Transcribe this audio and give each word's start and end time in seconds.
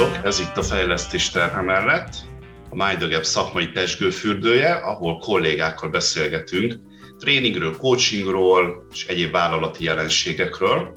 Sziasztok! 0.00 0.26
Ez 0.26 0.40
itt 0.40 0.56
a 0.56 0.62
Fejlesztés 0.62 1.30
terhe 1.30 1.60
mellett, 1.60 2.14
a 2.70 2.84
MindAgap 2.84 3.24
szakmai 3.24 3.66
pesgőfürdője, 3.66 4.72
ahol 4.74 5.18
kollégákkal 5.18 5.88
beszélgetünk 5.88 6.74
tréningről, 7.18 7.76
coachingról 7.76 8.86
és 8.92 9.06
egyéb 9.06 9.30
vállalati 9.30 9.84
jelenségekről. 9.84 10.96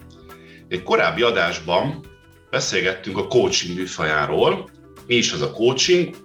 Egy 0.67 0.83
korábbi 0.83 1.21
adásban 1.21 2.05
beszélgettünk 2.49 3.17
a 3.17 3.27
coaching 3.27 3.77
műfajáról, 3.77 4.69
mi 5.07 5.15
is 5.15 5.31
az 5.31 5.41
a 5.41 5.51
coaching, 5.51 6.15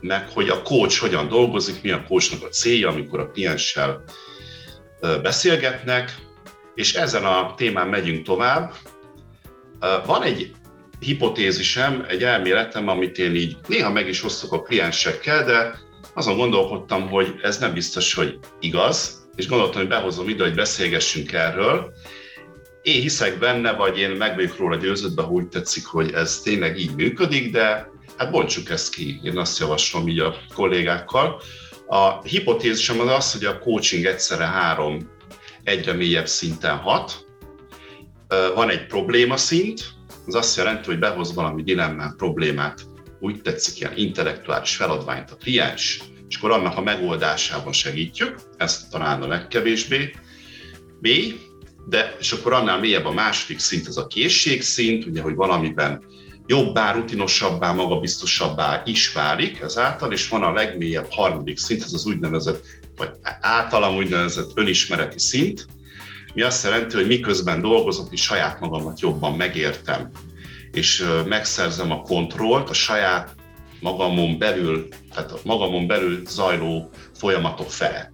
meg 0.00 0.28
hogy 0.28 0.48
a 0.48 0.62
coach 0.62 1.00
hogyan 1.00 1.28
dolgozik, 1.28 1.82
mi 1.82 1.90
a 1.90 2.04
coachnak 2.08 2.42
a 2.42 2.48
célja, 2.48 2.88
amikor 2.88 3.20
a 3.20 3.30
klienssel 3.30 4.02
beszélgetnek, 5.22 6.14
és 6.74 6.94
ezen 6.94 7.24
a 7.24 7.54
témán 7.54 7.88
megyünk 7.88 8.24
tovább. 8.24 8.74
Van 10.06 10.22
egy 10.22 10.52
hipotézisem, 10.98 12.04
egy 12.08 12.22
elméletem, 12.22 12.88
amit 12.88 13.18
én 13.18 13.34
így 13.34 13.56
néha 13.68 13.90
meg 13.90 14.08
is 14.08 14.24
osztok 14.24 14.52
a 14.52 14.62
kliensekkel, 14.62 15.44
de 15.44 15.78
azon 16.14 16.36
gondolkodtam, 16.36 17.08
hogy 17.08 17.34
ez 17.42 17.58
nem 17.58 17.72
biztos, 17.72 18.14
hogy 18.14 18.38
igaz, 18.60 19.28
és 19.34 19.48
gondoltam, 19.48 19.80
hogy 19.80 19.88
behozom 19.88 20.28
ide, 20.28 20.44
hogy 20.44 20.54
beszélgessünk 20.54 21.32
erről. 21.32 21.92
Én 22.82 23.00
hiszek 23.00 23.38
benne, 23.38 23.72
vagy 23.72 23.98
én 23.98 24.10
meg 24.10 24.34
vagyok 24.34 24.56
róla 24.56 24.76
győződve, 24.76 25.22
úgy 25.22 25.48
tetszik, 25.48 25.86
hogy 25.86 26.12
ez 26.12 26.40
tényleg 26.40 26.78
így 26.78 26.94
működik, 26.94 27.52
de 27.52 27.88
hát 28.16 28.30
bontsuk 28.30 28.70
ezt 28.70 28.94
ki, 28.94 29.20
én 29.22 29.38
azt 29.38 29.58
javaslom 29.58 30.08
így 30.08 30.18
a 30.18 30.36
kollégákkal. 30.54 31.40
A 31.86 32.22
hipotézisem 32.22 33.00
az 33.00 33.08
az, 33.08 33.32
hogy 33.32 33.44
a 33.44 33.58
coaching 33.58 34.04
egyszerre 34.04 34.44
három 34.44 35.10
egyre 35.64 35.92
mélyebb 35.92 36.26
szinten 36.26 36.76
hat. 36.76 37.26
Van 38.54 38.70
egy 38.70 38.86
probléma 38.86 39.36
szint, 39.36 39.95
az 40.26 40.34
azt 40.34 40.56
jelenti, 40.56 40.86
hogy 40.86 40.98
behoz 40.98 41.34
valami 41.34 41.62
dilemmát, 41.62 42.16
problémát, 42.16 42.80
úgy 43.20 43.42
tetszik, 43.42 43.80
ilyen 43.80 43.96
intellektuális 43.96 44.76
feladványt 44.76 45.30
a 45.30 45.36
kliens, 45.36 46.02
és 46.28 46.36
akkor 46.36 46.50
annak 46.50 46.76
a 46.76 46.82
megoldásában 46.82 47.72
segítjük, 47.72 48.34
ezt 48.56 48.90
talán 48.90 49.22
a 49.22 49.26
legkevésbé. 49.26 50.14
Mély, 51.00 51.40
de 51.88 52.16
és 52.18 52.32
akkor 52.32 52.52
annál 52.52 52.78
mélyebb 52.78 53.04
a 53.04 53.12
második 53.12 53.58
szint, 53.58 53.86
az 53.86 53.98
a 53.98 54.06
készségszint, 54.06 55.06
ugye, 55.06 55.22
hogy 55.22 55.34
valamiben 55.34 56.02
jobbá, 56.46 56.92
rutinosabbá, 56.92 57.72
magabiztosabbá 57.72 58.82
is 58.84 59.12
válik 59.12 59.60
ezáltal, 59.60 60.12
és 60.12 60.28
van 60.28 60.42
a 60.42 60.52
legmélyebb 60.52 61.06
harmadik 61.10 61.58
szint, 61.58 61.82
ez 61.82 61.92
az 61.92 62.06
úgynevezett, 62.06 62.64
vagy 62.96 63.10
általam 63.40 63.96
úgynevezett 63.96 64.50
önismereti 64.54 65.18
szint, 65.18 65.66
mi 66.36 66.42
azt 66.42 66.64
jelenti, 66.64 66.96
hogy 66.96 67.06
miközben 67.06 67.60
dolgozok, 67.60 68.12
és 68.12 68.22
saját 68.22 68.60
magamat 68.60 69.00
jobban 69.00 69.36
megértem, 69.36 70.10
és 70.72 71.06
megszerzem 71.24 71.90
a 71.90 72.02
kontrollt 72.02 72.70
a 72.70 72.72
saját 72.72 73.34
magamon 73.80 74.38
belül, 74.38 74.88
tehát 75.14 75.32
a 75.32 75.38
magamon 75.44 75.86
belül 75.86 76.22
zajló 76.26 76.90
folyamatok 77.18 77.70
felett. 77.70 78.12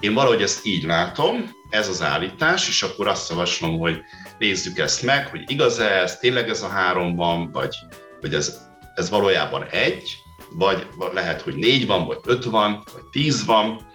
Én 0.00 0.14
valahogy 0.14 0.42
ezt 0.42 0.66
így 0.66 0.84
látom, 0.84 1.50
ez 1.70 1.88
az 1.88 2.02
állítás, 2.02 2.68
és 2.68 2.82
akkor 2.82 3.08
azt 3.08 3.30
javaslom, 3.30 3.78
hogy 3.78 4.00
nézzük 4.38 4.78
ezt 4.78 5.02
meg, 5.02 5.26
hogy 5.26 5.42
igaz-e 5.46 5.88
ez, 5.88 6.18
tényleg 6.18 6.48
ez 6.48 6.62
a 6.62 6.68
három 6.68 7.16
van, 7.16 7.50
vagy, 7.52 7.74
vagy 8.20 8.34
ez, 8.34 8.60
ez 8.94 9.10
valójában 9.10 9.64
egy, 9.70 10.16
vagy 10.50 10.86
lehet, 11.12 11.40
hogy 11.40 11.54
négy 11.54 11.86
van, 11.86 12.06
vagy 12.06 12.18
öt 12.24 12.44
van, 12.44 12.82
vagy 12.92 13.04
tíz 13.10 13.44
van. 13.44 13.86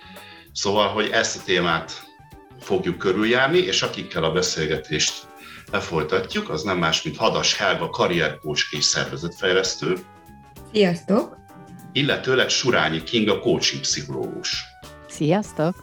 Szóval, 0.52 0.88
hogy 0.88 1.10
ezt 1.10 1.38
a 1.38 1.44
témát 1.46 2.07
fogjuk 2.60 2.98
körüljárni, 2.98 3.58
és 3.58 3.82
akikkel 3.82 4.24
a 4.24 4.32
beszélgetést 4.32 5.28
lefolytatjuk, 5.72 6.50
az 6.50 6.64
nem 6.64 6.78
más, 6.78 7.02
mint 7.02 7.18
Hadas 7.18 7.56
Helga, 7.56 7.90
karrierkócs 7.90 8.64
és 8.72 8.84
szervezetfejlesztő. 8.84 9.98
Sziasztok! 10.74 11.36
Illetőleg 11.92 12.50
Surányi 12.50 13.04
Kinga, 13.04 13.40
coaching 13.40 13.82
pszichológus. 13.82 14.64
Sziasztok! 15.08 15.76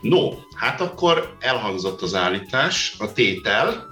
No, 0.00 0.30
hát 0.56 0.80
akkor 0.80 1.36
elhangzott 1.40 2.02
az 2.02 2.14
állítás, 2.14 2.94
a 2.98 3.12
tétel. 3.12 3.86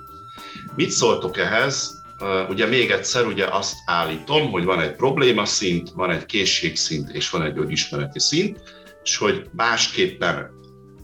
Mit 0.76 0.90
szóltok 0.90 1.38
ehhez? 1.38 2.02
Ugye 2.48 2.66
még 2.66 2.90
egyszer 2.90 3.26
ugye 3.26 3.46
azt 3.46 3.76
állítom, 3.86 4.50
hogy 4.50 4.64
van 4.64 4.80
egy 4.80 4.96
probléma 4.96 5.44
szint, 5.44 5.90
van 5.90 6.10
egy 6.10 6.26
készségszint 6.26 7.10
és 7.10 7.30
van 7.30 7.42
egy 7.42 7.58
önismereti 7.58 8.18
szint, 8.18 8.62
és 9.02 9.16
hogy 9.16 9.48
másképpen 9.52 10.50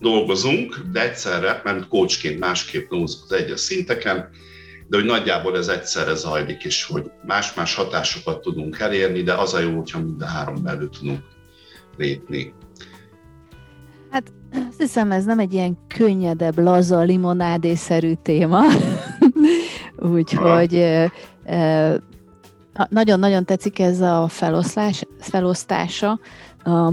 dolgozunk, 0.00 0.80
de 0.92 1.02
egyszerre, 1.02 1.60
mert 1.64 1.88
coachként 1.88 2.38
másképp 2.38 2.88
dolgozunk 2.88 3.24
az 3.24 3.32
egyes 3.32 3.60
szinteken, 3.60 4.28
de 4.88 4.96
hogy 4.96 5.06
nagyjából 5.06 5.56
ez 5.56 5.68
egyszerre 5.68 6.14
zajlik, 6.14 6.64
és 6.64 6.84
hogy 6.84 7.10
más-más 7.26 7.74
hatásokat 7.74 8.40
tudunk 8.40 8.78
elérni, 8.78 9.22
de 9.22 9.32
az 9.34 9.54
a 9.54 9.58
jó, 9.58 9.76
hogyha 9.76 9.98
mind 9.98 10.22
a 10.22 10.26
három 10.26 10.62
belül 10.62 10.90
tudunk 10.90 11.20
lépni. 11.96 12.54
Hát 14.10 14.32
azt 14.68 14.78
hiszem, 14.78 15.12
ez 15.12 15.24
nem 15.24 15.38
egy 15.38 15.52
ilyen 15.52 15.78
könnyedebb, 15.88 16.58
laza, 16.58 17.00
limonádészerű 17.00 18.12
téma. 18.22 18.62
Úgyhogy 20.14 20.84
nagyon-nagyon 22.88 23.44
tetszik 23.44 23.78
ez 23.78 24.00
a 24.00 24.28
feloszlás, 24.28 25.04
felosztása 25.18 26.20
a 26.64 26.90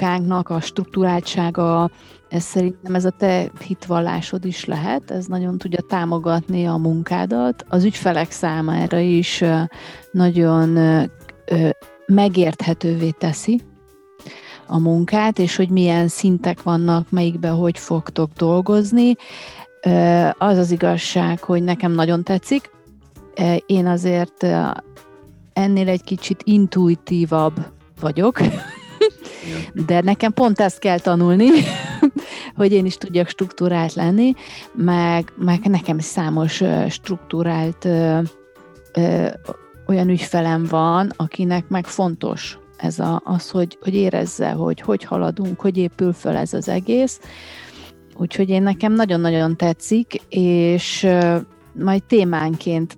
munkánknak, 0.00 0.48
a 0.48 0.60
struktúráltsága, 0.60 1.90
ez 2.28 2.42
szerintem 2.42 2.94
ez 2.94 3.04
a 3.04 3.10
te 3.10 3.50
hitvallásod 3.66 4.44
is 4.44 4.64
lehet, 4.64 5.10
ez 5.10 5.26
nagyon 5.26 5.58
tudja 5.58 5.80
támogatni 5.88 6.66
a 6.66 6.76
munkádat. 6.76 7.64
Az 7.68 7.84
ügyfelek 7.84 8.30
számára 8.30 8.98
is 8.98 9.44
nagyon 10.10 10.78
megérthetővé 12.06 13.10
teszi 13.10 13.60
a 14.66 14.78
munkát, 14.78 15.38
és 15.38 15.56
hogy 15.56 15.68
milyen 15.68 16.08
szintek 16.08 16.62
vannak, 16.62 17.10
melyikben 17.10 17.54
hogy 17.54 17.78
fogtok 17.78 18.30
dolgozni. 18.32 19.16
Az 20.38 20.56
az 20.56 20.70
igazság, 20.70 21.42
hogy 21.42 21.62
nekem 21.62 21.92
nagyon 21.92 22.24
tetszik. 22.24 22.70
Én 23.66 23.86
azért 23.86 24.46
ennél 25.52 25.88
egy 25.88 26.02
kicsit 26.04 26.40
intuitívabb 26.44 27.66
vagyok, 28.00 28.38
de 29.86 30.00
nekem 30.00 30.32
pont 30.32 30.60
ezt 30.60 30.78
kell 30.78 30.98
tanulni, 30.98 31.48
hogy 32.56 32.72
én 32.72 32.86
is 32.86 32.96
tudjak 32.96 33.28
struktúrált 33.28 33.94
lenni, 33.94 34.32
meg, 34.74 35.32
meg 35.36 35.60
nekem 35.64 35.98
számos 35.98 36.62
struktúrált 36.88 37.84
ö, 37.84 38.20
ö, 38.92 39.28
olyan 39.86 40.08
ügyfelem 40.08 40.64
van, 40.64 41.12
akinek 41.16 41.68
meg 41.68 41.86
fontos 41.86 42.58
ez 42.76 42.98
a, 42.98 43.22
az, 43.24 43.50
hogy, 43.50 43.78
hogy 43.80 43.94
érezze, 43.94 44.50
hogy 44.50 44.80
hogy 44.80 45.04
haladunk, 45.04 45.60
hogy 45.60 45.76
épül 45.76 46.12
föl 46.12 46.36
ez 46.36 46.52
az 46.52 46.68
egész. 46.68 47.20
Úgyhogy 48.16 48.48
én 48.48 48.62
nekem 48.62 48.92
nagyon-nagyon 48.92 49.56
tetszik, 49.56 50.20
és 50.28 51.06
majd 51.72 52.02
témánként, 52.04 52.96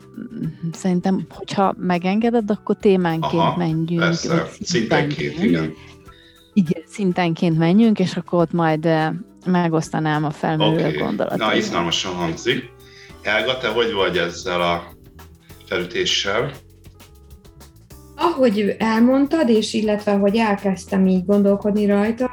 szerintem, 0.72 1.26
hogyha 1.28 1.74
megengeded, 1.78 2.50
akkor 2.50 2.76
témánként 2.76 3.42
Aha, 3.42 3.56
menjünk. 3.56 4.00
Persze, 4.00 4.48
szintenként, 4.60 5.42
igen. 5.42 5.72
Igen, 6.58 6.82
szintenként 6.86 7.58
menjünk, 7.58 7.98
és 7.98 8.16
akkor 8.16 8.40
ott 8.40 8.52
majd 8.52 8.88
megosztanám 9.46 10.24
a 10.24 10.30
felmerülő 10.30 10.86
okay. 10.86 10.96
gondolatot. 10.96 11.38
Na, 11.38 11.54
izgalmasan 11.54 12.14
hangzik. 12.14 12.70
Helga, 13.22 13.58
te 13.58 13.68
hogy 13.68 13.92
vagy 13.92 14.16
ezzel 14.16 14.60
a 14.60 14.82
felütéssel? 15.64 16.50
Ahogy 18.16 18.74
elmondtad, 18.78 19.48
és 19.48 19.74
illetve 19.74 20.12
hogy 20.12 20.36
elkezdtem 20.36 21.06
így 21.06 21.24
gondolkodni 21.24 21.86
rajta, 21.86 22.24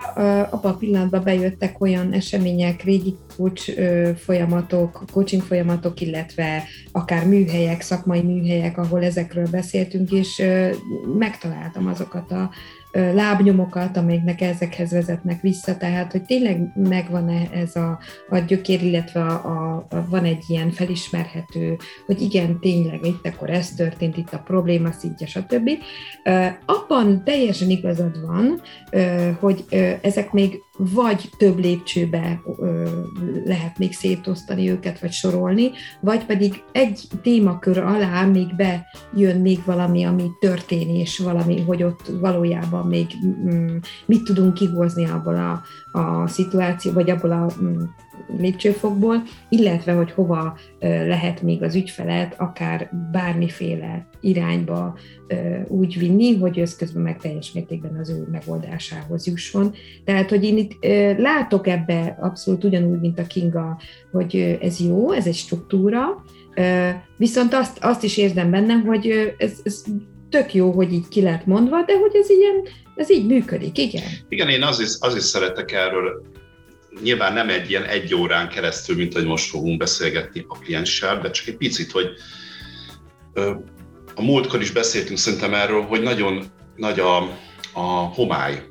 abban 0.52 0.72
a 0.72 0.78
pillanatban 0.78 1.24
bejöttek 1.24 1.82
olyan 1.82 2.14
események, 2.14 2.84
régi 2.84 3.16
coach 3.38 3.72
folyamatok, 4.18 5.04
coaching 5.12 5.42
folyamatok, 5.42 6.02
illetve 6.02 6.64
akár 6.92 7.28
műhelyek, 7.28 7.82
szakmai 7.82 8.22
műhelyek, 8.22 8.78
ahol 8.78 9.04
ezekről 9.04 9.48
beszéltünk, 9.52 10.12
és 10.12 10.44
megtaláltam 11.18 11.88
azokat 11.88 12.32
a 12.32 12.50
lábnyomokat, 12.96 13.98
amelyeknek 13.98 14.42
ezekhez 14.42 14.92
vezetnek 14.92 15.42
vissza, 15.42 15.78
tehát 15.78 16.12
hogy 16.12 16.24
tényleg 16.24 16.72
megvan 16.76 17.30
-e 17.30 17.50
ez 17.54 17.76
a, 17.76 18.00
a 18.30 18.38
gyökér, 18.38 18.84
illetve 18.84 19.22
a, 19.22 19.76
a, 19.76 20.06
van 20.10 20.24
egy 20.24 20.44
ilyen 20.48 20.72
felismerhető, 20.72 21.78
hogy 22.06 22.22
igen, 22.22 22.60
tényleg 22.60 23.06
itt 23.06 23.26
akkor 23.26 23.50
ez 23.50 23.70
történt, 23.70 24.18
itt 24.18 24.34
a 24.34 24.40
probléma 24.46 24.92
szintje, 24.92 25.28
stb. 25.28 25.70
Abban 26.66 27.24
teljesen 27.24 27.70
igazad 27.70 28.26
van, 28.26 28.62
hogy 29.40 29.66
ezek 30.02 30.32
még 30.32 30.65
vagy 30.78 31.30
több 31.38 31.60
lépcsőbe 31.60 32.42
lehet 33.46 33.78
még 33.78 33.94
szétosztani 33.94 34.70
őket, 34.70 35.00
vagy 35.00 35.12
sorolni, 35.12 35.72
vagy 36.00 36.26
pedig 36.26 36.64
egy 36.72 37.08
témakör 37.22 37.78
alá 37.78 38.26
még 38.26 38.56
bejön 38.56 39.42
még 39.42 39.60
valami, 39.66 40.04
ami 40.04 40.32
történés, 40.40 41.20
valami, 41.20 41.62
hogy 41.62 41.84
ott 41.84 42.12
valójában 42.20 42.88
még 42.88 43.08
mm, 43.26 43.78
mit 44.06 44.24
tudunk 44.24 44.54
kihozni 44.54 45.06
abból 45.06 45.36
a, 45.36 45.62
a 46.00 46.28
szituáció, 46.28 46.92
vagy 46.92 47.10
abból 47.10 47.32
a 47.32 47.50
mm, 47.64 47.84
lépcsőfokból, 48.38 49.24
illetve 49.50 49.94
hogy 49.94 50.12
hova 50.12 50.58
lehet 50.80 51.42
még 51.42 51.64
az 51.64 51.76
ügyfelet 51.76 52.36
akár 52.38 52.90
bármiféle 53.12 54.08
irányba 54.22 54.98
úgy 55.68 56.00
vinni, 56.00 56.38
hogy 56.38 56.60
ez 56.60 56.76
közben 56.76 57.02
meg 57.02 57.18
teljes 57.18 57.52
mértékben 57.52 57.98
az 58.00 58.10
ő 58.10 58.28
megoldásához 58.32 59.28
jusson. 59.28 59.74
Tehát, 60.06 60.30
hogy 60.30 60.44
én 60.44 60.58
itt 60.58 60.72
látok 61.18 61.68
ebbe 61.68 62.18
abszolút 62.22 62.64
ugyanúgy, 62.64 63.00
mint 63.00 63.20
a 63.20 63.28
Kinga, 63.28 63.80
hogy 64.12 64.58
ez 64.62 64.80
jó, 64.80 65.12
ez 65.12 65.28
egy 65.28 65.36
struktúra, 65.36 66.24
viszont 67.18 67.54
azt, 67.54 67.78
azt 67.82 68.04
is 68.04 68.18
érzem 68.18 68.52
bennem, 68.52 68.86
hogy 68.86 69.34
ez, 69.38 69.60
ez 69.64 69.84
tök 70.30 70.54
jó, 70.54 70.72
hogy 70.72 70.94
így 70.94 71.08
ki 71.08 71.22
lett 71.22 71.46
mondva, 71.46 71.84
de 71.86 71.98
hogy 71.98 72.16
ez 72.16 72.30
ilyen, 72.30 72.62
ez 72.96 73.12
így 73.12 73.26
működik, 73.26 73.78
igen. 73.78 74.04
Igen, 74.30 74.50
én 74.50 74.64
az 74.64 74.80
is, 75.16 75.24
szeretek 75.24 75.72
erről 75.72 76.22
nyilván 77.02 77.34
nem 77.34 77.50
egy 77.50 77.70
ilyen 77.70 77.84
egy 77.84 78.16
órán 78.16 78.50
keresztül, 78.50 78.96
mint 78.96 79.14
hogy 79.14 79.26
most 79.26 79.50
fogunk 79.50 79.78
beszélgetni 79.78 80.46
a 80.48 80.60
klienssel, 80.60 81.20
de 81.22 81.32
csak 81.32 81.48
egy 81.48 81.58
picit, 81.58 81.92
hogy 81.92 82.08
a 84.16 84.22
múltkor 84.22 84.62
is 84.62 84.72
beszéltünk 84.72 85.18
szerintem 85.18 85.54
erről, 85.54 85.82
hogy 85.82 86.02
nagyon 86.02 86.46
nagy 86.76 87.00
a, 87.00 87.18
a 87.74 87.82
homály 88.14 88.64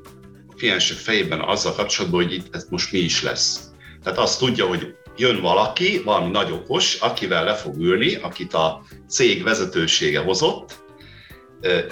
a 0.47 0.53
kliensek 0.55 0.97
fejében 0.97 1.39
azzal 1.39 1.73
kapcsolatban, 1.73 2.23
hogy 2.23 2.33
itt 2.33 2.55
ez 2.55 2.67
most 2.69 2.91
mi 2.91 2.97
is 2.97 3.23
lesz. 3.23 3.59
Tehát 4.03 4.19
azt 4.19 4.39
tudja, 4.39 4.65
hogy 4.65 4.95
jön 5.17 5.41
valaki, 5.41 6.01
valami 6.03 6.31
nagy 6.31 6.51
okos, 6.51 6.95
akivel 6.95 7.43
le 7.43 7.53
fog 7.53 7.77
ülni, 7.77 8.15
akit 8.15 8.53
a 8.53 8.83
cég 9.07 9.43
vezetősége 9.43 10.19
hozott, 10.19 10.83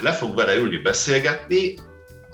le 0.00 0.12
fog 0.12 0.34
vele 0.34 0.54
ülni 0.54 0.78
beszélgetni, 0.78 1.74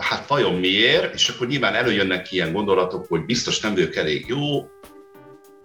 hát 0.00 0.26
vajon 0.26 0.54
miért, 0.54 1.14
és 1.14 1.28
akkor 1.28 1.46
nyilván 1.46 1.74
előjönnek 1.74 2.32
ilyen 2.32 2.52
gondolatok, 2.52 3.06
hogy 3.08 3.24
biztos 3.24 3.60
nem 3.60 3.76
ők 3.76 3.96
elég 3.96 4.24
jó, 4.28 4.68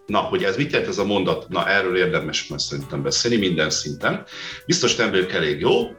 Na, 0.06 0.20
hogy 0.20 0.44
ez 0.44 0.58
mit 0.58 0.72
jelent 0.72 0.90
ez 0.90 0.98
a 0.98 1.06
mondat? 1.06 1.50
Na, 1.50 1.70
erről 1.70 1.98
érdemes 1.98 2.48
majd 2.48 2.62
szerintem 2.62 3.04
beszélni 3.04 3.38
minden 3.38 3.70
szinten. 3.70 4.26
Biztos 4.66 4.96
nem 4.96 5.10
vagyok 5.10 5.32
elég 5.32 5.60
jó, 5.60 5.92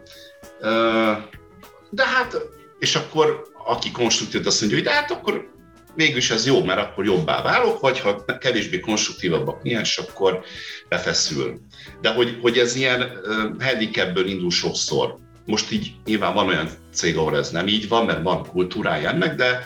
de 1.91 2.07
hát, 2.07 2.37
és 2.79 2.95
akkor 2.95 3.43
aki 3.65 3.91
konstruktív, 3.91 4.47
azt 4.47 4.61
mondja, 4.61 4.79
hogy 4.79 4.87
de 4.87 4.95
hát 4.95 5.11
akkor 5.11 5.51
mégis 5.95 6.31
ez 6.31 6.47
jó, 6.47 6.65
mert 6.65 6.81
akkor 6.81 7.05
jobbá 7.05 7.43
válok, 7.43 7.81
vagy 7.81 8.01
ha 8.01 8.25
kevésbé 8.39 8.81
konstruktívabb 8.81 9.49
a 9.49 9.57
kliens, 9.57 9.99
akkor 9.99 10.45
befeszül. 10.89 11.59
De 12.01 12.13
hogy, 12.13 12.39
hogy 12.41 12.59
ez 12.59 12.77
ilyen 12.77 13.19
handicapből 13.59 14.27
indul 14.27 14.51
sokszor. 14.51 15.17
Most 15.47 15.71
így 15.71 15.93
nyilván 16.05 16.35
van 16.35 16.47
olyan 16.47 16.69
cég, 16.93 17.17
ahol 17.17 17.37
ez 17.37 17.51
nem 17.51 17.67
így 17.67 17.89
van, 17.89 18.05
mert 18.05 18.23
van 18.23 18.47
kultúrája 18.47 19.11
ennek, 19.11 19.35
de, 19.35 19.63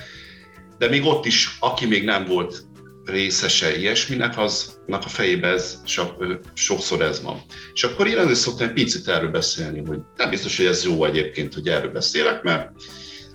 de 0.79 0.89
még 0.89 1.05
ott 1.05 1.25
is, 1.25 1.57
aki 1.61 1.87
még 1.87 2.05
nem 2.05 2.25
volt 2.25 2.65
részese 3.05 3.77
ilyesminek, 3.77 4.39
aznak 4.39 5.05
a 5.05 5.09
fejében 5.09 5.53
ez 5.53 5.83
sokszor 6.55 7.03
ez 7.03 7.23
van. 7.23 7.43
És 7.73 7.85
akkor 7.85 8.07
én 8.07 8.19
először 8.19 8.37
szoktam 8.37 8.69
egy 8.69 8.73
picit 8.73 9.09
erről 9.09 9.31
beszélni, 9.31 9.83
hogy 9.87 9.99
nem 10.17 10.31
biztos, 10.31 10.57
hogy 10.57 10.67
ez 10.67 10.85
jó 10.85 11.05
egyébként, 11.05 11.55
hogy 11.55 11.69
erről 11.69 11.93
beszélek, 11.93 12.43
mert 12.43 12.71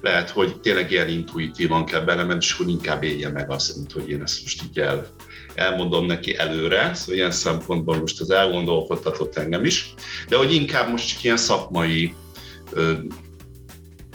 lehet, 0.01 0.29
hogy 0.29 0.59
tényleg 0.59 0.91
ilyen 0.91 1.09
intuitívan 1.09 1.85
kell 1.85 2.01
belemenni, 2.01 2.39
és 2.39 2.53
hogy 2.53 2.69
inkább 2.69 3.03
élje 3.03 3.29
meg 3.29 3.51
azt, 3.51 3.75
mint 3.75 3.91
hogy 3.91 4.09
én 4.09 4.21
ezt 4.21 4.41
most 4.41 4.61
így 4.69 4.79
el, 4.79 5.07
elmondom 5.55 6.05
neki 6.05 6.37
előre, 6.37 6.93
szóval 6.93 7.15
ilyen 7.15 7.31
szempontból 7.31 7.97
most 7.97 8.21
az 8.21 8.31
elgondolkodtatott 8.31 9.37
engem 9.37 9.65
is, 9.65 9.93
de 10.29 10.37
hogy 10.37 10.53
inkább 10.53 10.89
most 10.89 11.07
csak 11.07 11.23
ilyen 11.23 11.37
szakmai 11.37 12.13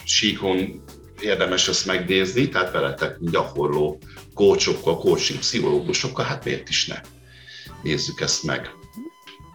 síkon 0.05 0.83
érdemes 1.21 1.69
ezt 1.69 1.87
megnézni, 1.87 2.49
tehát 2.49 2.73
veletek 2.73 3.17
gyakorló 3.21 3.99
kócsokkal, 4.35 4.99
coaching 4.99 5.39
pszichológusokkal, 5.39 6.25
hát 6.25 6.45
miért 6.45 6.69
is 6.69 6.87
ne? 6.87 7.01
Nézzük 7.83 8.21
ezt 8.21 8.45
meg. 8.45 8.71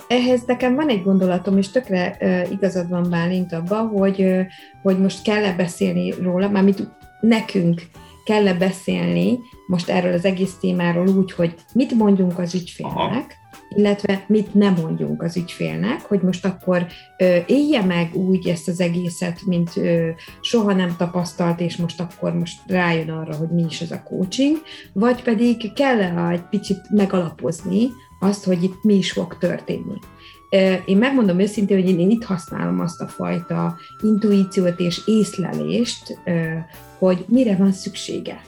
Ehhez 0.07 0.41
nekem 0.45 0.75
van 0.75 0.89
egy 0.89 1.03
gondolatom, 1.03 1.57
és 1.57 1.69
tökre 1.69 2.17
uh, 2.19 2.51
igazad 2.51 2.89
van 2.89 3.09
Bálint 3.09 3.53
abba, 3.53 3.77
hogy, 3.77 4.21
uh, 4.21 4.41
hogy 4.81 4.99
most 4.99 5.21
kell-e 5.21 5.53
beszélni 5.53 6.11
róla, 6.11 6.49
mármint 6.49 6.87
nekünk 7.21 7.81
kell-e 8.25 8.53
beszélni 8.53 9.39
most 9.67 9.89
erről 9.89 10.13
az 10.13 10.25
egész 10.25 10.53
témáról 10.59 11.07
úgy, 11.07 11.31
hogy 11.31 11.55
mit 11.73 11.93
mondjunk 11.93 12.39
az 12.39 12.53
ügyfélnek, 12.53 12.97
Aha 12.97 13.23
illetve 13.69 14.25
mit 14.27 14.53
nem 14.53 14.73
mondjunk 14.81 15.21
az 15.21 15.37
ügyfélnek, 15.37 16.01
hogy 16.01 16.21
most 16.21 16.45
akkor 16.45 16.85
élje 17.45 17.83
meg 17.83 18.15
úgy 18.15 18.47
ezt 18.47 18.67
az 18.67 18.79
egészet, 18.79 19.41
mint 19.45 19.71
soha 20.41 20.73
nem 20.73 20.95
tapasztalt, 20.97 21.59
és 21.59 21.75
most 21.75 21.99
akkor 21.99 22.33
most 22.33 22.59
rájön 22.67 23.09
arra, 23.09 23.35
hogy 23.35 23.49
mi 23.49 23.63
is 23.69 23.81
ez 23.81 23.91
a 23.91 24.03
coaching, 24.03 24.57
vagy 24.93 25.23
pedig 25.23 25.73
kell 25.73 26.01
-e 26.01 26.29
egy 26.31 26.47
picit 26.49 26.89
megalapozni 26.89 27.89
azt, 28.19 28.43
hogy 28.43 28.63
itt 28.63 28.83
mi 28.83 28.93
is 28.93 29.11
fog 29.11 29.37
történni. 29.37 29.99
Én 30.85 30.97
megmondom 30.97 31.39
őszintén, 31.39 31.81
hogy 31.81 31.99
én 31.99 32.09
itt 32.09 32.23
használom 32.23 32.79
azt 32.79 33.01
a 33.01 33.07
fajta 33.07 33.77
intuíciót 34.01 34.79
és 34.79 35.01
észlelést, 35.05 36.19
hogy 36.97 37.25
mire 37.27 37.55
van 37.55 37.71
szüksége 37.71 38.41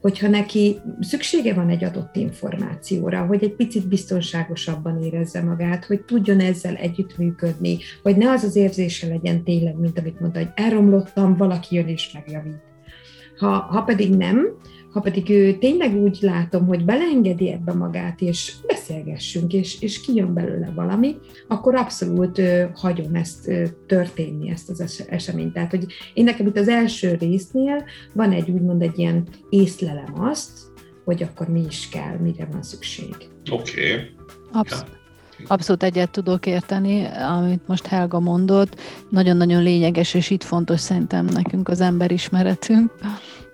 hogyha 0.00 0.28
neki 0.28 0.76
szüksége 1.00 1.54
van 1.54 1.68
egy 1.68 1.84
adott 1.84 2.16
információra, 2.16 3.26
hogy 3.26 3.44
egy 3.44 3.54
picit 3.54 3.88
biztonságosabban 3.88 5.02
érezze 5.02 5.42
magát, 5.42 5.84
hogy 5.84 6.00
tudjon 6.04 6.40
ezzel 6.40 6.74
együttműködni, 6.74 7.78
hogy 8.02 8.16
ne 8.16 8.30
az 8.30 8.42
az 8.42 8.56
érzése 8.56 9.06
legyen 9.08 9.44
tényleg, 9.44 9.78
mint 9.78 9.98
amit 9.98 10.20
mondta, 10.20 10.38
hogy 10.38 10.50
elromlottam, 10.54 11.36
valaki 11.36 11.74
jön 11.74 11.88
és 11.88 12.12
megjavít. 12.12 12.60
Ha, 13.38 13.48
ha 13.48 13.82
pedig 13.82 14.16
nem, 14.16 14.46
ha 14.96 15.02
pedig 15.02 15.30
ő 15.30 15.58
tényleg 15.58 15.96
úgy 15.96 16.18
látom, 16.20 16.66
hogy 16.66 16.84
beleengedi 16.84 17.50
ebbe 17.50 17.72
magát, 17.72 18.20
és 18.20 18.52
beszélgessünk, 18.66 19.52
és, 19.52 19.80
és 19.80 20.00
kijön 20.00 20.34
belőle 20.34 20.72
valami, 20.74 21.16
akkor 21.48 21.74
abszolút 21.74 22.38
ö, 22.38 22.64
hagyom 22.74 23.14
ezt 23.14 23.48
ö, 23.48 23.64
történni, 23.86 24.50
ezt 24.50 24.70
az 24.70 25.04
eseményt. 25.08 25.52
Tehát, 25.52 25.70
hogy 25.70 25.86
én 26.14 26.24
nekem 26.24 26.46
itt 26.46 26.58
az 26.58 26.68
első 26.68 27.16
résznél 27.20 27.84
van 28.12 28.32
egy 28.32 28.50
úgymond 28.50 28.82
egy 28.82 28.98
ilyen 28.98 29.28
észlelem 29.48 30.20
azt, 30.20 30.58
hogy 31.04 31.22
akkor 31.22 31.48
mi 31.48 31.64
is 31.68 31.88
kell, 31.88 32.16
mire 32.16 32.48
van 32.52 32.62
szükség. 32.62 33.14
Oké. 33.50 33.92
Okay. 33.92 34.10
Abszolút. 34.52 34.98
Abszolút 35.46 35.82
egyet 35.82 36.10
tudok 36.10 36.46
érteni, 36.46 37.04
amit 37.04 37.68
most 37.68 37.86
Helga 37.86 38.20
mondott. 38.20 38.80
Nagyon-nagyon 39.10 39.62
lényeges, 39.62 40.14
és 40.14 40.30
itt 40.30 40.42
fontos 40.42 40.80
szerintem 40.80 41.24
nekünk 41.24 41.68
az 41.68 41.80
emberismeretünk, 41.80 42.92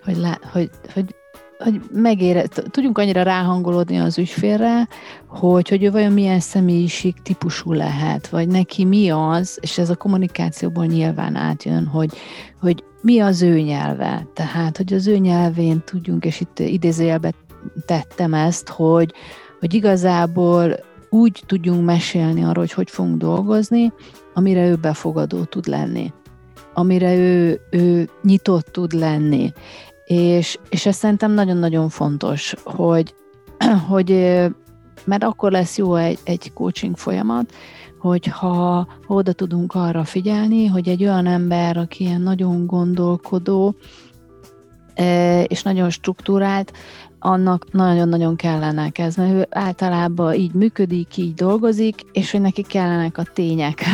hogy, 0.04 0.16
lá, 0.16 0.38
hogy, 0.52 0.70
hogy 0.94 1.14
hogy 1.62 1.81
megére, 1.93 2.47
tudjunk 2.47 2.99
annyira 2.99 3.23
ráhangolódni 3.23 3.99
az 3.99 4.19
ügyfélre, 4.19 4.88
hogy, 5.26 5.69
hogy 5.69 5.85
ő 5.85 5.90
vajon 5.90 6.12
milyen 6.12 6.40
személyiség 6.40 7.14
típusú 7.23 7.73
lehet, 7.73 8.28
vagy 8.28 8.49
neki 8.49 8.85
mi 8.85 9.11
az, 9.11 9.59
és 9.61 9.78
ez 9.78 9.90
a 9.90 9.97
kommunikációból 9.97 10.85
nyilván 10.87 11.37
átjön, 11.37 11.87
hogy, 11.87 12.12
hogy 12.61 12.85
mi 13.02 13.21
az 13.21 13.42
ő 13.42 13.61
nyelve. 13.61 14.26
Tehát, 14.35 14.76
hogy 14.76 14.92
az 14.92 15.07
ő 15.07 15.16
nyelvén 15.16 15.83
tudjunk, 15.85 16.25
és 16.25 16.40
itt 16.40 16.59
idézőjelbe 16.59 17.33
tettem 17.87 18.35
ezt, 18.35 18.69
hogy, 18.69 19.12
hogy 19.61 19.75
igazából 19.75 20.76
úgy 21.11 21.42
tudjunk 21.47 21.85
mesélni 21.85 22.40
arról, 22.40 22.54
hogy 22.54 22.73
hogy 22.73 22.90
fogunk 22.90 23.16
dolgozni, 23.19 23.92
amire 24.35 24.69
ő 24.69 24.76
befogadó 24.76 25.45
tud 25.45 25.66
lenni 25.66 26.12
amire 26.75 27.16
ő, 27.16 27.61
ő 27.71 28.09
nyitott 28.23 28.66
tud 28.66 28.92
lenni. 28.92 29.52
És, 30.04 30.59
és 30.68 30.87
ez 30.87 30.97
szerintem 30.97 31.32
nagyon-nagyon 31.32 31.88
fontos, 31.88 32.54
hogy, 32.64 33.14
hogy 33.88 34.11
mert 35.04 35.25
akkor 35.25 35.52
lesz 35.52 35.78
jó 35.78 35.94
egy, 35.94 36.18
egy 36.25 36.52
coaching 36.52 36.97
folyamat, 36.97 37.52
hogyha 37.99 38.87
oda 39.06 39.32
tudunk 39.32 39.75
arra 39.75 40.04
figyelni, 40.04 40.66
hogy 40.66 40.88
egy 40.88 41.02
olyan 41.02 41.26
ember, 41.26 41.76
aki 41.76 42.04
ilyen 42.04 42.21
nagyon 42.21 42.66
gondolkodó, 42.66 43.75
és 45.47 45.62
nagyon 45.62 45.90
struktúrált, 45.90 46.73
annak 47.23 47.73
nagyon-nagyon 47.73 48.37
kellene 48.37 48.91
ez, 48.93 49.17
mert 49.17 49.33
ő 49.33 49.47
általában 49.50 50.35
így 50.35 50.52
működik, 50.52 51.17
így 51.17 51.35
dolgozik, 51.35 52.00
és 52.12 52.31
hogy 52.31 52.41
neki 52.41 52.62
kellenek 52.62 53.19
a 53.19 53.25
tények 53.35 53.85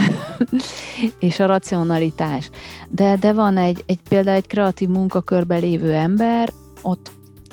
és 1.18 1.40
a 1.40 1.46
racionalitás. 1.46 2.50
De, 2.88 3.16
de 3.16 3.32
van 3.32 3.56
egy, 3.56 3.84
egy 3.86 3.98
például 4.08 4.36
egy 4.36 4.46
kreatív 4.46 4.88
munkakörben 4.88 5.60
lévő 5.60 5.92
ember, 5.92 6.52
ott 6.82 7.10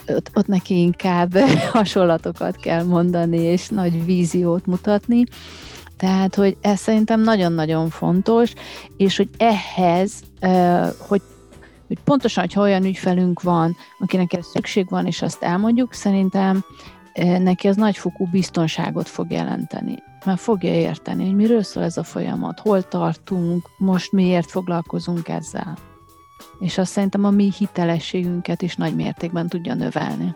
ott, 0.07 0.31
ott 0.33 0.47
neki 0.47 0.79
inkább 0.79 1.37
hasonlatokat 1.73 2.55
kell 2.55 2.83
mondani, 2.83 3.37
és 3.37 3.69
nagy 3.69 4.05
víziót 4.05 4.65
mutatni. 4.65 5.23
Tehát, 5.97 6.35
hogy 6.35 6.57
ez 6.61 6.79
szerintem 6.79 7.21
nagyon-nagyon 7.21 7.89
fontos, 7.89 8.53
és 8.97 9.17
hogy 9.17 9.29
ehhez, 9.37 10.11
hogy 10.97 11.21
hogy 11.87 11.99
pontosan, 12.03 12.43
hogy 12.43 12.63
olyan 12.63 12.85
ügyfelünk 12.85 13.41
van, 13.41 13.75
akinek 13.99 14.33
ez 14.33 14.45
szükség 14.45 14.89
van, 14.89 15.05
és 15.05 15.21
azt 15.21 15.43
elmondjuk, 15.43 15.93
szerintem 15.93 16.65
neki 17.39 17.67
ez 17.67 17.75
nagyfokú 17.75 18.27
biztonságot 18.31 19.09
fog 19.09 19.31
jelenteni. 19.31 19.95
Mert 20.25 20.39
fogja 20.39 20.73
érteni, 20.73 21.25
hogy 21.25 21.35
miről 21.35 21.63
szól 21.63 21.83
ez 21.83 21.97
a 21.97 22.03
folyamat, 22.03 22.59
hol 22.59 22.87
tartunk, 22.87 23.69
most 23.77 24.11
miért 24.11 24.51
foglalkozunk 24.51 25.27
ezzel. 25.27 25.77
És 26.59 26.77
azt 26.77 26.91
szerintem 26.91 27.25
a 27.25 27.29
mi 27.29 27.51
hitelességünket 27.57 28.61
is 28.61 28.75
nagy 28.75 28.95
mértékben 28.95 29.47
tudja 29.47 29.73
növelni. 29.73 30.35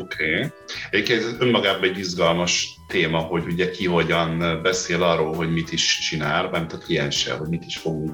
Oké. 0.00 0.34
Okay. 0.34 0.50
Egyébként 0.90 1.22
ez 1.22 1.34
önmagában 1.38 1.82
egy 1.82 1.98
izgalmas 1.98 2.78
téma, 2.88 3.18
hogy 3.18 3.44
ugye 3.46 3.70
ki 3.70 3.86
hogyan 3.86 4.62
beszél 4.62 5.02
arról, 5.02 5.34
hogy 5.34 5.52
mit 5.52 5.72
is 5.72 5.98
csinál, 5.98 6.50
mert 6.50 6.72
a 6.72 6.78
klienssel, 6.78 7.36
hogy 7.36 7.48
mit 7.48 7.64
is 7.64 7.76
fogunk 7.76 8.12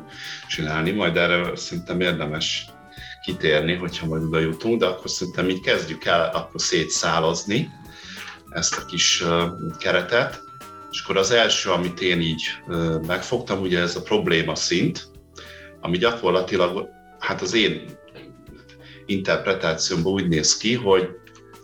csinálni, 0.49 0.91
majd 0.91 1.17
erre 1.17 1.57
szerintem 1.57 2.01
érdemes 2.01 2.67
kitérni, 3.25 3.75
hogyha 3.75 4.07
majd 4.07 4.23
oda 4.23 4.39
jutunk, 4.39 4.81
de 4.81 4.87
akkor 4.87 5.11
szerintem 5.11 5.49
így 5.49 5.61
kezdjük 5.61 6.05
el 6.05 6.31
akkor 6.35 6.61
szétszálazni 6.61 7.71
ezt 8.51 8.77
a 8.77 8.85
kis 8.85 9.25
keretet. 9.79 10.41
És 10.91 11.03
akkor 11.03 11.17
az 11.17 11.31
első, 11.31 11.71
amit 11.71 12.01
én 12.01 12.21
így 12.21 12.43
megfogtam, 13.07 13.61
ugye 13.61 13.81
ez 13.81 13.97
a 13.97 14.03
probléma 14.03 14.55
szint, 14.55 15.07
ami 15.81 15.99
gyakorlatilag, 15.99 16.89
hát 17.19 17.41
az 17.41 17.55
én 17.55 17.85
interpretációmban 19.07 20.13
úgy 20.13 20.29
néz 20.29 20.57
ki, 20.57 20.75
hogy 20.75 21.09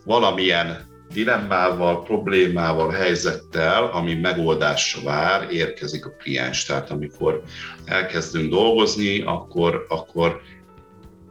valamilyen 0.04 0.86
dilemmával, 1.12 2.02
problémával, 2.02 2.90
helyzettel, 2.90 3.84
ami 3.84 4.14
megoldásra 4.14 5.02
vár, 5.02 5.50
érkezik 5.50 6.06
a 6.06 6.10
kliens. 6.18 6.64
Tehát 6.64 6.90
amikor 6.90 7.42
elkezdünk 7.84 8.50
dolgozni, 8.50 9.20
akkor, 9.20 9.86
akkor 9.88 10.40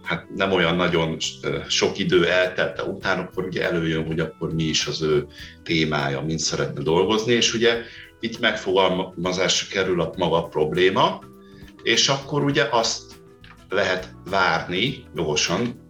hát 0.08 0.28
nem 0.36 0.52
olyan 0.52 0.76
nagyon 0.76 1.18
sok 1.68 1.98
idő 1.98 2.28
eltelte 2.28 2.84
után, 2.84 3.20
akkor 3.20 3.46
ugye 3.46 3.64
előjön, 3.64 4.06
hogy 4.06 4.20
akkor 4.20 4.54
mi 4.54 4.64
is 4.64 4.88
az 4.88 5.02
ő 5.02 5.26
témája, 5.64 6.22
mint 6.22 6.40
szeretne 6.40 6.82
dolgozni, 6.82 7.34
és 7.34 7.54
ugye 7.54 7.82
itt 8.20 8.40
megfogalmazásra 8.40 9.68
kerül 9.72 10.02
a 10.02 10.14
maga 10.18 10.44
probléma, 10.44 11.22
és 11.84 12.08
akkor 12.08 12.44
ugye 12.44 12.68
azt 12.72 13.02
lehet 13.70 14.16
várni 14.30 15.04
jogosan, 15.16 15.86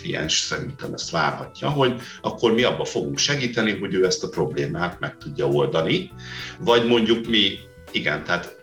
kliens 0.00 0.38
szerintem 0.38 0.92
ezt 0.92 1.10
várhatja, 1.10 1.68
hogy 1.68 2.00
akkor 2.20 2.52
mi 2.52 2.62
abba 2.62 2.84
fogunk 2.84 3.18
segíteni, 3.18 3.78
hogy 3.78 3.94
ő 3.94 4.04
ezt 4.06 4.24
a 4.24 4.28
problémát 4.28 5.00
meg 5.00 5.16
tudja 5.16 5.48
oldani, 5.48 6.10
vagy 6.60 6.86
mondjuk 6.86 7.26
mi, 7.26 7.58
igen, 7.92 8.24
tehát 8.24 8.56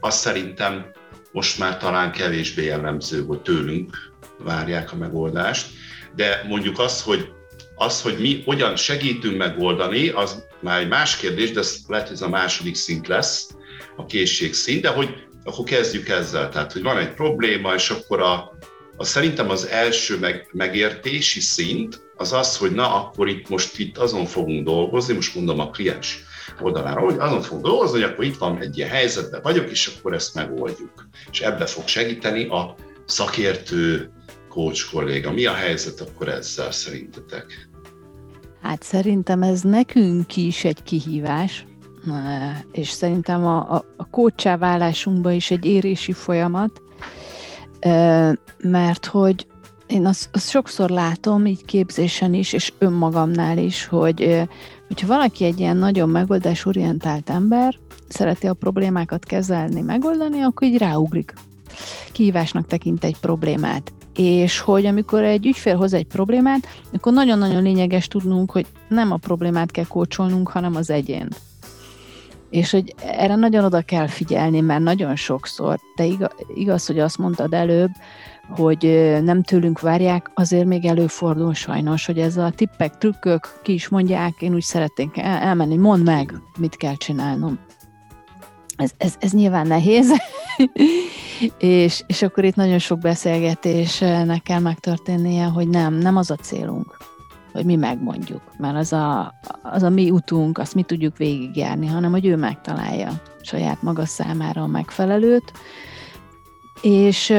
azt 0.00 0.18
szerintem 0.18 0.90
most 1.32 1.58
már 1.58 1.76
talán 1.76 2.12
kevésbé 2.12 2.64
jellemző, 2.64 3.24
hogy 3.24 3.40
tőlünk 3.40 4.12
várják 4.38 4.92
a 4.92 4.96
megoldást, 4.96 5.66
de 6.16 6.44
mondjuk 6.48 6.78
az, 6.78 7.02
hogy 7.02 7.28
az, 7.74 8.02
hogy 8.02 8.18
mi 8.18 8.42
hogyan 8.44 8.76
segítünk 8.76 9.36
megoldani, 9.36 10.08
az 10.08 10.44
már 10.60 10.80
egy 10.80 10.88
más 10.88 11.16
kérdés, 11.16 11.50
de 11.50 11.60
ez 11.60 11.76
lehet, 11.86 12.06
hogy 12.06 12.16
ez 12.16 12.22
a 12.22 12.28
második 12.28 12.74
szint 12.74 13.08
lesz, 13.08 13.50
a 13.96 14.06
készségszint, 14.06 14.82
de 14.82 14.88
hogy 14.88 15.14
akkor 15.44 15.64
kezdjük 15.64 16.08
ezzel. 16.08 16.48
Tehát, 16.48 16.72
hogy 16.72 16.82
van 16.82 16.98
egy 16.98 17.14
probléma, 17.14 17.74
és 17.74 17.90
akkor 17.90 18.20
a, 18.20 18.52
a 18.96 19.04
szerintem 19.04 19.50
az 19.50 19.66
első 19.66 20.18
meg, 20.18 20.48
megértési 20.52 21.40
szint 21.40 22.00
az 22.16 22.32
az, 22.32 22.56
hogy 22.56 22.72
na, 22.72 22.94
akkor 22.94 23.28
itt 23.28 23.48
most 23.48 23.78
itt 23.78 23.98
azon 23.98 24.26
fogunk 24.26 24.64
dolgozni, 24.64 25.14
most 25.14 25.34
mondom 25.34 25.60
a 25.60 25.70
kliens 25.70 26.24
oldalára, 26.60 27.00
hogy 27.00 27.16
azon 27.18 27.40
fogunk 27.42 27.66
dolgozni, 27.66 28.00
hogy 28.00 28.10
akkor 28.10 28.24
itt 28.24 28.36
van 28.36 28.60
egy 28.60 28.76
ilyen 28.76 28.88
helyzetben 28.88 29.40
vagyok, 29.42 29.70
és 29.70 29.96
akkor 29.98 30.14
ezt 30.14 30.34
megoldjuk. 30.34 31.08
És 31.30 31.40
ebbe 31.40 31.66
fog 31.66 31.86
segíteni 31.86 32.46
a 32.46 32.74
szakértő 33.06 34.10
coach 34.48 34.90
kolléga. 34.92 35.32
Mi 35.32 35.46
a 35.46 35.54
helyzet 35.54 36.00
akkor 36.00 36.28
ezzel 36.28 36.70
szerintetek? 36.70 37.68
Hát 38.62 38.82
szerintem 38.82 39.42
ez 39.42 39.60
nekünk 39.60 40.36
is 40.36 40.64
egy 40.64 40.82
kihívás, 40.82 41.66
és 42.72 42.90
szerintem 42.90 43.46
a, 43.46 43.74
a, 43.74 43.84
a 43.96 44.10
coachá 44.10 44.56
válásunkban 44.56 45.32
is 45.32 45.50
egy 45.50 45.64
érési 45.64 46.12
folyamat, 46.12 46.82
mert 48.58 49.06
hogy 49.06 49.46
én 49.86 50.06
azt, 50.06 50.28
azt 50.32 50.48
sokszor 50.48 50.90
látom, 50.90 51.46
így 51.46 51.64
képzésen 51.64 52.34
is, 52.34 52.52
és 52.52 52.72
önmagamnál 52.78 53.58
is, 53.58 53.86
hogy 53.86 54.48
hogyha 54.90 55.06
valaki 55.06 55.44
egy 55.44 55.60
ilyen 55.60 55.76
nagyon 55.76 56.08
megoldásorientált 56.08 57.30
ember, 57.30 57.74
szereti 58.08 58.46
a 58.46 58.54
problémákat 58.54 59.24
kezelni, 59.24 59.80
megoldani, 59.80 60.40
akkor 60.40 60.68
így 60.68 60.78
ráugrik. 60.78 61.34
Kihívásnak 62.12 62.66
tekint 62.66 63.04
egy 63.04 63.16
problémát. 63.20 63.92
És 64.14 64.58
hogy 64.58 64.86
amikor 64.86 65.22
egy 65.22 65.46
ügyfél 65.46 65.76
hoz 65.76 65.92
egy 65.92 66.06
problémát, 66.06 66.66
akkor 66.92 67.12
nagyon-nagyon 67.12 67.62
lényeges 67.62 68.08
tudnunk, 68.08 68.50
hogy 68.50 68.66
nem 68.88 69.12
a 69.12 69.16
problémát 69.16 69.70
kell 69.70 69.86
kócsolnunk, 69.86 70.48
hanem 70.48 70.76
az 70.76 70.90
egyént. 70.90 71.40
És 72.50 72.70
hogy 72.70 72.94
erre 73.04 73.34
nagyon 73.34 73.64
oda 73.64 73.80
kell 73.80 74.06
figyelni, 74.06 74.60
mert 74.60 74.82
nagyon 74.82 75.16
sokszor, 75.16 75.78
de 75.96 76.04
igaz, 76.04 76.30
igaz 76.54 76.86
hogy 76.86 76.98
azt 76.98 77.18
mondtad 77.18 77.54
előbb, 77.54 77.90
hogy 78.56 79.18
nem 79.22 79.42
tőlünk 79.42 79.80
várják, 79.80 80.30
azért 80.34 80.66
még 80.66 80.84
előfordul 80.84 81.54
sajnos, 81.54 82.06
hogy 82.06 82.18
ez 82.18 82.36
a 82.36 82.50
tippek, 82.50 82.98
trükkök 82.98 83.60
ki 83.62 83.72
is 83.72 83.88
mondják, 83.88 84.42
én 84.42 84.54
úgy 84.54 84.62
szeretnék 84.62 85.16
elmenni, 85.16 85.76
mondd 85.76 86.04
meg, 86.04 86.34
mit 86.58 86.76
kell 86.76 86.94
csinálnom. 86.94 87.58
Ez, 88.76 88.90
ez, 88.96 89.14
ez 89.18 89.32
nyilván 89.32 89.66
nehéz, 89.66 90.12
és, 91.58 92.02
és 92.06 92.22
akkor 92.22 92.44
itt 92.44 92.54
nagyon 92.54 92.78
sok 92.78 92.98
beszélgetésnek 92.98 94.42
kell 94.42 94.60
megtörténnie, 94.60 95.44
hogy 95.44 95.68
nem, 95.68 95.94
nem 95.94 96.16
az 96.16 96.30
a 96.30 96.36
célunk, 96.36 96.96
hogy 97.52 97.64
mi 97.64 97.76
megmondjuk, 97.76 98.42
mert 98.58 98.76
az 98.76 98.92
a, 98.92 99.34
az 99.62 99.82
a 99.82 99.88
mi 99.88 100.10
utunk, 100.10 100.58
azt 100.58 100.74
mi 100.74 100.82
tudjuk 100.82 101.16
végigjárni, 101.16 101.86
hanem 101.86 102.10
hogy 102.10 102.26
ő 102.26 102.36
megtalálja 102.36 103.22
saját 103.42 103.82
maga 103.82 104.06
számára 104.06 104.62
a 104.62 104.66
megfelelőt, 104.66 105.52
és 106.82 107.32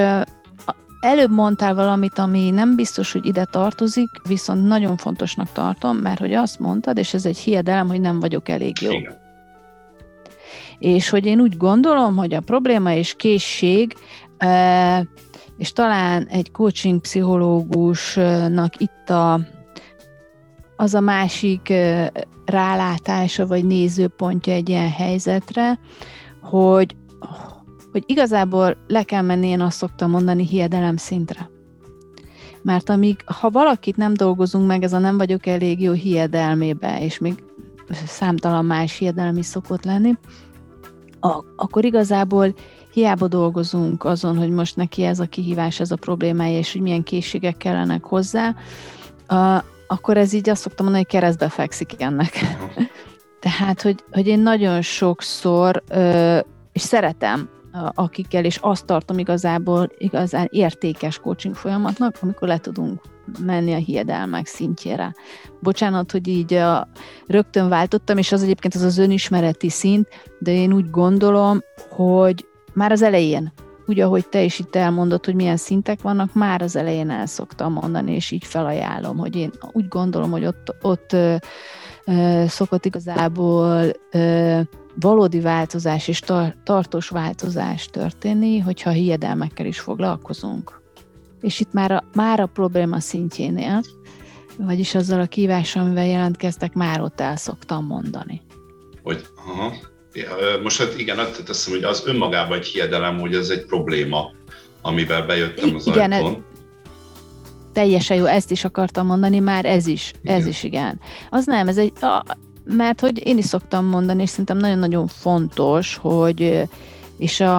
Előbb 1.02 1.32
mondtál 1.32 1.76
valamit, 1.76 2.18
ami 2.18 2.50
nem 2.50 2.76
biztos, 2.76 3.12
hogy 3.12 3.26
ide 3.26 3.46
tartozik, 3.46 4.10
viszont 4.28 4.68
nagyon 4.68 4.98
fontosnak 4.98 5.52
tartom, 5.52 5.98
mert 5.98 6.20
hogy 6.20 6.34
azt 6.34 6.60
mondtad, 6.60 6.98
és 6.98 7.14
ez 7.14 7.26
egy 7.26 7.38
hiedelem, 7.38 7.88
hogy 7.88 8.02
nem 8.02 8.20
vagyok 8.20 8.50
elég 8.50 8.82
jó. 8.82 8.92
Igen. 8.92 9.18
És 10.80 11.10
hogy 11.10 11.26
én 11.26 11.40
úgy 11.40 11.58
gondolom, 11.58 12.16
hogy 12.16 12.34
a 12.34 12.40
probléma 12.40 12.94
és 12.94 13.16
készség, 13.16 13.96
és 15.58 15.74
talán 15.74 16.28
egy 16.28 16.52
coaching 16.52 17.02
pszichológusnak 17.02 18.80
itt 18.80 19.10
a, 19.10 19.40
az 20.76 20.94
a 20.94 21.00
másik 21.00 21.74
rálátása 22.46 23.48
vagy 23.48 23.66
nézőpontja 23.66 24.54
egy 24.54 24.70
ilyen 24.70 24.92
helyzetre, 24.92 25.80
hogy 26.42 26.96
hogy 27.92 28.04
igazából 28.06 28.78
le 28.88 29.04
kell 29.04 29.22
menni, 29.22 29.48
én 29.48 29.62
azt 29.62 29.78
szoktam 29.78 30.10
mondani, 30.10 30.46
hiedelem 30.46 30.98
szintre. 30.98 31.50
Mert 32.62 32.90
amíg, 32.90 33.22
ha 33.26 33.50
valakit 33.50 33.98
nem 33.98 34.14
dolgozunk 34.14 34.68
meg, 34.68 34.84
ez 34.84 34.94
a 34.94 35.00
nem 35.00 35.18
vagyok 35.18 35.46
elég 35.46 35.82
jó 35.82 35.92
hiedelmébe, 35.92 37.04
és 37.04 37.18
még 37.18 37.44
számtalan 38.06 38.66
más 38.66 38.98
hiedelem 38.98 39.38
is 39.38 39.46
szokott 39.46 39.84
lenni, 39.84 40.18
akkor 41.56 41.86
igazából 41.86 42.54
hiába 42.94 43.28
dolgozunk 43.28 44.04
azon, 44.04 44.38
hogy 44.38 44.50
most 44.50 44.76
neki 44.76 45.04
ez 45.04 45.20
a 45.20 45.26
kihívás, 45.26 45.80
ez 45.80 45.92
a 45.92 45.96
problémája, 45.96 46.58
és 46.58 46.72
hogy 46.72 46.82
milyen 46.82 47.04
készségek 47.04 47.58
kellenek 47.58 48.04
hozzá, 48.04 48.56
akkor 49.88 50.18
ez 50.18 50.34
így 50.34 50.50
azt 50.50 50.62
szoktam 50.62 50.86
mondani, 50.86 51.06
hogy 51.10 51.20
keresztbe 51.20 51.50
fekszik 51.50 52.02
ennek. 52.02 52.40
Tehát, 53.40 53.82
hogy, 53.82 54.04
hogy 54.12 54.28
én 54.28 54.40
nagyon 54.40 54.82
sokszor, 54.82 55.84
és 56.72 56.82
szeretem 56.82 57.50
akikkel, 57.94 58.46
és 58.46 58.58
azt 58.58 58.86
tartom 58.86 59.18
igazából 59.18 59.90
igazán 59.98 60.48
értékes 60.50 61.20
coaching 61.20 61.56
folyamatnak, 61.56 62.18
amikor 62.22 62.48
le 62.48 62.58
tudunk 62.58 63.02
menni 63.40 63.74
a 63.74 63.78
hiedelmek 63.78 64.46
szintjére. 64.46 65.16
Bocsánat, 65.60 66.12
hogy 66.12 66.28
így 66.28 66.54
a, 66.54 66.88
rögtön 67.28 67.70
váltottam, 67.70 68.18
és 68.18 68.32
az 68.32 68.44
egyébként 68.44 68.76
az 68.76 68.82
az 68.82 68.98
önismereti 68.98 69.70
szint, 69.70 70.08
de 70.40 70.52
én 70.52 70.74
úgy 70.74 70.90
gondolom, 70.90 71.60
hogy 71.90 72.46
már 72.74 72.92
az 72.92 73.02
elején, 73.02 73.54
úgy, 73.86 74.00
ahogy 74.00 74.28
te 74.28 74.44
is 74.44 74.60
itt 74.60 74.76
elmondod, 74.76 75.26
hogy 75.26 75.36
milyen 75.36 75.58
szintek 75.58 76.02
vannak, 76.02 76.34
már 76.34 76.62
az 76.62 76.76
elején 76.76 77.10
el 77.10 77.26
szoktam 77.26 77.74
mondani, 77.74 78.16
és 78.16 78.32
így 78.32 78.46
felajánlom, 78.46 79.18
hogy 79.18 79.36
én 79.36 79.52
úgy 79.72 79.88
gondolom, 79.88 80.32
hogy 80.32 80.46
ott, 80.46 80.76
ott 80.82 81.16
szokott 82.48 82.86
igazából 82.86 83.92
valódi 84.96 85.40
változás 85.40 86.08
és 86.08 86.20
tar- 86.20 86.56
tartós 86.64 87.10
változás 87.10 87.86
történni, 87.86 88.60
hogyha 88.60 88.90
hiedelmekkel 88.90 89.66
is 89.66 89.80
foglalkozunk. 89.80 90.82
És 91.42 91.60
itt 91.60 91.74
már 91.74 91.92
a, 91.92 92.04
már 92.14 92.40
a 92.40 92.46
probléma 92.46 93.00
szintjénél, 93.00 93.82
vagyis 94.58 94.96
azzal 94.96 95.20
a 95.20 95.26
kívással, 95.26 95.84
amivel 95.84 96.06
jelentkeztek, 96.06 96.74
már 96.74 97.02
ott 97.02 97.20
el 97.20 97.36
szoktam 97.36 97.86
mondani. 97.86 98.42
Hogy, 99.04 99.26
aha. 99.48 99.74
Most 100.64 100.78
hát 100.78 101.00
igen, 101.00 101.20
azt 101.20 101.44
teszem, 101.44 101.74
hogy 101.74 101.84
az 101.84 102.04
önmagában 102.06 102.58
egy 102.58 102.66
hiedelem, 102.66 103.20
hogy 103.20 103.36
ez 103.36 103.50
egy 103.50 103.66
probléma 103.66 104.32
amivel 104.82 105.26
bejöttem 105.26 105.76
az 105.76 105.88
igen, 105.88 106.12
ajtón. 106.12 106.46
Teljesen 107.74 108.18
jó, 108.18 108.26
ezt 108.26 108.52
is 108.52 108.64
akartam 108.64 109.06
mondani, 109.06 109.40
már 109.40 109.66
ez 109.66 109.88
is, 109.88 110.14
igen. 110.22 110.36
ez 110.36 110.46
is 110.46 110.64
igen. 110.64 111.00
Az 111.30 111.46
nem, 111.46 111.68
ez 111.68 111.78
egy, 111.78 111.94
a, 112.02 112.24
mert 112.64 113.00
hogy 113.00 113.28
én 113.28 113.38
is 113.38 113.46
szoktam 113.46 113.86
mondani, 113.86 114.22
és 114.22 114.30
szerintem 114.30 114.58
nagyon-nagyon 114.58 115.08
fontos, 115.08 115.96
hogy 115.96 116.68
és 117.18 117.40
a, 117.40 117.58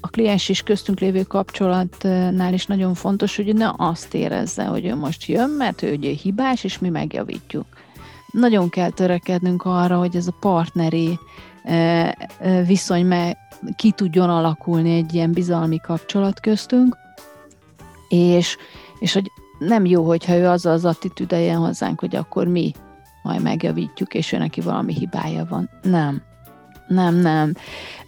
a 0.00 0.08
kliens 0.08 0.48
is 0.48 0.62
köztünk 0.62 1.00
lévő 1.00 1.22
kapcsolatnál 1.22 2.52
is 2.52 2.66
nagyon 2.66 2.94
fontos, 2.94 3.36
hogy 3.36 3.54
ne 3.54 3.70
azt 3.76 4.14
érezze, 4.14 4.64
hogy 4.64 4.84
ő 4.86 4.94
most 4.94 5.26
jön, 5.26 5.50
mert 5.50 5.82
ő 5.82 5.94
ugye 5.94 6.12
hibás, 6.12 6.64
és 6.64 6.78
mi 6.78 6.88
megjavítjuk. 6.88 7.66
Nagyon 8.30 8.68
kell 8.68 8.90
törekednünk 8.90 9.62
arra, 9.64 9.98
hogy 9.98 10.16
ez 10.16 10.26
a 10.26 10.36
partneri 10.40 11.18
viszony 12.66 13.06
meg 13.06 13.36
ki 13.76 13.90
tudjon 13.90 14.30
alakulni 14.30 14.96
egy 14.96 15.14
ilyen 15.14 15.32
bizalmi 15.32 15.78
kapcsolat 15.78 16.40
köztünk, 16.40 16.96
és, 18.08 18.56
és 19.00 19.12
hogy 19.12 19.32
nem 19.58 19.84
jó, 19.84 20.04
hogyha 20.04 20.36
ő 20.36 20.48
azzal 20.48 20.72
az 20.72 20.84
attitűde 20.84 21.38
jön 21.38 21.56
hozzánk, 21.56 22.00
hogy 22.00 22.16
akkor 22.16 22.46
mi 22.46 22.72
majd 23.22 23.42
megjavítjuk, 23.42 24.14
és 24.14 24.32
ő 24.32 24.38
neki 24.38 24.60
valami 24.60 24.94
hibája 24.94 25.46
van. 25.48 25.70
Nem. 25.82 26.22
Nem, 26.88 27.14
nem. 27.14 27.52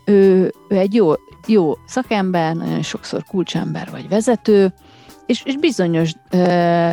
Ő, 0.05 0.53
ő 0.69 0.77
egy 0.77 0.95
jó, 0.95 1.13
jó 1.47 1.73
szakember, 1.87 2.55
nagyon 2.55 2.83
sokszor 2.83 3.25
kulcsember 3.25 3.89
vagy 3.91 4.09
vezető, 4.09 4.73
és, 5.27 5.43
és 5.45 5.57
bizonyos 5.57 6.13
ö, 6.31 6.91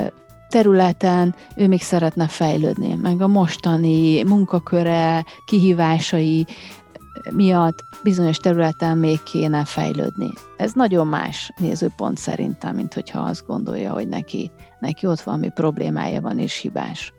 területen 0.50 1.36
ő 1.56 1.68
még 1.68 1.82
szeretne 1.82 2.27
fejlődni, 2.27 2.94
meg 2.94 3.22
a 3.22 3.27
mostani 3.27 4.24
munkaköre, 4.24 5.25
kihívásai 5.46 6.46
miatt 7.32 7.84
bizonyos 8.04 8.38
területen 8.38 8.98
még 8.98 9.24
kéne 9.24 9.66
fejlődni. 9.66 10.30
Ez 10.58 10.74
nagyon 10.74 11.08
más 11.08 11.51
nézőpont 11.58 12.18
szerintem, 12.18 12.75
mint 12.75 12.94
hogyha 12.94 13.20
azt 13.20 13.46
gondolja, 13.46 13.92
hogy 13.94 14.08
neki, 14.08 14.51
neki 14.80 15.08
ott 15.08 15.22
valami 15.22 15.50
problémája 15.50 16.22
van 16.22 16.39
és 16.39 16.58
hibás. 16.58 17.13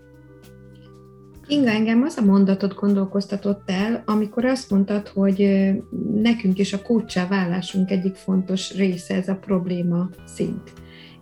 Inga, 1.46 1.70
engem 1.70 2.02
az 2.02 2.16
a 2.16 2.24
mondatot 2.24 2.74
gondolkoztatott 2.74 3.70
el, 3.70 4.02
amikor 4.06 4.44
azt 4.44 4.70
mondtad, 4.70 5.08
hogy 5.08 5.70
nekünk 6.14 6.58
is 6.58 6.72
a 6.72 6.82
kócsá 6.82 7.26
válásunk 7.26 7.90
egyik 7.90 8.14
fontos 8.14 8.76
része 8.76 9.14
ez 9.14 9.28
a 9.28 9.36
probléma 9.36 10.08
szint. 10.24 10.72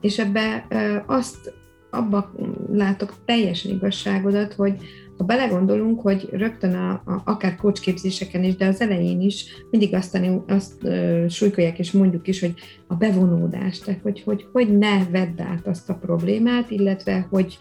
És 0.00 0.18
ebbe 0.18 0.66
azt 1.06 1.52
abba 1.90 2.32
látok 2.72 3.14
teljesen 3.24 3.72
igazságodat, 3.72 4.52
hogy 4.52 4.76
ha 5.18 5.24
belegondolunk, 5.24 6.00
hogy 6.00 6.28
rögtön 6.32 6.74
a, 6.74 6.90
a, 6.90 7.22
akár 7.24 7.56
kócsképzéseken 7.56 8.44
is, 8.44 8.56
de 8.56 8.66
az 8.66 8.80
elején 8.80 9.20
is 9.20 9.44
mindig 9.70 9.94
azt, 9.94 10.20
azt 10.46 10.84
ö, 10.84 11.24
súlykolják 11.28 11.78
és 11.78 11.92
mondjuk 11.92 12.28
is, 12.28 12.40
hogy 12.40 12.54
a 12.86 12.94
bevonódás, 12.94 13.78
tehát 13.78 14.00
hogy, 14.02 14.22
hogy 14.24 14.46
hogy 14.52 14.78
ne 14.78 15.04
vedd 15.10 15.40
át 15.40 15.66
azt 15.66 15.90
a 15.90 15.94
problémát, 15.94 16.70
illetve 16.70 17.26
hogy 17.30 17.58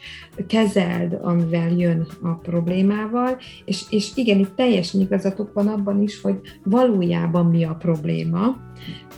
kezeld, 0.48 1.20
amivel 1.22 1.70
jön 1.70 2.08
a 2.22 2.34
problémával, 2.34 3.38
és, 3.66 3.84
és 3.90 4.12
igen, 4.16 4.40
itt 4.40 4.56
teljesen 4.56 5.02
igazatok 5.02 5.54
van 5.54 5.68
abban 5.68 6.02
is, 6.02 6.22
hogy 6.22 6.40
valójában 6.64 7.46
mi 7.46 7.64
a 7.64 7.74
probléma, 7.80 8.58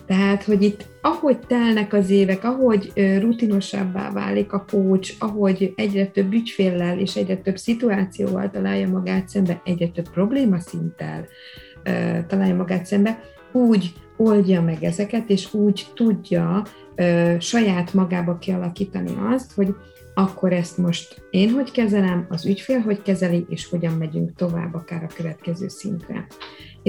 tehát, 0.06 0.44
hogy 0.44 0.64
itt 0.64 0.88
ahogy 1.02 1.40
telnek 1.40 1.94
az 1.94 2.10
évek, 2.10 2.44
ahogy 2.44 2.92
rutinosabbá 3.20 4.12
válik 4.12 4.54
a 4.54 4.66
kócs, 4.72 5.14
ahogy 5.20 5.74
egyre 5.76 6.06
több 6.06 6.34
ügyféllel 6.34 7.00
és 7.00 7.16
egyre 7.16 7.38
több 7.38 7.58
szituációval 7.58 8.50
találja 8.50 8.90
magát 8.90 9.28
szembe, 9.28 9.62
egyre 9.66 9.88
több 9.88 10.10
probléma 10.10 10.60
szinttel 10.60 11.26
találja 12.28 12.56
magát 12.56 12.86
szembe, 12.86 13.22
úgy 13.52 13.94
oldja 14.18 14.62
meg 14.62 14.84
ezeket, 14.84 15.30
és 15.30 15.54
úgy 15.54 15.86
tudja 15.94 16.64
saját 17.40 17.94
magába 17.94 18.38
kialakítani 18.38 19.14
azt, 19.34 19.54
hogy 19.54 19.76
akkor 20.14 20.54
ezt 20.54 20.78
most 20.78 21.22
én 21.30 21.50
hogy 21.50 21.72
kezelem, 21.72 22.26
az 22.30 22.46
ügyfél 22.46 22.80
hogy 22.80 23.02
kezeli, 23.02 23.46
és 23.50 23.70
hogyan 23.70 23.94
megyünk 23.94 24.36
tovább 24.36 24.74
akár 24.74 25.04
a 25.04 25.14
következő 25.16 25.68
szintre 25.68 26.28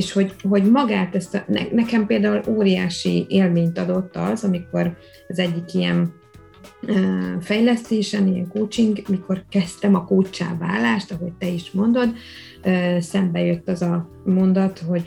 és 0.00 0.12
hogy, 0.12 0.34
hogy 0.42 0.70
magát 0.70 1.14
ezt 1.14 1.34
a, 1.34 1.44
ne, 1.46 1.62
nekem 1.72 2.06
például 2.06 2.42
óriási 2.48 3.26
élményt 3.28 3.78
adott 3.78 4.16
az, 4.16 4.44
amikor 4.44 4.96
az 5.28 5.38
egyik 5.38 5.74
ilyen 5.74 6.12
fejlesztésen, 7.40 8.26
ilyen 8.26 8.48
coaching, 8.48 8.98
mikor 9.08 9.44
kezdtem 9.48 9.94
a 9.94 10.04
coachá 10.04 10.56
válást, 10.58 11.12
ahogy 11.12 11.32
te 11.32 11.46
is 11.46 11.70
mondod, 11.70 12.14
szembe 12.98 13.44
jött 13.44 13.68
az 13.68 13.82
a 13.82 14.08
mondat, 14.24 14.78
hogy 14.78 15.06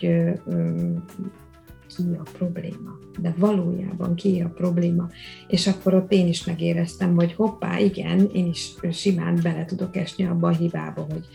ki 1.96 2.04
a 2.18 2.30
probléma, 2.38 3.00
de 3.20 3.34
valójában 3.38 4.16
ki 4.16 4.42
a 4.42 4.50
probléma. 4.50 5.08
És 5.48 5.68
akkor 5.68 5.94
ott 5.94 6.12
én 6.12 6.28
is 6.28 6.46
megéreztem, 6.46 7.16
hogy 7.16 7.34
hoppá, 7.34 7.80
igen, 7.80 8.30
én 8.34 8.48
is 8.48 8.74
simán 8.92 9.40
bele 9.44 9.66
tudok 9.66 9.96
esni 9.96 10.26
abba 10.26 10.48
a 10.48 10.56
hibába, 10.56 11.06
hogy 11.12 11.28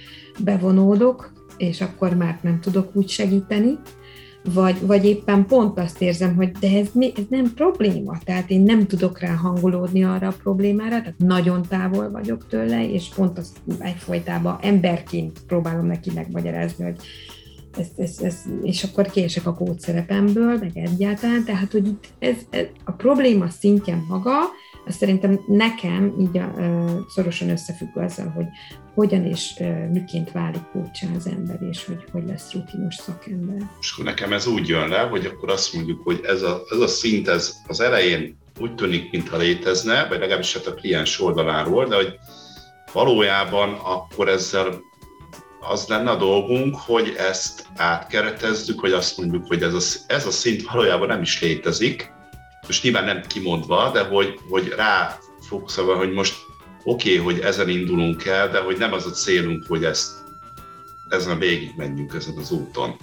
bevonódok, 0.45 1.33
és 1.59 1.81
akkor 1.81 2.15
már 2.15 2.39
nem 2.43 2.61
tudok 2.61 2.91
úgy 2.97 3.09
segíteni, 3.09 3.79
vagy, 4.55 4.87
vagy 4.87 5.05
éppen 5.05 5.47
pont 5.47 5.79
azt 5.79 6.03
érzem, 6.03 6.35
hogy 6.35 6.51
de 6.51 6.79
ez, 6.79 6.89
mi, 6.93 7.13
ez 7.17 7.25
nem 7.29 7.53
probléma, 7.55 8.19
tehát 8.25 8.51
én 8.51 8.61
nem 8.63 8.87
tudok 8.87 9.19
rá 9.19 9.35
hangolódni 9.35 10.05
arra 10.05 10.29
a 10.29 10.37
problémára, 10.43 10.99
tehát 11.01 11.19
nagyon 11.19 11.63
távol 11.69 12.11
vagyok 12.11 12.47
tőle, 12.47 12.91
és 12.91 13.09
pont 13.15 13.39
azt 13.39 13.57
egyfolytában 13.79 14.59
emberként 14.63 15.39
próbálom 15.47 15.87
neki 15.87 16.11
megmagyarázni, 16.15 16.85
hogy 16.85 16.97
ez, 17.79 17.89
ez, 17.97 18.19
ez, 18.23 18.45
és 18.63 18.85
akkor 18.85 19.11
kiesek 19.11 19.47
a 19.47 19.55
kódszerepemből, 19.55 20.59
meg 20.59 20.71
egyáltalán, 20.75 21.45
tehát 21.45 21.73
hogy 21.73 21.87
itt 21.87 22.09
ez, 22.19 22.37
ez, 22.51 22.67
a 22.85 22.93
probléma 22.93 23.49
szintje 23.49 24.05
maga, 24.09 24.33
az 24.89 24.95
szerintem 24.95 25.41
nekem 25.47 26.15
így 26.21 26.39
a, 26.39 26.53
szorosan 27.09 27.51
összefügg 27.51 27.97
azzal, 27.97 28.29
hogy 28.29 28.47
hogyan 28.95 29.25
és 29.25 29.63
miként 29.93 30.33
válik 30.33 30.63
kulcsá 30.73 31.07
az 31.17 31.27
ember, 31.27 31.59
és 31.71 31.85
hogy 31.85 32.05
hogy 32.13 32.23
lesz 32.27 32.53
rutinos 32.53 32.95
szakember. 32.95 33.71
És 33.81 33.93
akkor 33.93 34.05
nekem 34.05 34.33
ez 34.33 34.47
úgy 34.47 34.69
jön 34.69 34.89
le, 34.89 34.99
hogy 34.99 35.27
akkor 35.27 35.51
azt 35.51 35.75
mondjuk, 35.75 36.03
hogy 36.03 36.21
ez 36.25 36.43
a, 36.43 36.63
ez 36.71 36.79
a 36.79 36.87
szint 36.87 37.29
ez 37.29 37.57
az 37.67 37.81
elején 37.81 38.37
úgy 38.61 38.75
tűnik, 38.75 39.11
mintha 39.11 39.37
létezne, 39.37 40.07
vagy 40.09 40.19
legalábbis 40.19 40.55
hát 40.55 40.67
a 40.67 40.75
kliens 40.75 41.21
oldaláról, 41.21 41.87
de 41.87 41.97
hogy 41.97 42.19
valójában 42.93 43.73
akkor 43.73 44.29
ezzel 44.29 44.81
az 45.61 45.87
lenne 45.89 46.11
a 46.11 46.17
dolgunk, 46.17 46.77
hogy 46.77 47.15
ezt 47.19 47.67
átkeretezzük, 47.77 48.81
hogy 48.81 48.93
azt 48.93 49.19
mondjuk, 49.19 49.47
hogy 49.47 49.63
ez 49.63 49.75
a, 49.75 50.13
ez 50.13 50.27
a 50.27 50.31
szint 50.31 50.63
valójában 50.63 51.09
nem 51.09 51.23
is 51.23 51.41
létezik, 51.41 52.17
most 52.69 52.83
nyilván 52.83 53.05
nem 53.05 53.23
kimondva, 53.27 53.91
de 53.91 54.03
hogy, 54.03 54.39
hogy 54.49 54.73
rá 54.77 55.19
fókuszolva, 55.41 55.97
hogy 55.97 56.13
most 56.13 56.35
oké, 56.85 57.19
okay, 57.19 57.25
hogy 57.25 57.43
ezen 57.45 57.69
indulunk 57.69 58.25
el, 58.25 58.49
de 58.49 58.61
hogy 58.61 58.79
nem 58.79 58.93
az 58.93 59.07
a 59.07 59.11
célunk, 59.11 59.65
hogy 59.69 59.85
ezt 59.85 60.13
ezen 61.09 61.39
végig 61.39 61.73
menjünk 61.77 62.15
ezen 62.15 62.37
az 62.37 62.51
úton. 62.51 62.97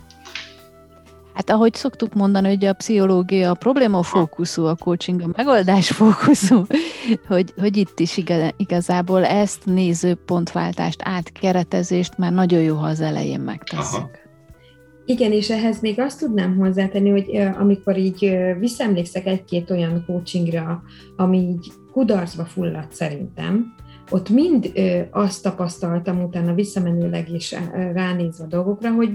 Hát 1.33 1.49
ahogy 1.49 1.73
szoktuk 1.73 2.13
mondani, 2.13 2.47
hogy 2.47 2.65
a 2.65 2.73
pszichológia 2.73 3.49
a 3.49 3.53
probléma 3.53 4.03
fókuszú, 4.03 4.65
a 4.65 4.75
coaching 4.75 5.21
a 5.21 5.29
megoldás 5.35 5.89
fókuszú, 5.89 6.65
hogy, 7.27 7.53
hogy 7.57 7.77
itt 7.77 7.99
is 7.99 8.21
igazából 8.57 9.25
ezt 9.25 9.65
nézőpontváltást, 9.65 11.01
átkeretezést 11.03 12.17
már 12.17 12.31
nagyon 12.31 12.61
jó, 12.61 12.75
ha 12.75 12.87
az 12.87 13.01
elején 13.01 13.39
megteszünk. 13.39 14.24
Igen, 15.05 15.31
és 15.31 15.49
ehhez 15.49 15.81
még 15.81 15.99
azt 15.99 16.19
tudnám 16.19 16.57
hozzátenni, 16.57 17.09
hogy 17.09 17.35
amikor 17.59 17.97
így 17.97 18.37
visszaemlékszek 18.59 19.25
egy-két 19.25 19.69
olyan 19.69 20.03
coachingra, 20.05 20.83
ami 21.15 21.37
így 21.37 21.71
kudarcba 21.91 22.45
fulladt 22.45 22.93
szerintem, 22.93 23.73
ott 24.09 24.29
mind 24.29 24.71
azt 25.11 25.43
tapasztaltam 25.43 26.23
utána 26.23 26.53
visszamenőleg 26.53 27.31
is 27.31 27.55
ránézve 27.93 28.43
a 28.43 28.47
dolgokra, 28.47 28.91
hogy 28.91 29.09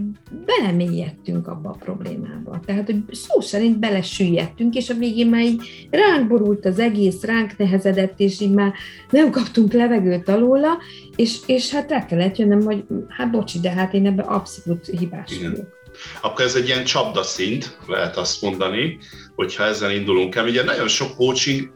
belemélyedtünk 0.47 1.47
abba 1.49 1.69
a 1.69 1.77
problémába. 1.79 2.61
Tehát, 2.65 2.87
hogy 2.87 3.03
szó 3.11 3.41
szerint 3.41 3.79
belesüllyedtünk, 3.79 4.75
és 4.75 4.91
a 4.91 4.95
végén 4.95 5.29
már 5.29 5.43
így 5.43 5.89
ránk 5.91 6.29
borult 6.29 6.65
az 6.67 6.79
egész, 6.79 7.23
ránk 7.23 7.57
nehezedett, 7.57 8.21
és 8.21 8.41
így 8.41 8.55
már 8.55 8.73
nem 9.11 9.31
kaptunk 9.31 9.73
levegőt 9.73 10.29
alóla, 10.29 10.79
és, 11.17 11.39
és 11.47 11.75
hát 11.75 11.91
rá 11.91 12.07
kellett 12.07 12.37
jönnöm, 12.37 12.61
hogy 12.61 12.85
hát 13.09 13.31
bocsi, 13.31 13.61
de 13.61 13.71
hát 13.71 13.95
én 13.95 14.07
ebben 14.07 14.27
abszolút 14.27 14.87
hibás 14.87 15.39
vagyok 15.43 15.79
akkor 16.21 16.45
ez 16.45 16.55
egy 16.55 16.67
ilyen 16.67 16.85
csapdaszint, 16.85 17.79
lehet 17.87 18.17
azt 18.17 18.43
mondani, 18.43 18.99
hogyha 19.35 19.65
ezzel 19.65 19.91
indulunk 19.91 20.35
el. 20.35 20.47
Ugye 20.47 20.63
nagyon 20.63 20.89
sok 20.89 21.17
coaching, 21.17 21.73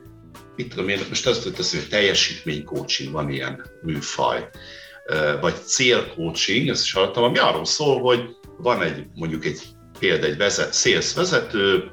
mit 0.57 0.69
tudom 0.69 0.89
én, 0.89 1.01
most 1.09 1.27
azt 1.27 1.53
teszem, 1.55 1.81
hogy 1.81 1.89
teljesítmény 1.89 2.65
coaching 2.65 3.13
van 3.13 3.31
ilyen 3.31 3.65
műfaj, 3.83 4.49
vagy 5.41 5.55
célcoaching, 5.65 6.69
ezt 6.69 6.85
is 6.85 6.93
hallottam, 6.93 7.23
ami 7.23 7.39
arról 7.39 7.65
szól, 7.65 8.01
hogy 8.01 8.37
van 8.59 8.83
egy, 8.83 9.07
mondjuk 9.15 9.45
egy 9.45 9.63
példa, 9.99 10.27
egy 10.27 10.37
vezet, 10.37 10.75
sales 10.75 11.15
vezető, 11.15 11.91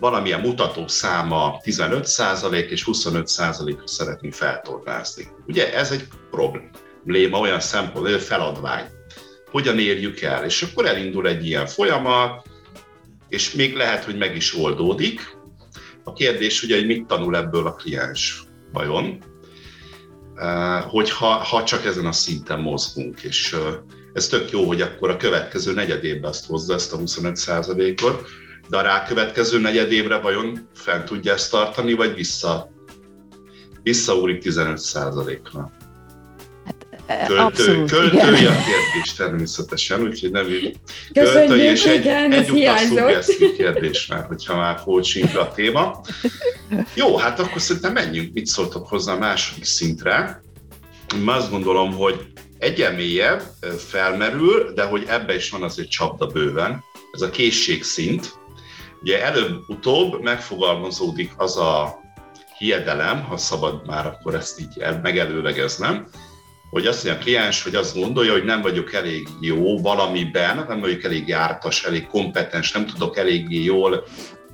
valamilyen 0.00 0.40
mutató 0.40 0.86
száma 0.86 1.60
15% 1.64 2.68
és 2.68 2.84
25%-ra 2.86 3.86
szeretné 3.86 4.30
feltornázni. 4.30 5.28
Ugye 5.46 5.74
ez 5.74 5.90
egy 5.90 6.04
probléma 6.30 7.38
olyan 7.38 7.60
szempont, 7.60 8.08
hogy 8.08 8.22
feladvány 8.22 8.84
hogyan 9.50 9.78
érjük 9.78 10.20
el. 10.20 10.44
És 10.44 10.62
akkor 10.62 10.86
elindul 10.86 11.28
egy 11.28 11.46
ilyen 11.46 11.66
folyamat, 11.66 12.46
és 13.28 13.52
még 13.52 13.74
lehet, 13.74 14.04
hogy 14.04 14.18
meg 14.18 14.36
is 14.36 14.54
oldódik, 14.54 15.36
A 16.04 16.12
kérdés 16.12 16.62
ugye, 16.62 16.76
hogy 16.76 16.86
mit 16.86 17.06
tanul 17.06 17.36
ebből 17.36 17.66
a 17.66 17.74
kliens 17.74 18.42
vajon, 18.72 19.18
hogyha 20.88 21.26
ha 21.26 21.64
csak 21.64 21.84
ezen 21.84 22.06
a 22.06 22.12
szinten 22.12 22.60
mozgunk, 22.60 23.22
és 23.22 23.56
ez 24.12 24.26
tök 24.26 24.50
jó, 24.50 24.64
hogy 24.64 24.80
akkor 24.80 25.10
a 25.10 25.16
következő 25.16 25.72
negyed 25.72 26.04
évben 26.04 26.30
azt 26.30 26.46
hozza 26.46 26.74
ezt 26.74 26.92
a 26.92 26.96
25 26.96 28.00
ot 28.02 28.28
de 28.68 28.76
a 28.76 28.82
rákövetkező 28.82 29.58
negyed 29.60 29.92
évre 29.92 30.18
vajon 30.18 30.68
fent 30.74 31.04
tudja 31.04 31.32
ezt 31.32 31.50
tartani, 31.50 31.92
vagy 31.92 32.14
vissza, 32.14 32.70
visszaúrik 33.82 34.42
15 34.42 34.92
ra 35.52 35.72
Költő, 37.08 37.36
Abszolút, 37.36 37.90
költői 37.90 38.18
igen. 38.18 38.52
a 38.52 38.64
kérdés 38.64 39.12
természetesen, 39.16 40.02
úgyhogy 40.02 40.30
nem 40.30 40.48
így 40.48 40.76
költői, 41.12 41.60
és 41.60 41.84
egy, 41.84 42.06
egyúttal 42.06 42.76
szuggesztív 42.76 43.56
kérdés 43.56 44.06
már, 44.06 44.24
hogyha 44.24 44.56
már 44.56 44.80
coaching 44.84 45.36
a 45.36 45.52
téma. 45.52 46.00
Jó, 46.94 47.16
hát 47.16 47.40
akkor 47.40 47.60
szerintem 47.60 47.92
menjünk, 47.92 48.32
mit 48.32 48.46
szóltok 48.46 48.88
hozzá 48.88 49.12
a 49.12 49.18
második 49.18 49.64
szintre. 49.64 50.42
Én 51.14 51.28
azt 51.28 51.50
gondolom, 51.50 51.92
hogy 51.92 52.26
egyen 52.58 52.94
mélyebb 52.94 53.42
felmerül, 53.78 54.72
de 54.74 54.82
hogy 54.82 55.04
ebbe 55.08 55.34
is 55.34 55.50
van 55.50 55.62
azért 55.62 55.90
csapda 55.90 56.26
bőven, 56.26 56.84
ez 57.12 57.20
a 57.20 57.30
készségszint. 57.30 58.32
Ugye 59.02 59.24
előbb-utóbb 59.24 60.22
megfogalmazódik 60.22 61.32
az 61.36 61.56
a 61.56 61.98
hiedelem, 62.58 63.24
ha 63.24 63.36
szabad 63.36 63.86
már 63.86 64.06
akkor 64.06 64.34
ezt 64.34 64.60
így 64.60 64.84
megelőlegeznem, 65.02 66.08
hogy 66.70 66.86
azt 66.86 67.04
mondja 67.04 67.20
a 67.20 67.24
kliens, 67.24 67.62
hogy 67.62 67.74
azt 67.74 67.94
gondolja, 67.94 68.32
hogy 68.32 68.44
nem 68.44 68.62
vagyok 68.62 68.92
elég 68.92 69.28
jó 69.40 69.80
valamiben, 69.80 70.64
nem 70.68 70.80
vagyok 70.80 71.04
elég 71.04 71.28
jártas, 71.28 71.84
elég 71.84 72.06
kompetens, 72.06 72.72
nem 72.72 72.86
tudok 72.86 73.16
eléggé 73.16 73.62
jól 73.62 74.04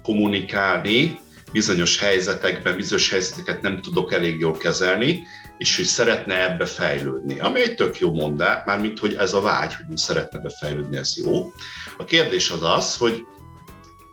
kommunikálni, 0.02 1.18
bizonyos 1.52 1.98
helyzetekben, 1.98 2.76
bizonyos 2.76 3.10
helyzeteket 3.10 3.62
nem 3.62 3.80
tudok 3.80 4.12
elég 4.12 4.40
jól 4.40 4.56
kezelni, 4.56 5.22
és 5.58 5.76
hogy 5.76 5.84
szeretne 5.84 6.50
ebbe 6.50 6.66
fejlődni. 6.66 7.40
Ami 7.40 7.60
egy 7.60 7.74
tök 7.74 7.98
jó 7.98 8.12
mondás, 8.12 8.62
mármint, 8.66 8.98
hogy 8.98 9.14
ez 9.14 9.32
a 9.32 9.40
vágy, 9.40 9.74
hogy 9.88 9.96
szeretne 9.96 10.38
ebbe 10.38 10.50
fejlődni, 10.60 10.96
ez 10.96 11.14
jó. 11.16 11.52
A 11.96 12.04
kérdés 12.04 12.50
az 12.50 12.62
az, 12.62 12.96
hogy 12.96 13.24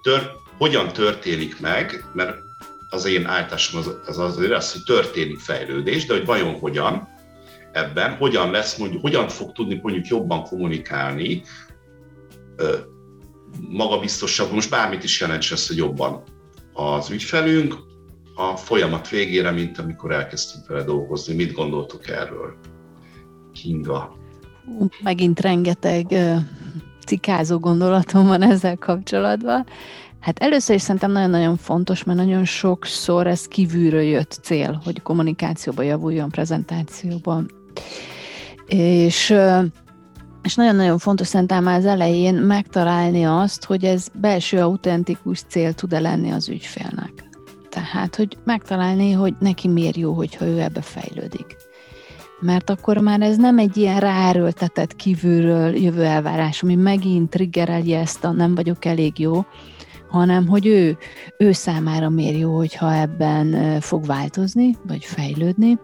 tör, 0.01 0.31
hogyan 0.57 0.93
történik 0.93 1.59
meg, 1.59 2.05
mert 2.13 2.37
az 2.89 3.05
én 3.05 3.25
állításom 3.25 3.79
az, 3.79 3.95
az 4.05 4.17
azért 4.17 4.51
az, 4.51 4.71
hogy 4.71 4.83
történik 4.83 5.39
fejlődés, 5.39 6.05
de 6.05 6.13
hogy 6.13 6.25
vajon 6.25 6.59
hogyan, 6.59 7.07
ebben, 7.71 8.15
hogyan 8.15 8.51
lesz, 8.51 8.77
mondjuk, 8.77 9.01
hogyan 9.01 9.27
fog 9.27 9.51
tudni 9.51 9.79
mondjuk 9.81 10.07
jobban 10.07 10.43
kommunikálni, 10.43 11.41
magabiztosabb, 13.69 14.51
most 14.51 14.69
bármit 14.69 15.03
is 15.03 15.19
jelents 15.19 15.51
ez, 15.51 15.67
hogy 15.67 15.77
jobban 15.77 16.23
az 16.73 17.09
ügyfelünk 17.09 17.75
a 18.35 18.55
folyamat 18.55 19.09
végére, 19.09 19.51
mint 19.51 19.77
amikor 19.77 20.11
elkezdtünk 20.11 20.67
vele 20.67 20.83
dolgozni. 20.83 21.33
Mit 21.35 21.53
gondoltok 21.53 22.07
erről? 22.07 22.55
Kinga. 23.53 24.15
Megint 25.03 25.39
rengeteg 25.39 26.05
cikázó 27.05 27.59
gondolatom 27.59 28.27
van 28.27 28.41
ezzel 28.41 28.77
kapcsolatban. 28.77 29.65
Hát 30.19 30.39
először 30.39 30.75
is 30.75 30.81
szerintem 30.81 31.11
nagyon-nagyon 31.11 31.57
fontos, 31.57 32.03
mert 32.03 32.17
nagyon 32.17 32.45
sokszor 32.45 33.27
ez 33.27 33.47
kívülről 33.47 34.01
jött 34.01 34.39
cél, 34.41 34.81
hogy 34.83 35.01
kommunikációban 35.01 35.85
javuljon, 35.85 36.29
prezentációban, 36.29 37.49
és, 38.67 39.35
és 40.43 40.55
nagyon-nagyon 40.55 40.97
fontos 40.97 41.27
szerintem 41.27 41.63
már 41.63 41.77
az 41.77 41.85
elején 41.85 42.35
megtalálni 42.35 43.25
azt, 43.25 43.63
hogy 43.63 43.83
ez 43.83 44.07
belső 44.13 44.57
autentikus 44.57 45.41
cél 45.47 45.73
tud-e 45.73 45.99
lenni 45.99 46.31
az 46.31 46.49
ügyfélnek. 46.49 47.29
Tehát, 47.69 48.15
hogy 48.15 48.37
megtalálni, 48.43 49.11
hogy 49.11 49.33
neki 49.39 49.67
miért 49.67 49.97
jó, 49.97 50.13
hogyha 50.13 50.45
ő 50.45 50.59
ebbe 50.59 50.81
fejlődik. 50.81 51.55
Mert 52.39 52.69
akkor 52.69 52.97
már 52.97 53.21
ez 53.21 53.37
nem 53.37 53.57
egy 53.57 53.77
ilyen 53.77 53.99
ráerőltetett 53.99 54.95
kívülről 54.95 55.75
jövő 55.75 56.03
elvárás, 56.03 56.63
ami 56.63 56.75
megint 56.75 57.29
triggerelje 57.29 57.99
ezt 57.99 58.23
a 58.23 58.31
nem 58.31 58.55
vagyok 58.55 58.85
elég 58.85 59.19
jó, 59.19 59.45
hanem 60.09 60.47
hogy 60.47 60.67
ő, 60.67 60.97
ő 61.37 61.51
számára 61.51 62.09
miért 62.09 62.39
jó, 62.39 62.55
hogyha 62.55 62.93
ebben 62.93 63.79
fog 63.81 64.05
változni, 64.05 64.75
vagy 64.87 65.05
fejlődni, 65.05 65.77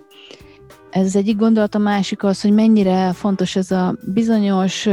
ez 0.98 1.06
az 1.06 1.16
egyik 1.16 1.38
gondolat, 1.38 1.76
a 1.76 1.80
másik 1.80 2.24
az, 2.24 2.42
hogy 2.42 2.54
mennyire 2.54 3.14
fontos 3.14 3.56
ez 3.56 3.72
a 3.72 3.96
bizonyos 4.02 4.88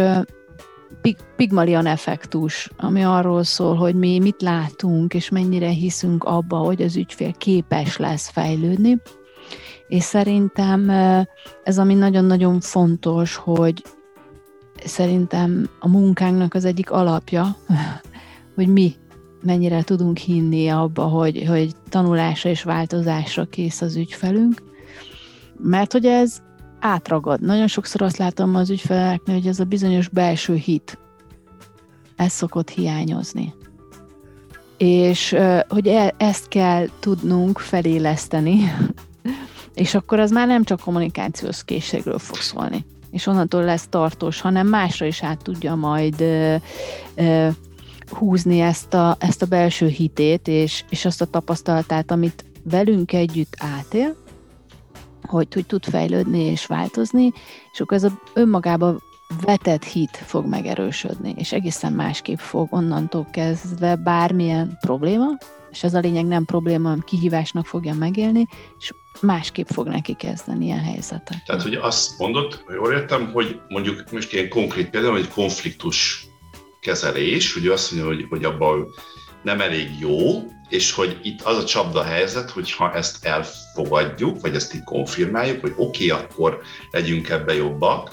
Pigmalion 1.37 1.87
effektus, 1.87 2.71
ami 2.77 3.05
arról 3.05 3.43
szól, 3.43 3.75
hogy 3.75 3.95
mi 3.95 4.19
mit 4.19 4.43
látunk, 4.43 5.15
és 5.15 5.29
mennyire 5.29 5.69
hiszünk 5.69 6.25
abba, 6.25 6.57
hogy 6.57 6.83
az 6.83 6.97
ügyfél 6.97 7.33
képes 7.33 7.97
lesz 7.97 8.29
fejlődni. 8.29 9.01
És 9.89 10.03
szerintem 10.03 10.91
ez, 11.65 11.79
ami 11.79 11.95
nagyon-nagyon 11.95 12.61
fontos, 12.61 13.37
hogy 13.37 13.83
szerintem 14.85 15.69
a 15.81 15.89
munkánknak 15.89 16.55
az 16.55 16.65
egyik 16.65 16.91
alapja, 16.91 17.57
hogy 18.57 18.69
mi 18.69 18.95
mennyire 19.43 19.83
tudunk 19.83 20.19
hinni 20.19 20.69
abba, 20.69 21.03
hogy, 21.03 21.45
hogy 21.47 21.73
tanulásra 21.89 22.51
és 22.51 22.63
változásra 22.63 23.45
kész 23.45 23.81
az 23.81 23.97
ügyfelünk, 23.97 24.74
mert 25.59 25.93
hogy 25.93 26.07
ez 26.07 26.43
átragad. 26.81 27.41
Nagyon 27.41 27.67
sokszor 27.67 28.03
azt 28.03 28.17
látom 28.17 28.55
az 28.55 28.71
ügyfeleknél, 28.71 29.37
hogy 29.37 29.47
ez 29.47 29.61
a 29.61 29.65
bizonyos 29.65 30.09
belső 30.09 30.55
hit, 30.55 30.99
ez 32.17 32.33
szokott 32.33 32.71
hiányozni. 32.71 33.55
És 34.77 35.37
hogy 35.69 35.87
e, 35.87 36.15
ezt 36.17 36.49
kell 36.49 36.89
tudnunk 37.01 37.59
feléleszteni, 37.59 38.59
és 39.75 39.95
akkor 39.95 40.19
az 40.19 40.31
már 40.31 40.47
nem 40.47 40.65
csak 40.65 40.81
kommunikációs 40.81 41.65
készségről 41.65 42.19
fog 42.19 42.37
szólni, 42.37 42.87
és 43.11 43.27
onnantól 43.27 43.65
lesz 43.65 43.87
tartós, 43.89 44.41
hanem 44.41 44.67
másra 44.67 45.07
is 45.07 45.23
át 45.23 45.43
tudja 45.43 45.75
majd 45.75 46.21
ö, 46.21 46.57
ö, 47.15 47.49
húzni 48.09 48.61
ezt 48.61 48.95
a, 48.95 49.17
ezt 49.19 49.43
a 49.43 49.47
belső 49.47 49.87
hitét, 49.87 50.49
és, 50.49 50.85
és 50.89 51.05
azt 51.05 51.21
a 51.21 51.27
tapasztalatát, 51.27 52.11
amit 52.11 52.45
velünk 52.63 53.13
együtt 53.13 53.55
átél, 53.59 54.17
hogy, 55.27 55.55
hogy 55.55 55.67
tud 55.67 55.85
fejlődni 55.85 56.43
és 56.43 56.67
változni, 56.67 57.33
és 57.73 57.81
akkor 57.81 57.97
ez 57.97 58.05
a 58.05 58.21
önmagában 58.35 59.03
vetett 59.41 59.85
hit 59.85 60.17
fog 60.17 60.47
megerősödni, 60.47 61.35
és 61.37 61.53
egészen 61.53 61.93
másképp 61.93 62.39
fog 62.39 62.73
onnantól 62.73 63.27
kezdve 63.33 63.97
bármilyen 63.97 64.79
probléma, 64.81 65.27
és 65.71 65.83
ez 65.83 65.95
a 65.95 65.99
lényeg 65.99 66.27
nem 66.27 66.45
probléma, 66.45 66.85
hanem 66.89 67.05
kihívásnak 67.05 67.67
fogja 67.67 67.95
megélni, 67.95 68.47
és 68.79 68.93
másképp 69.21 69.67
fog 69.67 69.87
neki 69.87 70.15
kezdeni 70.15 70.65
ilyen 70.65 70.83
helyzetet. 70.83 71.45
Tehát, 71.47 71.63
hogy 71.63 71.75
azt 71.75 72.19
mondod, 72.19 72.65
jól 72.75 72.93
értem, 72.93 73.33
hogy 73.33 73.61
mondjuk 73.69 74.11
most 74.13 74.33
ilyen 74.33 74.49
konkrét 74.49 74.91
például, 74.91 75.13
hogy 75.13 75.29
konfliktus 75.29 76.27
kezelés, 76.81 77.55
hogy 77.55 77.67
azt 77.67 77.93
mondja, 77.93 78.15
hogy, 78.15 78.27
hogy 78.29 78.45
abban 78.45 78.87
nem 79.45 79.61
elég 79.61 79.91
jó, 80.01 80.43
és 80.69 80.93
hogy 80.93 81.19
itt 81.23 81.43
az 81.43 81.57
a 81.57 81.65
csapda 81.65 82.03
helyzet, 82.03 82.51
hogy 82.51 82.73
ha 82.73 82.95
ezt 82.95 83.25
elfogadjuk, 83.25 84.41
vagy 84.41 84.55
ezt 84.55 84.75
így 84.75 84.85
konfirmáljuk, 84.85 85.61
hogy 85.61 85.73
oké, 85.77 86.11
okay, 86.11 86.25
akkor 86.25 86.61
legyünk 86.91 87.29
ebbe 87.29 87.55
jobbak, 87.55 88.11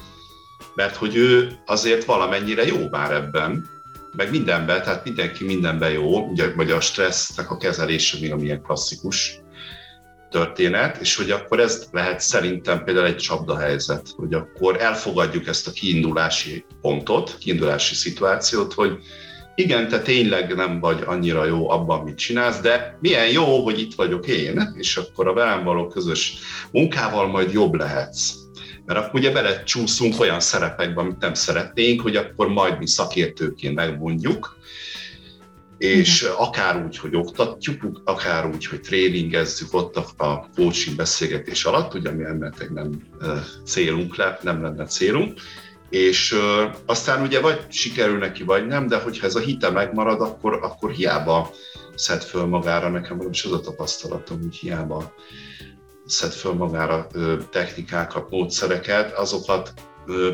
mert 0.76 0.96
hogy 0.96 1.16
ő 1.16 1.52
azért 1.66 2.06
valamennyire 2.06 2.66
jó 2.66 2.90
már 2.90 3.12
ebben, 3.12 3.70
meg 4.16 4.32
mindenben, 4.32 4.84
tehát 4.84 5.04
mindenki 5.04 5.44
mindenben 5.44 5.92
jó, 5.92 6.26
ugye, 6.26 6.54
vagy 6.54 6.72
a 6.72 6.80
stressznek 6.80 7.52
a 7.52 7.58
kezelése 7.58 8.18
még 8.22 8.32
amilyen 8.32 8.62
klasszikus 8.62 9.40
történet, 10.30 10.98
és 10.98 11.16
hogy 11.16 11.32
akkor 11.32 11.60
ez 11.60 11.88
lehet 11.92 12.20
szerintem 12.20 12.84
például 12.84 13.06
egy 13.06 13.18
csapda 13.18 13.58
helyzet, 13.58 14.08
hogy 14.16 14.34
akkor 14.34 14.82
elfogadjuk 14.82 15.48
ezt 15.48 15.68
a 15.68 15.72
kiindulási 15.72 16.66
pontot, 16.82 17.38
kiindulási 17.40 17.96
szituációt, 17.96 18.74
hogy 18.74 19.00
igen, 19.56 19.88
te 19.88 20.02
tényleg 20.02 20.56
nem 20.56 20.80
vagy 20.80 21.04
annyira 21.06 21.46
jó 21.46 21.70
abban, 21.70 22.00
amit 22.00 22.18
csinálsz, 22.18 22.60
de 22.60 22.98
milyen 23.02 23.28
jó, 23.28 23.64
hogy 23.64 23.80
itt 23.80 23.94
vagyok 23.94 24.28
én, 24.28 24.74
és 24.78 24.98
akkor 24.98 25.28
a 25.28 25.34
velem 25.34 25.64
való 25.64 25.88
közös 25.88 26.38
munkával 26.72 27.28
majd 27.28 27.52
jobb 27.52 27.74
lehetsz. 27.74 28.34
Mert 28.86 29.00
akkor 29.00 29.20
ugye 29.20 29.32
belecsúszunk 29.32 30.20
olyan 30.20 30.40
szerepekbe, 30.40 31.02
amit 31.02 31.20
nem 31.20 31.34
szeretnénk, 31.34 32.02
hogy 32.02 32.16
akkor 32.16 32.48
majd 32.48 32.78
mi 32.78 32.88
szakértőként 32.88 33.76
megmondjuk, 33.76 34.60
és 35.78 36.22
akár 36.38 36.86
úgy, 36.86 36.98
hogy 36.98 37.16
oktatjuk, 37.16 38.02
akár 38.06 38.46
úgy, 38.46 38.66
hogy 38.66 38.82
tréningezzük 38.82 39.74
ott 39.74 39.96
a, 40.18 40.50
coaching 40.56 40.96
beszélgetés 40.96 41.66
alatt, 41.66 41.94
ugye 41.94 42.12
mi 42.12 42.24
ennek 42.24 42.70
nem 42.70 42.90
célunk 43.66 44.42
nem 44.42 44.62
lenne 44.62 44.86
célunk, 44.86 45.40
és 45.92 46.32
ö, 46.32 46.66
aztán 46.86 47.22
ugye 47.22 47.40
vagy 47.40 47.66
sikerül 47.70 48.18
neki, 48.18 48.44
vagy 48.44 48.68
nem, 48.68 48.88
de 48.88 48.98
hogyha 48.98 49.26
ez 49.26 49.36
a 49.36 49.40
hite 49.40 49.70
megmarad, 49.70 50.22
akkor, 50.22 50.60
akkor 50.62 50.92
hiába 50.92 51.52
szed 51.96 52.24
föl 52.24 52.46
magára, 52.46 52.90
nekem 52.90 53.28
is 53.32 53.44
az 53.44 53.52
a 53.52 53.60
tapasztalatom, 53.60 54.42
hogy 54.42 54.56
hiába 54.56 55.14
szed 56.06 56.32
föl 56.32 56.54
magára 56.54 57.08
ö, 57.14 57.36
technikákat, 57.50 58.30
módszereket, 58.30 59.14
azokat 59.14 59.74
ö, 60.06 60.32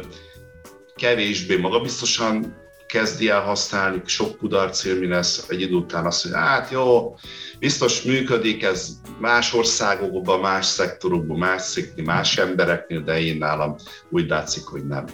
kevésbé 0.95 1.57
magabiztosan 1.57 2.55
kezdi 2.87 3.29
el 3.29 3.41
használni, 3.41 4.01
sok 4.05 4.37
kudarc 4.37 4.83
élmény 4.83 5.09
lesz, 5.09 5.45
egy 5.49 5.61
idő 5.61 5.75
után 5.75 6.05
azt 6.05 6.23
mondja, 6.23 6.41
hát 6.41 6.71
jó, 6.71 7.15
biztos 7.59 8.01
működik 8.01 8.63
ez 8.63 8.89
más 9.19 9.53
országokban, 9.53 10.39
más 10.39 10.65
szektorokban, 10.65 11.37
más 11.37 11.61
szikni, 11.61 12.01
más 12.01 12.37
embereknél, 12.37 13.01
de 13.01 13.19
én 13.19 13.37
nálam 13.37 13.75
úgy 14.09 14.29
látszik, 14.29 14.65
hogy 14.65 14.87
nem. 14.87 15.05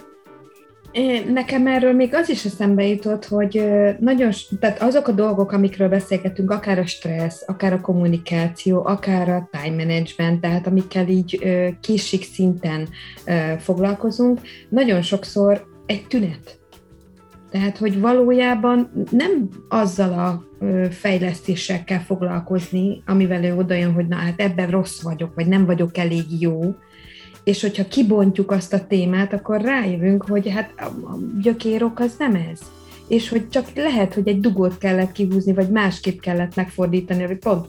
Nekem 1.32 1.66
erről 1.66 1.92
még 1.92 2.14
az 2.14 2.28
is 2.28 2.44
eszembe 2.44 2.86
jutott, 2.86 3.24
hogy 3.24 3.64
nagyon, 3.98 4.30
tehát 4.60 4.82
azok 4.82 5.08
a 5.08 5.12
dolgok, 5.12 5.52
amikről 5.52 5.88
beszélgetünk, 5.88 6.50
akár 6.50 6.78
a 6.78 6.86
stressz, 6.86 7.42
akár 7.46 7.72
a 7.72 7.80
kommunikáció, 7.80 8.84
akár 8.86 9.28
a 9.28 9.48
time 9.50 9.84
management, 9.84 10.40
tehát 10.40 10.66
amikkel 10.66 11.08
így 11.08 11.38
készség 11.80 12.22
szinten 12.22 12.88
foglalkozunk, 13.58 14.40
nagyon 14.68 15.02
sokszor 15.02 15.66
egy 15.86 16.06
tünet. 16.06 16.58
Tehát, 17.50 17.78
hogy 17.78 18.00
valójában 18.00 19.06
nem 19.10 19.48
azzal 19.68 20.12
a 20.12 20.44
fejlesztéssel 20.90 21.84
kell 21.84 21.98
foglalkozni, 21.98 23.02
amivel 23.06 23.44
ő 23.44 23.56
odajön, 23.56 23.92
hogy 23.92 24.06
na 24.08 24.16
hát 24.16 24.40
ebben 24.40 24.70
rossz 24.70 25.02
vagyok, 25.02 25.34
vagy 25.34 25.46
nem 25.46 25.64
vagyok 25.64 25.98
elég 25.98 26.24
jó, 26.40 26.74
és 27.44 27.60
hogyha 27.60 27.88
kibontjuk 27.88 28.50
azt 28.50 28.72
a 28.72 28.86
témát, 28.86 29.32
akkor 29.32 29.60
rájövünk, 29.60 30.24
hogy 30.28 30.48
hát 30.50 30.72
a 30.76 31.18
gyökérok 31.40 31.98
az 31.98 32.14
nem 32.18 32.34
ez. 32.34 32.60
És 33.08 33.28
hogy 33.28 33.48
csak 33.48 33.66
lehet, 33.74 34.14
hogy 34.14 34.28
egy 34.28 34.40
dugót 34.40 34.78
kellett 34.78 35.12
kihúzni, 35.12 35.52
vagy 35.52 35.68
másképp 35.68 36.20
kellett 36.20 36.54
megfordítani, 36.54 37.26
vagy 37.26 37.38
pont 37.38 37.66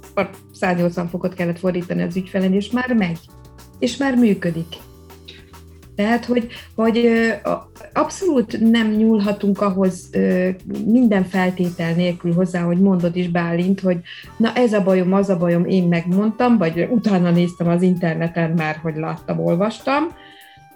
180 0.52 1.08
fokot 1.08 1.34
kellett 1.34 1.60
fordítani 1.60 2.02
az 2.02 2.16
ügyfelen, 2.16 2.54
és 2.54 2.72
már 2.72 2.94
megy. 2.94 3.20
És 3.80 3.98
már 3.98 4.16
működik. 4.16 4.76
Tehát, 5.95 6.25
hogy, 6.25 6.47
hogy 6.75 7.10
abszolút 7.93 8.60
nem 8.60 8.91
nyúlhatunk 8.91 9.62
ahhoz 9.62 10.10
minden 10.86 11.23
feltétel 11.23 11.93
nélkül 11.93 12.34
hozzá, 12.34 12.62
hogy 12.62 12.77
mondod 12.77 13.15
is 13.15 13.27
Bálint, 13.27 13.79
hogy 13.79 13.97
na 14.38 14.53
ez 14.53 14.73
a 14.73 14.84
bajom, 14.84 15.13
az 15.13 15.29
a 15.29 15.38
bajom, 15.38 15.65
én 15.65 15.88
megmondtam, 15.88 16.58
vagy 16.58 16.88
utána 16.89 17.31
néztem 17.31 17.67
az 17.67 17.81
interneten 17.81 18.51
már, 18.51 18.79
hogy 18.81 18.95
láttam, 18.95 19.39
olvastam, 19.39 20.15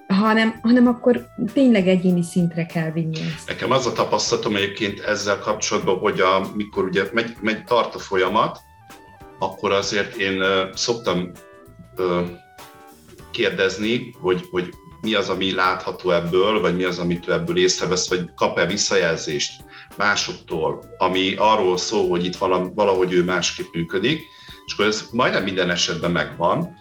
hanem, 0.08 0.60
hanem 0.62 0.88
akkor 0.88 1.28
tényleg 1.54 1.88
egyéni 1.88 2.24
szintre 2.24 2.66
kell 2.66 2.92
vinni 2.92 3.20
ezt. 3.36 3.48
Nekem 3.48 3.72
az 3.72 3.86
a 3.86 3.92
tapasztalatom 3.92 4.56
egyébként 4.56 5.00
ezzel 5.00 5.40
kapcsolatban, 5.40 5.98
hogy 5.98 6.20
amikor 6.20 6.84
ugye 6.84 7.04
megy, 7.14 7.36
megy 7.42 7.64
tart 7.64 7.96
a 7.96 8.00
folyamat, 8.00 8.60
akkor 9.40 9.72
azért 9.72 10.16
én 10.16 10.44
szoktam 10.74 11.32
kérdezni, 13.32 14.16
hogy, 14.22 14.48
hogy 14.52 14.74
mi 15.02 15.14
az, 15.14 15.30
ami 15.30 15.52
látható 15.52 16.12
ebből, 16.12 16.60
vagy 16.60 16.76
mi 16.76 16.84
az, 16.84 17.00
amit 17.00 17.28
ő 17.28 17.32
ebből 17.34 17.58
észrevesz, 17.58 18.10
vagy 18.10 18.34
kap-e 18.36 18.66
visszajelzést 18.66 19.64
másoktól, 19.98 20.84
ami 20.98 21.34
arról 21.38 21.78
szól, 21.78 22.10
hogy 22.10 22.26
itt 22.26 22.36
valahogy 22.74 23.14
ő 23.14 23.24
másképp 23.24 23.74
működik, 23.74 24.22
és 24.66 24.74
akkor 24.74 24.86
ez 24.86 25.06
majdnem 25.12 25.44
minden 25.44 25.70
esetben 25.70 26.12
megvan, 26.12 26.78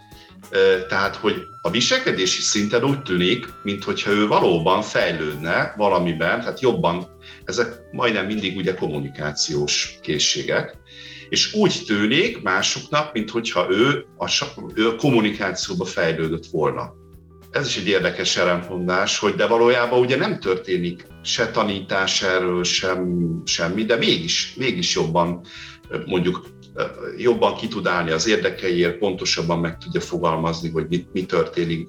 tehát, 0.87 1.15
hogy 1.15 1.47
a 1.61 1.69
viselkedési 1.69 2.41
szinten 2.41 2.83
úgy 2.83 3.01
tűnik, 3.01 3.45
mintha 3.63 4.09
ő 4.09 4.27
valóban 4.27 4.81
fejlődne 4.81 5.73
valamiben, 5.77 6.39
tehát 6.39 6.59
jobban, 6.59 7.07
ezek 7.45 7.79
majdnem 7.91 8.25
mindig 8.25 8.57
ugye 8.57 8.73
kommunikációs 8.73 9.97
készségek, 10.01 10.77
és 11.29 11.53
úgy 11.53 11.83
tűnik 11.85 12.41
másoknak, 12.41 13.13
mintha 13.13 13.67
ő 13.69 14.05
a, 14.17 14.45
ő 14.73 14.87
a 14.87 14.95
kommunikációba 14.95 15.85
fejlődött 15.85 16.45
volna 16.45 16.98
ez 17.51 17.67
is 17.67 17.77
egy 17.77 17.87
érdekes 17.87 18.37
ellentmondás, 18.37 19.19
hogy 19.19 19.33
de 19.33 19.47
valójában 19.47 19.99
ugye 19.99 20.15
nem 20.15 20.39
történik 20.39 21.05
se 21.23 21.51
tanítás 21.51 22.21
erről, 22.21 22.63
sem, 22.63 23.27
semmi, 23.45 23.85
de 23.85 23.95
mégis, 23.95 24.53
mégis 24.57 24.95
jobban 24.95 25.41
mondjuk 26.05 26.47
jobban 27.17 27.55
ki 27.55 27.67
tud 27.67 27.87
állni 27.87 28.11
az 28.11 28.27
érdekeiért, 28.27 28.97
pontosabban 28.97 29.59
meg 29.59 29.77
tudja 29.77 30.01
fogalmazni, 30.01 30.69
hogy 30.69 30.85
mit, 30.89 31.13
mi 31.13 31.25
történik 31.25 31.87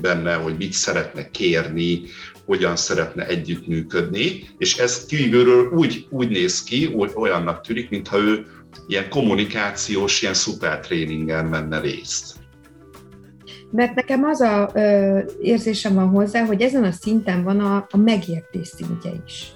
benne, 0.00 0.34
hogy 0.34 0.56
mit 0.56 0.72
szeretne 0.72 1.30
kérni, 1.30 2.02
hogyan 2.44 2.76
szeretne 2.76 3.26
együttműködni, 3.26 4.48
és 4.58 4.78
ez 4.78 5.06
kívülről 5.06 5.70
úgy, 5.72 6.06
úgy 6.10 6.28
néz 6.28 6.62
ki, 6.62 6.94
olyannak 7.14 7.60
tűnik, 7.60 7.90
mintha 7.90 8.18
ő 8.18 8.46
ilyen 8.86 9.08
kommunikációs, 9.08 10.22
ilyen 10.22 10.34
szupertréningen 10.34 11.44
menne 11.44 11.80
részt. 11.80 12.37
Mert 13.70 13.94
nekem 13.94 14.24
az 14.24 14.40
a 14.40 14.70
ö, 14.74 15.18
érzésem 15.40 15.94
van 15.94 16.08
hozzá, 16.08 16.44
hogy 16.44 16.62
ezen 16.62 16.84
a 16.84 16.92
szinten 16.92 17.42
van 17.42 17.60
a, 17.60 17.86
a 17.90 17.96
megértés 17.96 18.66
szintje 18.66 19.10
is. 19.26 19.52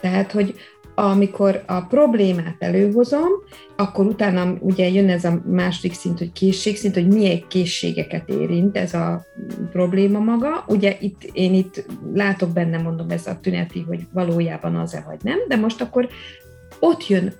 Tehát, 0.00 0.32
hogy 0.32 0.54
amikor 0.94 1.62
a 1.66 1.80
problémát 1.80 2.56
előhozom, 2.58 3.28
akkor 3.76 4.06
utána 4.06 4.56
ugye 4.60 4.88
jön 4.88 5.08
ez 5.08 5.24
a 5.24 5.40
második 5.46 5.92
szint, 5.92 6.18
hogy 6.18 6.32
készségszint, 6.32 6.94
hogy 6.94 7.08
milyen 7.08 7.44
készségeket 7.48 8.28
érint 8.28 8.76
ez 8.76 8.94
a 8.94 9.24
probléma 9.72 10.18
maga. 10.18 10.64
Ugye 10.66 10.96
itt 11.00 11.22
én 11.32 11.54
itt 11.54 11.84
látok 12.14 12.50
benne, 12.50 12.78
mondom, 12.78 13.10
ez 13.10 13.26
a 13.26 13.38
tüneti, 13.40 13.84
hogy 13.88 14.06
valójában 14.12 14.76
az-e 14.76 15.04
vagy 15.06 15.18
nem, 15.22 15.38
de 15.48 15.56
most 15.56 15.80
akkor 15.80 16.08
ott 16.80 17.06
jön, 17.06 17.32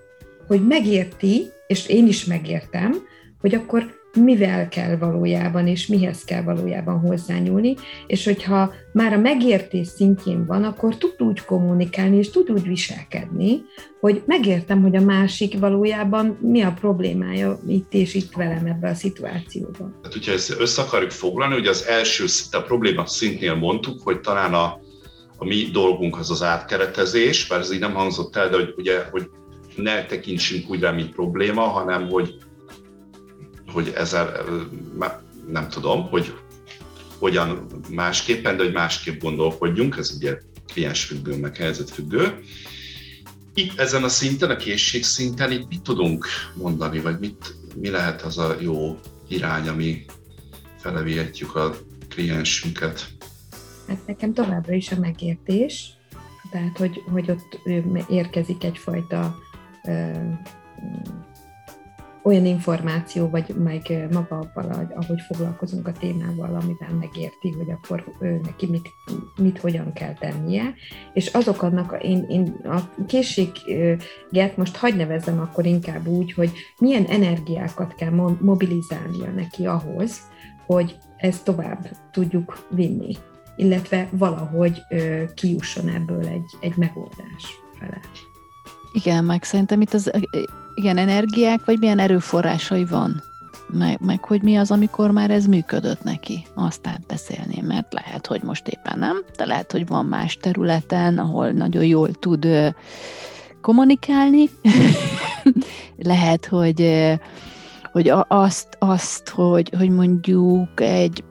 hogy 0.47 0.67
megérti, 0.67 1.47
és 1.67 1.89
én 1.89 2.07
is 2.07 2.25
megértem, 2.25 2.95
hogy 3.41 3.55
akkor 3.55 4.00
mivel 4.15 4.69
kell 4.69 4.97
valójában, 4.97 5.67
és 5.67 5.87
mihez 5.87 6.25
kell 6.25 6.43
valójában 6.43 6.99
hozzányúlni, 6.99 7.77
és 8.07 8.25
hogyha 8.25 8.73
már 8.93 9.13
a 9.13 9.19
megértés 9.19 9.87
szintjén 9.87 10.47
van, 10.47 10.65
akkor 10.65 10.97
tud 10.97 11.15
úgy 11.19 11.41
kommunikálni, 11.41 12.17
és 12.17 12.31
tud 12.31 12.51
úgy 12.51 12.67
viselkedni, 12.67 13.63
hogy 14.01 14.23
megértem, 14.27 14.83
hogy 14.83 14.97
a 14.97 15.01
másik 15.01 15.59
valójában 15.59 16.39
mi 16.41 16.63
a 16.63 16.73
problémája 16.81 17.59
itt 17.69 17.93
és 17.95 18.15
itt 18.15 18.33
velem 18.33 18.67
ebbe 18.67 18.89
a 18.89 18.95
szituációban. 18.95 19.99
Hát, 20.03 20.13
hogyha 20.13 20.33
ezt 20.33 20.57
össze 20.59 20.83
akarjuk 20.83 21.11
foglalni, 21.11 21.55
hogy 21.55 21.67
az 21.67 21.87
első 21.87 22.25
a 22.51 22.61
probléma 22.61 23.07
szintnél 23.07 23.55
mondtuk, 23.55 24.01
hogy 24.03 24.21
talán 24.21 24.55
a, 24.55 24.81
a 25.37 25.45
mi 25.45 25.69
dolgunk 25.73 26.19
az 26.19 26.31
az 26.31 26.43
átkeretezés, 26.43 27.47
bár 27.47 27.61
ez 27.61 27.73
így 27.73 27.81
nem 27.81 27.95
hangzott 27.95 28.37
el, 28.37 28.49
de 28.49 28.57
hogy, 28.57 28.75
ugye, 28.77 29.05
hogy 29.11 29.31
ne 29.77 30.07
tekintsünk 30.07 30.71
úgy 30.71 30.81
rá, 30.81 30.91
mint 30.91 31.15
probléma, 31.15 31.63
hanem 31.63 32.09
hogy 32.09 32.35
hogy 33.73 33.93
ezzel 33.97 34.45
nem 35.49 35.69
tudom, 35.69 36.09
hogy 36.09 36.35
hogyan 37.19 37.67
másképpen, 37.91 38.57
de 38.57 38.63
hogy 38.63 38.73
másképp 38.73 39.21
gondolkodjunk, 39.21 39.97
ez 39.97 40.15
ugye 40.17 40.39
kliensfüggő, 40.73 41.37
meg 41.37 41.57
helyzetfüggő. 41.57 42.39
Itt 43.55 43.79
ezen 43.79 44.05
a 44.05 44.09
szinten, 44.09 44.51
a 44.51 44.57
készség 44.57 45.05
szinten 45.05 45.53
itt 45.53 45.69
mit 45.69 45.83
tudunk 45.83 46.27
mondani, 46.55 47.01
vagy 47.01 47.19
mit, 47.19 47.55
mi 47.77 47.91
lehet 47.91 48.23
az 48.23 48.39
a 48.39 48.57
jó 48.61 48.99
irány, 49.29 49.69
ami 49.69 50.05
felevihetjük 50.79 51.55
a 51.55 51.77
kliensünket? 52.09 53.07
Hát 53.89 54.07
nekem 54.07 54.35
továbbra 54.35 54.75
is 54.75 54.93
a 54.93 54.99
megértés, 54.99 55.91
tehát 56.51 56.77
hogy, 56.77 57.03
hogy 57.13 57.31
ott 57.31 57.61
érkezik 58.09 58.65
egyfajta 58.65 59.39
olyan 62.31 62.47
információ, 62.47 63.29
vagy 63.29 63.55
meg 63.55 64.09
maga 64.13 64.39
abban, 64.39 64.93
ahogy 64.95 65.21
foglalkozunk 65.21 65.89
a 65.89 65.93
témával, 65.93 66.55
amivel 66.55 66.95
megérti, 67.01 67.51
hogy 67.51 67.71
akkor 67.71 68.05
ő 68.21 68.41
neki 68.45 68.67
mit, 68.67 68.89
mit 69.37 69.59
hogyan 69.59 69.93
kell 69.93 70.15
tennie, 70.15 70.75
és 71.13 71.27
azok 71.27 71.63
annak, 71.63 71.97
én, 72.03 72.25
én 72.29 72.61
a 72.65 73.05
készséget 73.07 74.57
most 74.57 74.77
hagy 74.77 74.97
nevezzem 74.97 75.41
akkor 75.41 75.67
inkább 75.67 76.07
úgy, 76.07 76.33
hogy 76.33 76.51
milyen 76.79 77.05
energiákat 77.05 77.95
kell 77.95 78.37
mobilizálnia 78.41 79.31
neki 79.31 79.67
ahhoz, 79.67 80.21
hogy 80.67 80.97
ezt 81.17 81.45
tovább 81.45 81.91
tudjuk 82.11 82.67
vinni, 82.69 83.17
illetve 83.57 84.09
valahogy 84.13 84.83
kiusson 85.35 85.89
ebből 85.89 86.27
egy, 86.27 86.57
egy 86.61 86.77
megoldás 86.77 87.61
fele. 87.79 88.01
Igen, 88.93 89.25
meg 89.25 89.43
szerintem 89.43 89.81
itt 89.81 89.95
az 89.95 90.11
igen, 90.75 90.97
energiák, 90.97 91.65
vagy 91.65 91.79
milyen 91.79 91.99
erőforrásai 91.99 92.85
van, 92.85 93.23
meg, 93.73 94.01
meg 94.01 94.25
hogy 94.25 94.43
mi 94.43 94.57
az, 94.57 94.71
amikor 94.71 95.11
már 95.11 95.31
ez 95.31 95.47
működött 95.47 96.03
neki, 96.03 96.47
azt 96.55 96.87
átbeszélni, 96.87 97.61
mert 97.67 97.93
lehet, 97.93 98.27
hogy 98.27 98.43
most 98.43 98.69
éppen 98.69 98.99
nem, 98.99 99.25
de 99.37 99.45
lehet, 99.47 99.73
hogy 99.73 99.87
van 99.87 100.07
más 100.07 100.37
területen, 100.37 101.19
ahol 101.19 101.51
nagyon 101.51 101.85
jól 101.85 102.11
tud 102.13 102.47
kommunikálni, 103.61 104.51
lehet, 105.99 106.47
hogy 106.47 107.19
hogy 107.93 108.13
azt, 108.29 108.77
azt 108.79 109.29
hogy, 109.29 109.73
hogy 109.79 109.91
mondjuk 109.91 110.81
egy 110.81 111.25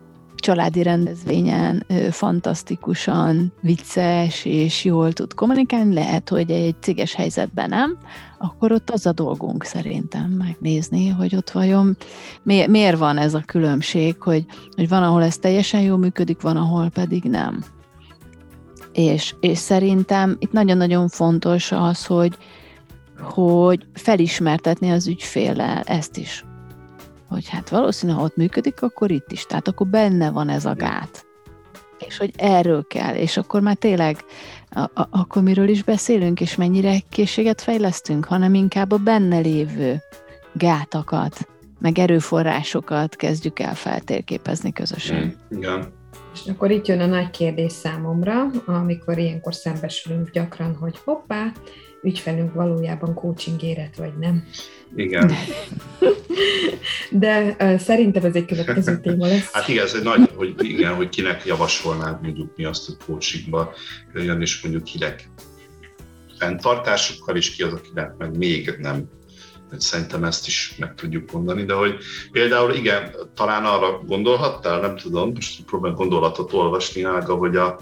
családi 0.49 0.83
rendezvényen 0.83 1.85
fantasztikusan 2.11 3.53
vicces 3.61 4.45
és 4.45 4.85
jól 4.85 5.13
tud 5.13 5.33
kommunikálni, 5.33 5.93
lehet, 5.93 6.29
hogy 6.29 6.51
egy 6.51 6.75
céges 6.79 7.13
helyzetben 7.13 7.69
nem, 7.69 7.97
akkor 8.37 8.71
ott 8.71 8.89
az 8.89 9.05
a 9.05 9.11
dolgunk 9.11 9.63
szerintem 9.63 10.29
megnézni, 10.29 11.07
hogy 11.07 11.35
ott 11.35 11.49
vajon 11.49 11.97
mi, 12.43 12.67
miért 12.67 12.97
van 12.97 13.17
ez 13.17 13.33
a 13.33 13.43
különbség, 13.45 14.21
hogy, 14.21 14.45
hogy 14.75 14.89
van, 14.89 15.03
ahol 15.03 15.23
ez 15.23 15.37
teljesen 15.37 15.81
jól 15.81 15.97
működik, 15.97 16.41
van, 16.41 16.57
ahol 16.57 16.89
pedig 16.89 17.23
nem. 17.23 17.63
És, 18.93 19.35
és 19.39 19.57
szerintem 19.57 20.35
itt 20.39 20.51
nagyon-nagyon 20.51 21.07
fontos 21.07 21.71
az, 21.71 22.05
hogy, 22.05 22.37
hogy 23.19 23.85
felismertetni 23.93 24.91
az 24.91 25.07
ügyféllel 25.07 25.81
ezt 25.81 26.17
is. 26.17 26.43
Hogy 27.29 27.49
hát 27.49 27.69
valószínűleg, 27.69 28.19
ha 28.19 28.25
ott 28.25 28.35
működik, 28.35 28.81
akkor 28.81 29.11
itt 29.11 29.31
is. 29.31 29.45
Tehát 29.45 29.67
akkor 29.67 29.87
benne 29.87 30.31
van 30.31 30.49
ez 30.49 30.65
a 30.65 30.73
gát. 30.73 31.25
És 32.07 32.17
hogy 32.17 32.31
erről 32.37 32.87
kell. 32.87 33.15
És 33.15 33.37
akkor 33.37 33.61
már 33.61 33.75
tényleg, 33.75 34.17
a, 34.69 34.79
a, 34.79 35.07
akkor 35.09 35.41
miről 35.41 35.67
is 35.67 35.83
beszélünk, 35.83 36.41
és 36.41 36.55
mennyire 36.55 36.99
készséget 37.09 37.61
fejlesztünk, 37.61 38.25
hanem 38.25 38.53
inkább 38.53 38.91
a 38.91 38.97
benne 38.97 39.37
lévő 39.37 40.01
gátakat, 40.53 41.47
meg 41.79 41.99
erőforrásokat 41.99 43.15
kezdjük 43.15 43.59
el 43.59 43.75
feltérképezni 43.75 44.73
közösen. 44.73 45.35
Igen. 45.49 45.87
És 46.33 46.51
akkor 46.51 46.71
itt 46.71 46.87
jön 46.87 46.99
a 46.99 47.05
nagy 47.05 47.29
kérdés 47.29 47.71
számomra, 47.71 48.45
amikor 48.65 49.17
ilyenkor 49.17 49.53
szembesülünk 49.53 50.29
gyakran, 50.31 50.75
hogy 50.75 50.99
hoppá, 51.03 51.51
ügyfelünk 52.03 52.53
valójában 52.53 53.13
coaching 53.13 53.63
érett, 53.63 53.95
vagy 53.95 54.17
nem. 54.19 54.43
Igen. 54.95 55.31
De 57.09 57.55
uh, 57.59 57.79
szerintem 57.79 58.25
ez 58.25 58.35
egy 58.35 58.45
következő 58.45 58.99
téma 59.03 59.27
lesz. 59.27 59.51
Hát 59.51 59.67
igen, 59.67 59.85
ez 59.85 59.93
egy 59.93 60.03
nagy, 60.03 60.29
hogy 60.35 60.53
igen, 60.63 60.93
hogy 60.93 61.09
kinek 61.09 61.45
javasolnád 61.45 62.21
mondjuk 62.21 62.55
mi 62.55 62.63
azt, 62.65 62.85
hogy 62.85 62.95
coachingba 63.05 63.73
jön, 64.13 64.41
és 64.41 64.61
mondjuk 64.61 64.83
kinek 64.83 65.29
fenntartásokkal, 66.37 67.35
és 67.35 67.55
ki 67.55 67.63
az, 67.63 67.73
akinek 67.73 68.17
meg 68.17 68.37
még 68.37 68.75
nem 68.79 69.09
Szerintem 69.77 70.23
ezt 70.23 70.47
is 70.47 70.75
meg 70.77 70.95
tudjuk 70.95 71.31
mondani, 71.31 71.65
de 71.65 71.73
hogy 71.73 71.95
például 72.31 72.73
igen, 72.73 73.15
talán 73.35 73.65
arra 73.65 73.99
gondolhattál, 73.99 74.79
nem 74.79 74.95
tudom, 74.95 75.31
most 75.33 75.63
próbálom 75.63 75.95
gondolatot 75.95 76.53
olvasni, 76.53 77.03
Ága, 77.03 77.35
hogy 77.35 77.55
a, 77.55 77.79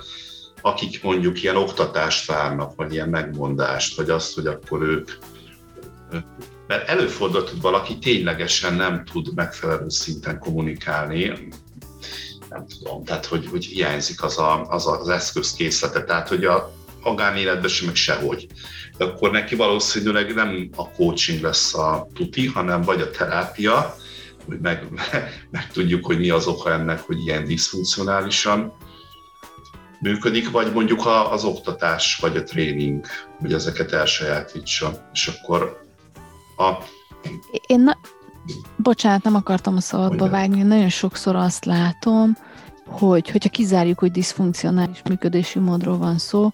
akik 0.62 1.04
mondjuk 1.04 1.44
ilyen 1.44 1.56
oktatást 1.56 2.26
várnak, 2.26 2.76
vagy 2.76 2.94
ilyen 2.94 3.10
megmondást, 3.10 3.98
vagy 3.98 4.10
azt, 4.10 4.36
hogy 4.36 4.48
akkor 4.48 4.82
ők 4.82 5.12
mert 6.68 6.90
előfordult, 6.90 7.50
hogy 7.50 7.62
valaki 7.62 7.98
ténylegesen 7.98 8.74
nem 8.74 9.06
tud 9.06 9.34
megfelelő 9.36 9.90
szinten 9.90 10.40
kommunikálni, 10.40 11.50
nem 12.50 12.66
tudom, 12.68 13.04
tehát 13.04 13.26
hogy, 13.26 13.48
hogy 13.48 13.66
hiányzik 13.66 14.24
az, 14.24 14.38
a, 14.38 14.62
az, 14.62 14.88
az 14.88 15.10
eszközkészlete, 15.10 16.04
tehát 16.04 16.28
hogy 16.28 16.46
a 16.46 16.74
magánéletben 17.04 17.70
sem, 17.70 17.86
meg 17.86 17.96
sehogy. 17.96 18.48
Akkor 18.98 19.32
neki 19.32 19.56
valószínűleg 19.56 20.34
nem 20.34 20.70
a 20.76 20.92
coaching 20.92 21.42
lesz 21.42 21.76
a 21.76 22.08
tuti, 22.14 22.46
hanem 22.46 22.82
vagy 22.82 23.02
a 23.02 23.10
terápia, 23.10 23.96
hogy 24.46 24.60
meg, 24.60 24.88
meg 25.52 25.72
tudjuk, 25.72 26.06
hogy 26.06 26.18
mi 26.20 26.30
az 26.30 26.48
oka 26.48 26.72
ennek, 26.72 27.00
hogy 27.00 27.20
ilyen 27.26 27.46
diszfunkcionálisan 27.46 28.74
működik, 30.02 30.52
vagy 30.52 30.74
mondjuk 30.74 31.06
az 31.32 31.44
oktatás, 31.44 32.18
vagy 32.22 32.38
a 32.38 32.44
tréning, 32.44 33.06
hogy 33.40 33.54
ezeket 33.54 33.92
elsajátítsa. 33.92 35.10
És 35.14 35.28
akkor 35.28 35.87
a... 36.58 36.72
Én 37.68 37.80
na... 37.80 37.98
Bocsánat, 38.76 39.24
nem 39.24 39.36
akartam 39.36 39.76
a 39.76 39.82
szabadba 39.82 40.30
vágni, 40.30 40.62
nagyon 40.62 40.90
sokszor 40.90 41.36
azt 41.36 41.66
látom, 41.66 42.38
hogy 42.88 43.30
hogyha 43.30 43.50
kizárjuk, 43.50 44.00
hogy 44.00 44.12
diszfunkcionális 44.12 45.02
működési 45.10 45.60
módról 45.60 45.98
van 45.98 46.18
szó, 46.18 46.52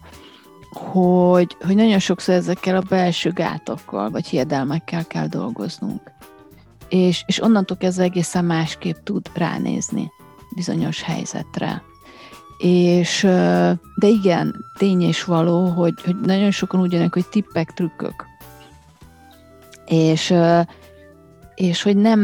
hogy, 0.73 1.57
hogy 1.65 1.75
nagyon 1.75 1.99
sokszor 1.99 2.35
ezekkel 2.35 2.75
a 2.75 2.83
belső 2.89 3.31
gátokkal, 3.31 4.09
vagy 4.09 4.27
hiedelmekkel 4.27 5.07
kell 5.07 5.27
dolgoznunk. 5.27 6.01
És, 6.89 7.23
és 7.25 7.41
onnantól 7.41 7.77
kezdve 7.77 8.03
egészen 8.03 8.45
másképp 8.45 8.95
tud 9.03 9.29
ránézni 9.33 10.11
bizonyos 10.55 11.01
helyzetre. 11.01 11.83
És, 12.57 13.21
de 13.95 14.07
igen, 14.07 14.55
tény 14.77 15.01
és 15.01 15.23
való, 15.23 15.67
hogy, 15.67 15.93
hogy 16.05 16.19
nagyon 16.19 16.51
sokan 16.51 16.79
úgy 16.79 16.91
jönnek, 16.91 17.13
hogy 17.13 17.27
tippek, 17.27 17.73
trükkök. 17.73 18.25
És, 19.85 20.33
és 21.55 21.81
hogy 21.81 21.97
nem, 21.97 22.19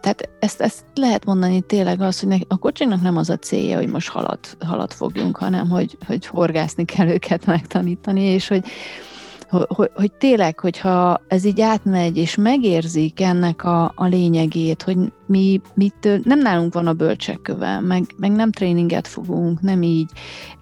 tehát 0.00 0.28
ezt, 0.38 0.60
ezt 0.60 0.84
lehet 0.94 1.24
mondani 1.24 1.60
tényleg 1.60 2.00
az, 2.00 2.20
hogy 2.20 2.46
a 2.48 2.56
kocsinak 2.56 3.02
nem 3.02 3.16
az 3.16 3.30
a 3.30 3.36
célja, 3.36 3.76
hogy 3.76 3.88
most 3.88 4.08
halat, 4.08 4.56
halat 4.66 4.94
fogjunk, 4.94 5.36
hanem 5.36 5.68
hogy, 5.68 5.96
hogy 6.06 6.26
horgászni 6.26 6.84
kell 6.84 7.08
őket 7.08 7.46
megtanítani, 7.46 8.22
és 8.22 8.48
hogy, 8.48 8.64
hogy, 9.52 9.90
hogy 9.94 10.12
tényleg, 10.12 10.58
hogyha 10.58 11.20
ez 11.28 11.44
így 11.44 11.60
átmegy, 11.60 12.16
és 12.16 12.36
megérzik 12.36 13.20
ennek 13.20 13.64
a, 13.64 13.92
a 13.94 14.04
lényegét, 14.04 14.82
hogy 14.82 14.96
mi 15.26 15.60
mit, 15.74 16.24
nem 16.24 16.38
nálunk 16.38 16.74
van 16.74 16.86
a 16.86 16.92
bölcsekköve, 16.92 17.80
meg, 17.80 18.04
meg 18.16 18.32
nem 18.32 18.52
tréninget 18.52 19.08
fogunk, 19.08 19.60
nem 19.60 19.82
így, 19.82 20.10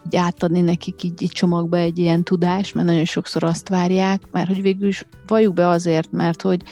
így 0.06 0.16
átadni 0.16 0.60
nekik 0.60 1.02
így, 1.02 1.22
így 1.22 1.30
csomagba 1.30 1.76
egy 1.76 1.98
ilyen 1.98 2.22
tudást, 2.22 2.74
mert 2.74 2.86
nagyon 2.86 3.04
sokszor 3.04 3.44
azt 3.44 3.68
várják, 3.68 4.20
mert 4.30 4.48
hogy 4.48 4.62
végül 4.62 4.88
is 4.88 5.06
valljuk 5.26 5.54
be 5.54 5.68
azért, 5.68 6.12
mert 6.12 6.42
hogy 6.42 6.62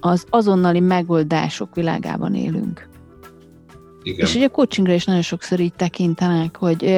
az 0.00 0.24
azonnali 0.30 0.80
megoldások 0.80 1.74
világában 1.74 2.34
élünk. 2.34 2.88
Igen. 4.08 4.26
És 4.26 4.34
ugye 4.34 4.46
a 4.46 4.50
coachingra 4.50 4.92
is 4.92 5.04
nagyon 5.04 5.22
sokszor 5.22 5.60
így 5.60 5.74
tekintenek, 5.74 6.56
hogy, 6.56 6.96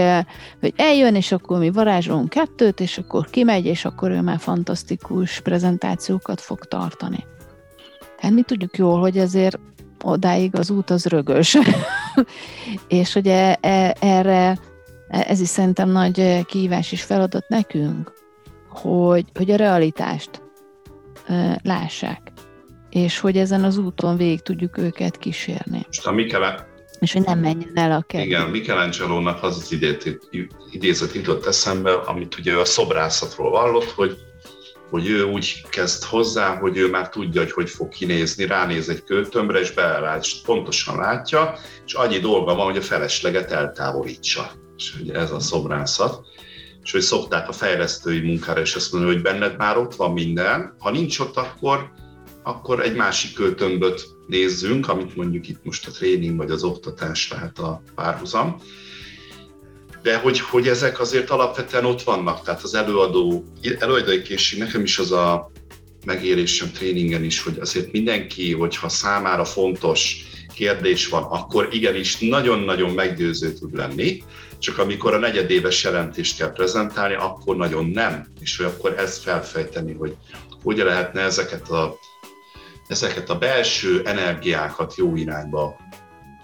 hogy 0.61 0.73
eljön, 0.77 1.15
és 1.15 1.33
akkor 1.33 1.59
mi 1.59 1.71
varázsolunk 1.71 2.29
kettőt, 2.29 2.81
és 2.81 2.99
akkor 2.99 3.27
kimegy, 3.31 3.67
és 3.67 3.85
akkor 3.85 4.11
ő 4.11 4.21
már 4.21 4.39
fantasztikus 4.39 5.41
prezentációkat 5.41 6.41
fog 6.41 6.65
tartani. 6.65 7.25
Hát 8.19 8.33
mi 8.33 8.43
tudjuk 8.43 8.77
jól, 8.77 9.01
hogy 9.01 9.19
ezért 9.19 9.59
odáig 10.05 10.57
az 10.57 10.71
út 10.71 10.91
az 10.91 11.07
rögös. 11.07 11.57
és 12.89 13.15
ugye 13.15 13.55
e, 13.55 13.97
erre, 14.01 14.59
ez 15.09 15.41
is 15.41 15.49
szerintem 15.49 15.91
nagy 15.91 16.45
kihívás 16.47 16.93
és 16.93 17.03
feladat 17.03 17.49
nekünk, 17.49 18.13
hogy, 18.69 19.25
hogy 19.35 19.51
a 19.51 19.57
realitást 19.57 20.43
lássák 21.63 22.33
és 22.91 23.19
hogy 23.19 23.37
ezen 23.37 23.65
az 23.65 23.79
úton 23.79 24.17
végig 24.17 24.41
tudjuk 24.41 24.79
őket 24.79 25.17
kísérni. 25.17 25.83
Most 25.87 26.07
a 26.07 26.13
Michele... 26.13 26.70
És 27.01 27.13
hogy 27.13 27.23
nem 27.23 27.39
menjen 27.39 27.71
el 27.75 27.93
a 27.93 28.05
kedv. 28.07 28.25
Igen, 28.25 28.49
michelangelo 28.49 29.27
az 29.41 29.57
az 29.57 29.77
idézet 30.71 31.13
jutott 31.13 31.47
eszembe, 31.47 31.93
amit 31.93 32.39
ugye 32.39 32.55
a 32.55 32.65
szobrászatról 32.65 33.51
vallott, 33.51 33.91
hogy 33.91 34.19
hogy 34.91 35.09
ő 35.09 35.25
úgy 35.25 35.65
kezd 35.69 36.05
hozzá, 36.05 36.57
hogy 36.57 36.77
ő 36.77 36.91
már 36.91 37.09
tudja, 37.09 37.41
hogy 37.41 37.53
hogy 37.53 37.71
fog 37.71 37.89
kinézni, 37.89 38.47
ránéz 38.47 38.89
egy 38.89 39.05
költömbre, 39.05 39.61
és 39.61 39.71
beállás, 39.73 40.33
és 40.33 40.41
pontosan 40.45 40.97
látja, 40.97 41.55
és 41.87 41.93
annyi 41.93 42.19
dolga 42.19 42.55
van, 42.55 42.65
hogy 42.65 42.77
a 42.77 42.83
felesleget 42.83 43.53
eltávolítsa. 43.53 44.51
És 44.77 44.95
ugye 45.01 45.15
ez 45.15 45.31
a 45.31 45.41
szobrászat. 45.41 46.27
És 46.83 46.93
hogy 46.93 47.01
szokták 47.01 47.49
a 47.49 47.53
fejlesztői 47.53 48.21
munkára 48.21 48.61
is 48.61 48.75
azt 48.75 48.93
mondani, 48.93 49.15
hogy 49.15 49.23
benned 49.23 49.57
már 49.57 49.79
ott 49.79 49.95
van 49.95 50.13
minden, 50.13 50.75
ha 50.79 50.91
nincs 50.91 51.19
ott, 51.19 51.37
akkor 51.37 51.91
akkor 52.43 52.81
egy 52.81 52.97
másik 52.97 53.35
költömböt 53.35 54.07
nézzünk, 54.31 54.89
amit 54.89 55.17
mondjuk 55.17 55.49
itt 55.49 55.65
most 55.65 55.87
a 55.87 55.91
tréning 55.91 56.37
vagy 56.37 56.51
az 56.51 56.63
oktatás 56.63 57.31
lehet 57.31 57.59
a 57.59 57.83
párhuzam. 57.95 58.63
De 60.03 60.17
hogy, 60.17 60.41
hogy 60.41 60.69
ezek 60.69 61.01
azért 61.01 61.31
alapvetően 61.31 61.85
ott 61.85 62.03
vannak, 62.03 62.43
tehát 62.43 62.63
az 62.63 62.75
előadó, 62.75 63.45
előadói 63.79 64.23
készség 64.23 64.59
nekem 64.59 64.83
is 64.83 64.99
az 64.99 65.13
a 65.13 65.51
megérésem 66.05 66.71
tréningen 66.73 67.25
is, 67.25 67.43
hogy 67.43 67.59
azért 67.59 67.93
mindenki, 67.93 68.53
hogyha 68.53 68.89
számára 68.89 69.45
fontos 69.45 70.25
kérdés 70.55 71.09
van, 71.09 71.23
akkor 71.23 71.69
igenis 71.71 72.19
nagyon-nagyon 72.19 72.91
meggyőző 72.91 73.53
tud 73.53 73.75
lenni, 73.75 74.23
csak 74.59 74.79
amikor 74.79 75.15
a 75.15 75.19
negyedéves 75.19 75.85
jelentést 75.85 76.37
kell 76.37 76.53
prezentálni, 76.53 77.15
akkor 77.15 77.57
nagyon 77.57 77.87
nem. 77.87 78.27
És 78.41 78.57
hogy 78.57 78.67
akkor 78.67 78.95
ezt 78.99 79.23
felfejteni, 79.23 79.93
hogy 79.93 80.17
hogy 80.63 80.77
lehetne 80.77 81.21
ezeket 81.21 81.69
a 81.69 81.99
ezeket 82.91 83.31
a 83.31 83.39
belső 83.39 84.03
energiákat 84.05 84.95
jó 84.95 85.17
irányba 85.17 85.77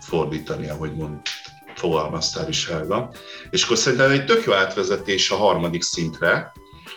fordítani, 0.01 0.69
ahogy 0.69 0.95
mond, 0.95 1.21
fogalmaztál 1.75 2.49
is 2.49 2.69
Helga. 2.69 3.11
És 3.51 3.65
akkor 3.65 3.77
szerintem 3.77 4.11
egy 4.11 4.25
tök 4.25 4.45
jó 4.45 4.53
átvezetés 4.53 5.31
a 5.31 5.37
harmadik 5.37 5.83
szintre, 5.83 6.53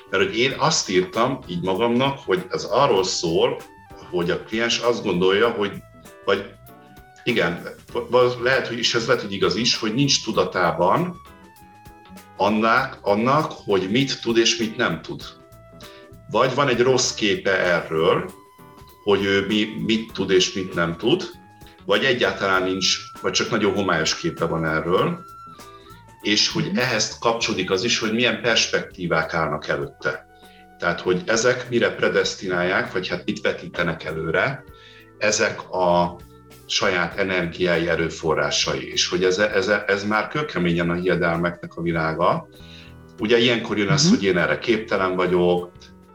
mert 0.10 0.24
hogy 0.24 0.38
én 0.38 0.56
azt 0.58 0.90
írtam 0.90 1.40
így 1.48 1.62
magamnak, 1.62 2.20
hogy 2.26 2.46
ez 2.50 2.64
arról 2.64 3.04
szól, 3.04 3.62
hogy 4.10 4.32
a 4.32 4.44
kliens 4.44 4.80
azt 4.80 5.04
gondolja, 5.04 5.50
hogy, 5.50 5.72
vagy 6.26 6.46
igen, 7.24 7.68
lehet, 8.42 8.68
hogy 8.68 8.78
is 8.78 8.96
ez 8.96 9.08
lehet, 9.08 9.22
hogy 9.22 9.34
igaz 9.34 9.56
is, 9.56 9.78
hogy 9.78 9.94
nincs 9.94 10.24
tudatában 10.24 11.22
annak, 12.38 12.98
annak, 13.02 13.52
hogy 13.52 13.90
mit 13.92 14.22
tud 14.22 14.38
és 14.38 14.58
mit 14.58 14.78
nem 14.78 15.02
tud. 15.02 15.24
Vagy 16.32 16.56
van 16.56 16.68
egy 16.68 16.80
rossz 16.82 17.14
képe 17.14 17.60
erről, 17.60 18.32
hogy 19.04 19.24
ő 19.24 19.46
mi, 19.48 19.68
mit 19.86 20.12
tud 20.12 20.32
és 20.32 20.54
mit 20.54 20.74
nem 20.74 20.98
tud, 20.98 21.24
vagy 21.86 22.04
egyáltalán 22.04 22.64
nincs, 22.64 22.98
vagy 23.22 23.32
csak 23.32 23.50
nagyon 23.50 23.74
homályos 23.74 24.20
képe 24.20 24.46
van 24.46 24.66
erről, 24.66 25.20
és 26.22 26.50
hogy 26.50 26.66
mhm. 26.66 26.78
ehhez 26.78 27.18
kapcsolódik 27.20 27.72
az 27.72 27.84
is, 27.84 28.00
hogy 28.00 28.14
milyen 28.14 28.42
perspektívák 28.42 29.34
állnak 29.34 29.68
előtte. 29.68 30.28
Tehát, 30.78 31.02
hogy 31.02 31.22
ezek 31.26 31.70
mire 31.70 31.96
predestinálják, 31.96 32.92
vagy 32.92 33.08
hát 33.08 33.26
mit 33.26 33.42
vetítenek 33.42 34.04
előre, 34.04 34.64
ezek 35.18 35.72
a 35.72 36.20
saját 36.66 37.18
energiái, 37.18 37.90
erőforrásai, 37.90 38.92
és 38.92 39.08
hogy 39.08 39.24
ez, 39.24 39.38
ez, 39.38 39.68
ez 39.68 40.04
már 40.04 40.28
kőkeményen 40.28 40.90
a 40.90 40.94
hiedelmeknek 40.94 41.76
a 41.76 41.82
világa, 41.82 42.48
Ugye 43.20 43.38
ilyenkor 43.38 43.78
jön 43.78 43.88
az, 43.88 44.04
uh-huh. 44.04 44.18
hogy 44.18 44.28
én 44.28 44.38
erre 44.38 44.60
képtelen 44.60 45.16
vagyok, 45.16 45.72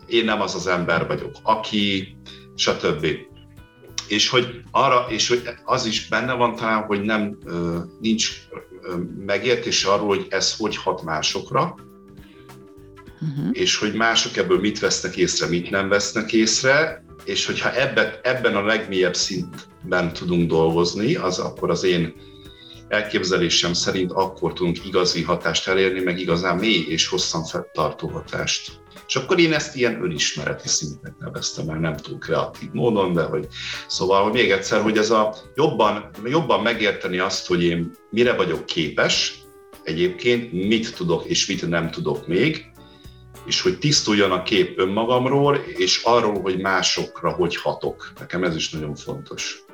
én 0.07 0.25
nem 0.25 0.41
az 0.41 0.55
az 0.55 0.67
ember 0.67 1.07
vagyok, 1.07 1.37
aki, 1.43 2.17
stb. 2.57 3.07
És 4.09 4.29
hogy 4.29 4.61
arra, 4.71 5.07
és 5.09 5.29
hogy 5.29 5.43
az 5.65 5.87
is 5.87 6.09
benne 6.09 6.33
van 6.33 6.55
talán, 6.55 6.83
hogy 6.83 7.03
nem, 7.03 7.39
nincs 8.01 8.31
megértés 9.27 9.85
arról, 9.85 10.07
hogy 10.07 10.27
ez 10.29 10.57
hogy 10.57 10.77
hat 10.77 11.03
másokra, 11.03 11.75
uh-huh. 13.21 13.49
és 13.53 13.77
hogy 13.77 13.95
mások 13.95 14.37
ebből 14.37 14.61
mit 14.61 14.79
vesznek 14.79 15.17
észre, 15.17 15.47
mit 15.47 15.71
nem 15.71 15.89
vesznek 15.89 16.33
észre, 16.33 17.05
és 17.25 17.47
hogyha 17.47 17.75
ebben, 17.75 18.13
ebben 18.23 18.57
a 18.57 18.65
legmélyebb 18.65 19.15
szintben 19.15 20.13
tudunk 20.13 20.49
dolgozni, 20.49 21.15
az 21.15 21.39
akkor 21.39 21.71
az 21.71 21.85
én 21.85 22.15
elképzelésem 22.89 23.73
szerint 23.73 24.13
akkor 24.13 24.53
tudunk 24.53 24.85
igazi 24.85 25.23
hatást 25.23 25.69
elérni, 25.69 26.01
meg 26.01 26.19
igazán 26.19 26.57
mély 26.57 26.85
és 26.89 27.09
hosszan 27.09 27.45
tartó 27.73 28.09
hatást. 28.09 28.83
És 29.07 29.17
akkor 29.17 29.41
én 29.41 29.53
ezt 29.53 29.77
ilyen 29.77 30.03
önismereti 30.03 30.69
szintnek 30.69 31.15
neveztem 31.19 31.69
el, 31.69 31.79
nem 31.79 31.97
túl 31.97 32.19
kreatív 32.19 32.71
módon, 32.73 33.13
de 33.13 33.23
hogy 33.23 33.47
szóval, 33.87 34.23
hogy 34.23 34.33
még 34.33 34.51
egyszer, 34.51 34.83
hogy 34.83 34.99
ez 34.99 35.11
a 35.11 35.35
jobban, 35.55 36.11
jobban 36.25 36.63
megérteni 36.63 37.19
azt, 37.19 37.47
hogy 37.47 37.63
én 37.63 37.91
mire 38.11 38.33
vagyok 38.33 38.67
képes, 38.67 39.43
egyébként 39.83 40.53
mit 40.53 40.95
tudok 40.97 41.25
és 41.25 41.47
mit 41.47 41.69
nem 41.69 41.91
tudok 41.91 42.27
még, 42.27 42.73
és 43.47 43.61
hogy 43.61 43.79
tisztuljon 43.79 44.31
a 44.31 44.43
kép 44.43 44.79
önmagamról, 44.79 45.57
és 45.77 46.03
arról, 46.05 46.41
hogy 46.41 46.61
másokra 46.61 47.31
hogy 47.31 47.57
hatok. 47.57 48.13
Nekem 48.19 48.45
ez 48.45 48.57
is 48.57 48.71
nagyon 48.71 48.95
fontos. 48.95 49.65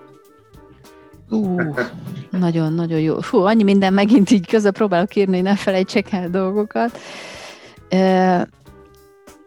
nagyon-nagyon 2.30 3.00
jó. 3.00 3.20
Fú, 3.20 3.38
annyi 3.38 3.62
minden 3.62 3.92
megint 3.92 4.30
így 4.30 4.46
közben 4.46 4.72
próbálok 4.72 5.14
írni, 5.16 5.34
hogy 5.34 5.44
ne 5.44 5.56
felejtsek 5.56 6.12
el 6.12 6.30
dolgokat. 6.30 6.98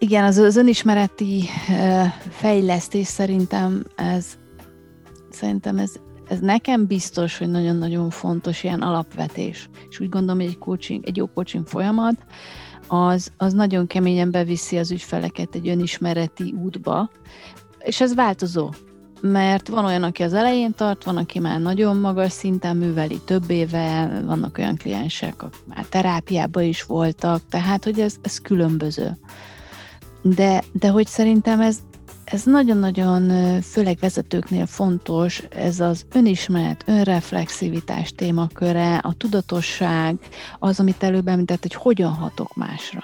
Igen, 0.04 0.24
az, 0.24 0.38
az 0.38 0.56
önismereti 0.56 1.44
fejlesztés 2.30 3.08
szerintem 3.08 3.84
ez 3.96 4.26
szerintem 5.30 5.78
ez, 5.78 5.92
ez 6.28 6.40
nekem 6.40 6.86
biztos, 6.88 7.38
hogy 7.38 7.50
nagyon-nagyon 7.50 8.10
fontos 8.10 8.64
ilyen 8.64 8.82
alapvetés. 8.82 9.70
És 9.90 10.00
úgy 10.00 10.10
gondolom, 10.10 10.42
hogy 10.42 10.50
egy, 10.50 10.58
coaching, 10.58 11.08
egy 11.08 11.18
jó 11.18 11.28
coaching 11.34 11.68
folyamat, 11.68 12.16
az, 12.88 13.32
az 13.38 13.54
nagyon 13.54 13.88
keményen 13.88 14.32
beviszi 14.32 14.78
az 14.78 14.92
ügyfeleket 14.92 15.56
egy 15.56 15.68
önismereti 15.68 16.54
útba, 16.64 17.10
és 17.80 18.02
ez 18.02 18.16
változó, 18.16 18.70
mert 19.22 19.68
van 19.68 19.86
olyan, 19.86 20.04
aki 20.04 20.24
az 20.24 20.34
elején 20.34 20.74
tart, 20.74 21.04
van, 21.04 21.18
aki 21.18 21.40
már 21.40 21.60
nagyon 21.60 21.98
magas 21.98 22.32
szinten 22.32 22.78
műveli 22.78 23.20
több 23.26 23.50
éve, 23.50 24.22
vannak 24.26 24.58
olyan 24.58 24.76
kliensek, 24.78 25.44
akik 25.44 25.66
már 25.66 25.86
terápiában 25.86 26.64
is 26.64 26.84
voltak, 26.84 27.42
tehát, 27.50 27.84
hogy 27.84 28.00
ez, 28.00 28.16
ez 28.22 28.40
különböző. 28.40 29.18
De, 30.24 30.64
de 30.72 30.90
hogy 30.90 31.08
szerintem 31.08 31.62
ez, 31.62 31.78
ez 32.24 32.44
nagyon-nagyon, 32.44 33.62
főleg 33.62 33.98
vezetőknél 34.00 34.66
fontos, 34.66 35.44
ez 35.50 35.80
az 35.80 36.06
önismeret, 36.14 36.84
önreflexivitás 36.86 38.12
témaköre, 38.12 38.96
a 38.96 39.14
tudatosság, 39.14 40.18
az, 40.60 40.80
amit 40.80 41.04
előbb 41.04 41.28
említett, 41.28 41.62
hogy 41.62 41.74
hogyan 41.74 42.14
hatok 42.14 42.56
másra. 42.56 43.04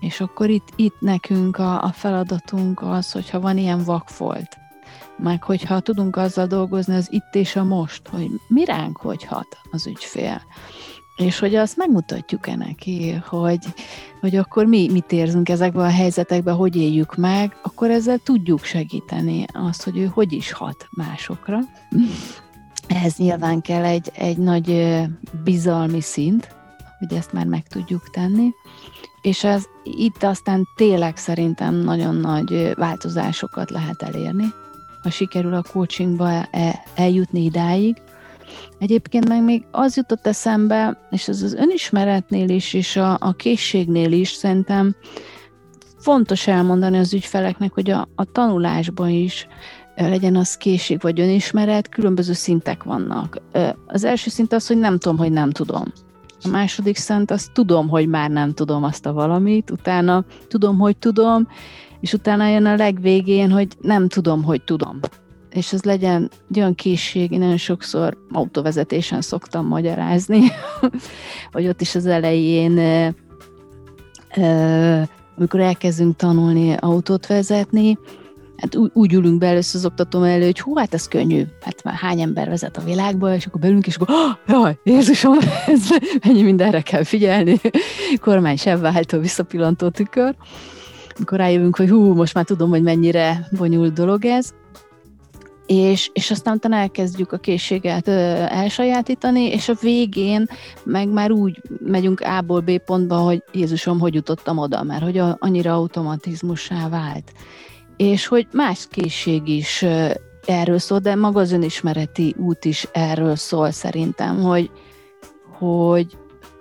És 0.00 0.20
akkor 0.20 0.50
itt, 0.50 0.68
itt 0.76 1.00
nekünk 1.00 1.58
a, 1.58 1.82
a 1.82 1.92
feladatunk 1.92 2.82
az, 2.82 3.12
hogyha 3.12 3.40
van 3.40 3.58
ilyen 3.58 3.84
vakfolt, 3.84 4.56
meg 5.18 5.42
hogyha 5.42 5.80
tudunk 5.80 6.16
azzal 6.16 6.46
dolgozni 6.46 6.94
az 6.94 7.12
itt 7.12 7.34
és 7.34 7.56
a 7.56 7.64
most, 7.64 8.08
hogy 8.08 8.30
mi 8.48 8.64
ránk 8.64 8.96
hogy 8.96 9.24
hat 9.24 9.58
az 9.70 9.86
ügyfél, 9.86 10.42
és 11.22 11.38
hogy 11.38 11.54
azt 11.54 11.76
megmutatjuk-e 11.76 12.56
neki, 12.56 13.12
hogy, 13.26 13.66
hogy 14.20 14.36
akkor 14.36 14.66
mi 14.66 14.88
mit 14.92 15.12
érzünk 15.12 15.48
ezekben 15.48 15.84
a 15.84 15.90
helyzetekben, 15.90 16.54
hogy 16.54 16.76
éljük 16.76 17.16
meg, 17.16 17.56
akkor 17.62 17.90
ezzel 17.90 18.18
tudjuk 18.18 18.64
segíteni 18.64 19.44
azt, 19.52 19.84
hogy 19.84 19.98
ő 19.98 20.04
hogy 20.04 20.32
is 20.32 20.52
hat 20.52 20.86
másokra. 20.90 21.58
Ehhez 22.86 23.16
nyilván 23.16 23.60
kell 23.60 23.84
egy, 23.84 24.10
egy 24.14 24.38
nagy 24.38 24.98
bizalmi 25.44 26.00
szint, 26.00 26.54
hogy 26.98 27.12
ezt 27.12 27.32
már 27.32 27.46
meg 27.46 27.66
tudjuk 27.68 28.10
tenni, 28.10 28.50
és 29.22 29.44
ez 29.44 29.64
itt 29.84 30.22
aztán 30.22 30.68
tényleg 30.76 31.16
szerintem 31.16 31.74
nagyon 31.74 32.14
nagy 32.14 32.74
változásokat 32.74 33.70
lehet 33.70 34.02
elérni, 34.02 34.44
ha 35.02 35.10
sikerül 35.10 35.54
a 35.54 35.62
coachingba 35.72 36.48
eljutni 36.94 37.44
idáig, 37.44 37.96
Egyébként 38.78 39.28
meg 39.28 39.42
még 39.42 39.64
az 39.70 39.96
jutott 39.96 40.26
eszembe, 40.26 40.98
és 41.10 41.28
ez 41.28 41.42
az 41.42 41.54
önismeretnél 41.54 42.48
is, 42.48 42.74
és 42.74 42.96
a, 42.96 43.16
a 43.20 43.32
készségnél 43.32 44.12
is 44.12 44.30
szerintem 44.30 44.94
fontos 45.98 46.46
elmondani 46.46 46.98
az 46.98 47.14
ügyfeleknek, 47.14 47.72
hogy 47.72 47.90
a, 47.90 48.08
a 48.14 48.24
tanulásban 48.24 49.08
is 49.08 49.46
legyen 49.96 50.36
az 50.36 50.56
készség 50.56 51.00
vagy 51.00 51.20
önismeret, 51.20 51.88
különböző 51.88 52.32
szintek 52.32 52.82
vannak. 52.82 53.38
Az 53.86 54.04
első 54.04 54.30
szint 54.30 54.52
az, 54.52 54.66
hogy 54.66 54.78
nem 54.78 54.98
tudom, 54.98 55.18
hogy 55.18 55.32
nem 55.32 55.50
tudom. 55.50 55.92
A 56.44 56.48
második 56.48 56.96
szint 56.96 57.30
az 57.30 57.50
tudom, 57.52 57.88
hogy 57.88 58.08
már 58.08 58.30
nem 58.30 58.54
tudom 58.54 58.84
azt 58.84 59.06
a 59.06 59.12
valamit, 59.12 59.70
utána 59.70 60.24
tudom, 60.48 60.78
hogy 60.78 60.96
tudom, 60.96 61.48
és 62.00 62.12
utána 62.12 62.48
jön 62.48 62.66
a 62.66 62.76
legvégén, 62.76 63.50
hogy 63.50 63.68
nem 63.80 64.08
tudom, 64.08 64.42
hogy 64.42 64.62
tudom 64.62 65.00
és 65.52 65.72
ez 65.72 65.82
legyen 65.82 66.30
egy 66.50 66.58
olyan 66.58 66.74
készség, 66.74 67.30
én 67.30 67.38
nagyon 67.38 67.56
sokszor 67.56 68.16
autóvezetésen 68.30 69.20
szoktam 69.20 69.66
magyarázni, 69.66 70.40
hogy 71.52 71.68
ott 71.68 71.80
is 71.80 71.94
az 71.94 72.06
elején, 72.06 72.78
amikor 75.36 75.60
elkezdünk 75.60 76.16
tanulni 76.16 76.72
autót 76.72 77.26
vezetni, 77.26 77.98
hát 78.56 78.76
úgy 78.92 79.12
ülünk 79.12 79.38
be 79.38 79.46
először 79.46 79.80
az 79.80 79.86
oktatom 79.86 80.22
elő, 80.22 80.44
hogy 80.44 80.60
hú, 80.60 80.76
hát 80.76 80.94
ez 80.94 81.08
könnyű, 81.08 81.44
hát 81.60 81.82
már 81.84 81.94
hány 81.94 82.20
ember 82.20 82.48
vezet 82.48 82.76
a 82.76 82.84
világba, 82.84 83.34
és 83.34 83.46
akkor 83.46 83.60
belünk, 83.60 83.86
és 83.86 83.96
akkor, 83.96 84.14
oh, 84.14 84.36
jaj, 84.46 84.78
Jézusom, 84.84 85.38
ez, 85.66 85.88
mennyi 86.24 86.42
mindenre 86.42 86.80
kell 86.80 87.04
figyelni, 87.04 87.60
kormány 88.20 88.56
sebváltó, 88.56 89.18
visszapillantó 89.18 89.88
tükör, 89.88 90.34
amikor 91.16 91.38
rájövünk, 91.38 91.76
hogy 91.76 91.88
hú, 91.88 92.14
most 92.14 92.34
már 92.34 92.44
tudom, 92.44 92.70
hogy 92.70 92.82
mennyire 92.82 93.48
bonyolult 93.58 93.92
dolog 93.92 94.24
ez, 94.24 94.52
és, 95.66 96.10
és 96.12 96.30
aztán 96.30 96.54
utána 96.54 96.76
elkezdjük 96.76 97.32
a 97.32 97.38
készséget 97.38 98.08
elsajátítani, 98.08 99.40
és 99.40 99.68
a 99.68 99.74
végén 99.80 100.46
meg 100.84 101.08
már 101.08 101.30
úgy 101.30 101.60
megyünk 101.78 102.20
A-ból 102.20 102.60
B 102.60 102.78
pontba, 102.78 103.16
hogy 103.16 103.42
Jézusom, 103.52 104.00
hogy 104.00 104.14
jutottam 104.14 104.58
oda, 104.58 104.82
mert 104.82 105.02
hogy 105.02 105.18
a, 105.18 105.36
annyira 105.40 105.74
automatizmussá 105.74 106.88
vált. 106.88 107.32
És 107.96 108.26
hogy 108.26 108.46
más 108.52 108.86
készség 108.90 109.48
is 109.48 109.84
erről 110.46 110.78
szól, 110.78 110.98
de 110.98 111.14
maga 111.14 111.40
az 111.40 111.52
önismereti 111.52 112.34
út 112.38 112.64
is 112.64 112.88
erről 112.92 113.36
szól 113.36 113.70
szerintem, 113.70 114.42
hogy, 114.42 114.70
hogy, 115.58 116.16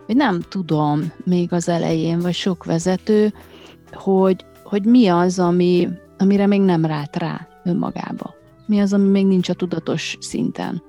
hogy 0.05 0.15
nem 0.15 0.41
tudom 0.49 1.11
még 1.23 1.53
az 1.53 1.69
elején, 1.69 2.19
vagy 2.19 2.33
sok 2.33 2.63
vezető, 2.63 3.33
hogy, 3.91 4.45
hogy 4.63 4.85
mi 4.85 5.07
az, 5.07 5.39
ami, 5.39 5.89
amire 6.17 6.47
még 6.47 6.61
nem 6.61 6.85
rált 6.85 7.15
rá 7.15 7.47
önmagába 7.63 8.39
mi 8.71 8.79
az, 8.79 8.93
ami 8.93 9.07
még 9.07 9.25
nincs 9.25 9.49
a 9.49 9.53
tudatos 9.53 10.17
szinten. 10.19 10.83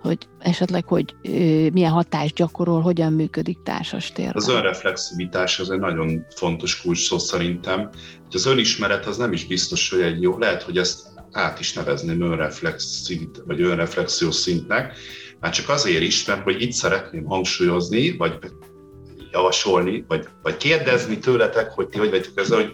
Hogy 0.00 0.18
esetleg, 0.38 0.84
hogy 0.84 1.14
ö, 1.22 1.28
milyen 1.72 1.90
hatást 1.90 2.34
gyakorol, 2.34 2.80
hogyan 2.80 3.12
működik 3.12 3.58
társas 3.62 4.12
térben. 4.12 4.36
Az 4.36 4.48
önreflexivitás 4.48 5.60
az 5.60 5.70
egy 5.70 5.78
nagyon 5.78 6.26
fontos 6.34 6.82
kulcs 6.82 7.06
szó 7.06 7.18
szerintem. 7.18 7.78
Hogy 8.24 8.34
az 8.34 8.46
önismeret 8.46 9.06
az 9.06 9.16
nem 9.16 9.32
is 9.32 9.46
biztos, 9.46 9.90
hogy 9.90 10.00
egy 10.00 10.22
jó, 10.22 10.38
lehet, 10.38 10.62
hogy 10.62 10.76
ezt 10.76 11.06
át 11.30 11.60
is 11.60 11.72
nevezném 11.72 12.20
önreflexivit, 12.20 13.42
vagy 13.46 13.60
önreflexiós 13.60 14.34
szintnek, 14.34 14.96
már 15.40 15.52
csak 15.52 15.68
azért 15.68 16.02
is, 16.02 16.24
mert 16.24 16.42
hogy 16.42 16.62
itt 16.62 16.72
szeretném 16.72 17.24
hangsúlyozni, 17.24 18.16
vagy 18.16 18.38
javasolni, 19.30 20.04
vagy, 20.08 20.26
vagy 20.42 20.56
kérdezni 20.56 21.18
tőletek, 21.18 21.70
hogy 21.70 21.88
ti 21.88 21.98
hogy 21.98 22.10
vagytok 22.10 22.38
ezzel, 22.38 22.58
hogy 22.58 22.72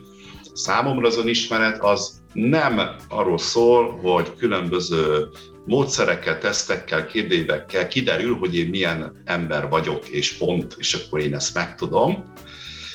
számomra 0.59 1.07
az 1.07 1.17
önismeret 1.17 1.83
az 1.83 2.21
nem 2.33 2.81
arról 3.09 3.39
szól, 3.39 3.99
hogy 4.03 4.35
különböző 4.37 5.29
módszerekkel, 5.67 6.39
tesztekkel, 6.39 7.07
kérdévekkel 7.07 7.89
kiderül, 7.89 8.37
hogy 8.37 8.57
én 8.57 8.69
milyen 8.69 9.23
ember 9.25 9.69
vagyok, 9.69 10.09
és 10.09 10.37
pont, 10.37 10.75
és 10.79 10.95
akkor 10.95 11.21
én 11.21 11.35
ezt 11.35 11.55
megtudom, 11.55 12.33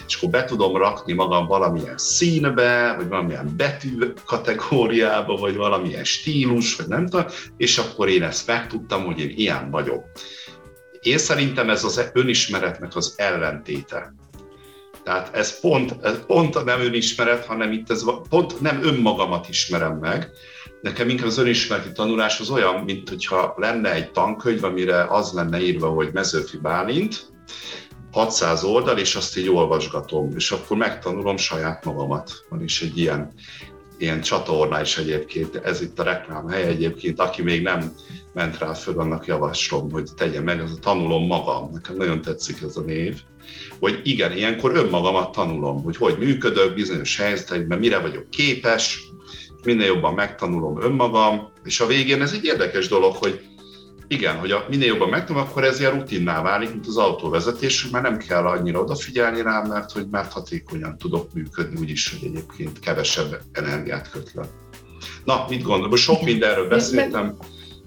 és 0.08 0.16
akkor 0.16 0.30
be 0.30 0.44
tudom 0.44 0.78
rakni 0.78 1.14
magam 1.14 1.48
valamilyen 1.48 1.98
színbe, 1.98 2.94
vagy 2.98 3.08
valamilyen 3.08 3.54
betű 3.58 3.98
kategóriába, 4.26 5.36
vagy 5.36 5.56
valamilyen 5.56 6.04
stílus, 6.04 6.76
vagy 6.76 6.88
nem 6.88 7.08
tudom, 7.08 7.26
és 7.58 7.78
akkor 7.78 8.10
én 8.10 8.24
ezt 8.24 8.48
megtudtam, 8.48 9.06
hogy 9.06 9.20
én 9.20 9.34
ilyen 9.36 9.72
vagyok. 9.72 10.04
Én 11.02 11.18
szerintem 11.18 11.70
ez 11.70 11.84
az 11.84 12.10
önismeretnek 12.14 12.96
az 12.96 13.14
ellentéte. 13.18 14.14
Tehát 15.04 15.36
ez 15.36 15.60
pont, 15.60 15.96
ez 16.02 16.26
pont 16.26 16.64
nem 16.64 16.82
önismeret, 16.82 17.46
hanem 17.46 17.72
itt 17.72 17.90
ez 17.90 18.04
pont 18.30 18.62
nem 18.62 18.84
önmagamat 18.84 19.50
ismerem 19.50 19.98
meg. 19.98 20.32
Nekem 20.82 21.10
inkább 21.10 21.28
az 21.28 21.38
önismereti 21.38 21.92
tanulás 21.92 22.40
az 22.40 22.50
olyan, 22.50 22.84
mint 22.84 23.10
hogyha 23.10 23.54
lenne 23.58 23.94
egy 23.94 24.12
tankönyv, 24.12 24.64
amire 24.64 25.06
az 25.10 25.32
lenne 25.32 25.62
írva, 25.62 25.90
hogy 25.90 26.10
Mezőfi 26.14 26.58
Bálint, 26.58 27.32
600 28.12 28.64
oldal, 28.64 28.98
és 28.98 29.16
azt 29.16 29.38
így 29.38 29.50
olvasgatom, 29.50 30.32
és 30.36 30.52
akkor 30.52 30.78
megtanulom 30.78 31.38
saját 31.38 31.86
magamat. 31.86 32.32
Van 32.50 32.64
is 32.64 32.82
egy 32.82 32.98
ilyen, 32.98 33.34
ilyen 33.98 34.22
csatorna 34.22 34.82
is 34.82 34.98
egyébként, 34.98 35.56
ez 35.56 35.82
itt 35.82 36.00
a 36.00 36.04
reklám 36.04 36.48
hely 36.48 36.64
egyébként, 36.64 37.20
aki 37.20 37.42
még 37.42 37.62
nem 37.62 37.94
ment 38.34 38.58
rá 38.58 38.74
föl, 38.74 39.00
annak 39.00 39.26
javaslom, 39.26 39.92
hogy 39.92 40.10
tegye 40.16 40.42
meg, 40.42 40.60
ez 40.60 40.72
a 40.72 40.80
tanulom 40.80 41.26
magam, 41.26 41.70
nekem 41.74 41.96
nagyon 41.96 42.22
tetszik 42.22 42.62
ez 42.62 42.78
a 42.78 42.82
név, 42.82 43.22
hogy 43.80 44.02
igen, 44.04 44.32
ilyenkor 44.32 44.76
önmagamat 44.76 45.32
tanulom, 45.32 45.84
hogy 45.84 45.98
hogy 45.98 46.18
működök 46.18 46.74
bizonyos 46.74 47.18
helyzetekben, 47.18 47.80
mire 47.80 48.00
vagyok 48.00 48.30
képes, 48.30 49.00
minél 49.64 49.86
jobban 49.86 50.14
megtanulom 50.14 50.82
önmagam, 50.82 51.52
és 51.64 51.80
a 51.80 51.86
végén 51.86 52.22
ez 52.22 52.34
egy 52.34 52.46
érdekes 52.46 52.88
dolog, 52.88 53.16
hogy 53.16 53.42
igen, 54.08 54.36
hogy 54.36 54.52
a, 54.52 54.66
minél 54.70 54.88
jobban 54.88 55.10
megtanulom, 55.10 55.48
akkor 55.48 55.64
ez 55.64 55.80
ilyen 55.80 55.92
rutinná 55.92 56.42
válik, 56.42 56.70
mint 56.70 56.88
az 56.88 56.98
autóvezetés, 56.98 57.82
hogy 57.82 57.92
már 57.92 58.02
nem 58.02 58.18
kell 58.18 58.46
annyira 58.46 58.80
odafigyelni 58.80 59.42
rám, 59.42 59.68
mert 59.68 59.92
hogy 59.92 60.08
már 60.12 60.28
hatékonyan 60.30 60.98
tudok 60.98 61.34
működni, 61.34 61.80
úgyis, 61.80 62.10
hogy 62.10 62.30
egyébként 62.30 62.80
kevesebb 62.80 63.42
energiát 63.52 64.10
köt 64.10 64.32
le. 64.34 64.44
Na, 65.24 65.46
mit 65.50 65.62
gondolom? 65.62 65.96
Sok 65.96 66.22
mindenről 66.22 66.68
beszéltem. 66.68 67.38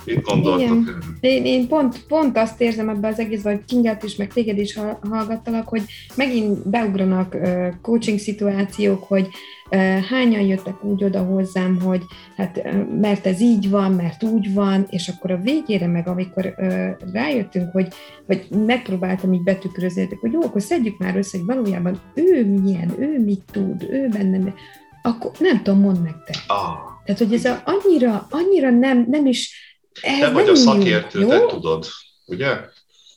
Mit 0.06 0.22
gondoltok? 0.22 0.98
Én, 1.20 1.44
én 1.44 1.68
pont, 1.68 2.06
pont 2.06 2.36
azt 2.36 2.60
érzem 2.60 2.88
ebbe 2.88 3.08
az 3.08 3.18
egészben, 3.18 3.54
hogy 3.54 3.64
Kingát 3.64 4.02
is, 4.02 4.16
meg 4.16 4.32
téged 4.32 4.58
is 4.58 4.78
hallgattalak, 5.10 5.68
hogy 5.68 5.82
megint 6.14 6.68
beugranak 6.68 7.36
coaching 7.82 8.18
szituációk, 8.18 9.04
hogy 9.04 9.28
hányan 10.08 10.40
jöttek 10.40 10.84
úgy 10.84 11.04
oda 11.04 11.22
hozzám, 11.22 11.80
hogy 11.80 12.02
hát 12.36 12.62
mert 13.00 13.26
ez 13.26 13.40
így 13.40 13.70
van, 13.70 13.92
mert 13.92 14.22
úgy 14.22 14.54
van, 14.54 14.86
és 14.90 15.08
akkor 15.08 15.30
a 15.30 15.40
végére 15.40 15.86
meg, 15.86 16.08
amikor 16.08 16.54
rájöttünk, 17.12 17.72
hogy, 17.72 17.88
vagy 18.26 18.46
megpróbáltam 18.66 19.32
így 19.32 19.42
betükrözni, 19.42 20.08
hogy 20.20 20.32
jó, 20.32 20.42
akkor 20.42 20.62
szedjük 20.62 20.98
már 20.98 21.16
össze, 21.16 21.38
hogy 21.38 21.46
valójában 21.46 22.00
ő 22.14 22.46
milyen, 22.46 22.94
ő 22.98 23.20
mit 23.24 23.42
tud, 23.52 23.82
ő 23.90 24.08
benne, 24.08 24.54
akkor 25.02 25.30
nem 25.38 25.62
tudom, 25.62 25.80
mondd 25.80 25.98
meg 25.98 26.14
te. 26.24 26.38
Ah. 26.46 26.94
Tehát, 27.04 27.20
hogy 27.20 27.34
ez 27.34 27.44
a, 27.44 27.62
annyira, 27.64 28.26
annyira 28.30 28.70
nem, 28.70 29.06
nem 29.08 29.26
is 29.26 29.65
ez 30.00 30.18
Te 30.18 30.30
vagy 30.30 30.48
a 30.48 30.54
szakértő, 30.54 31.20
jó? 31.20 31.28
te 31.28 31.46
tudod, 31.46 31.86
ugye? 32.26 32.56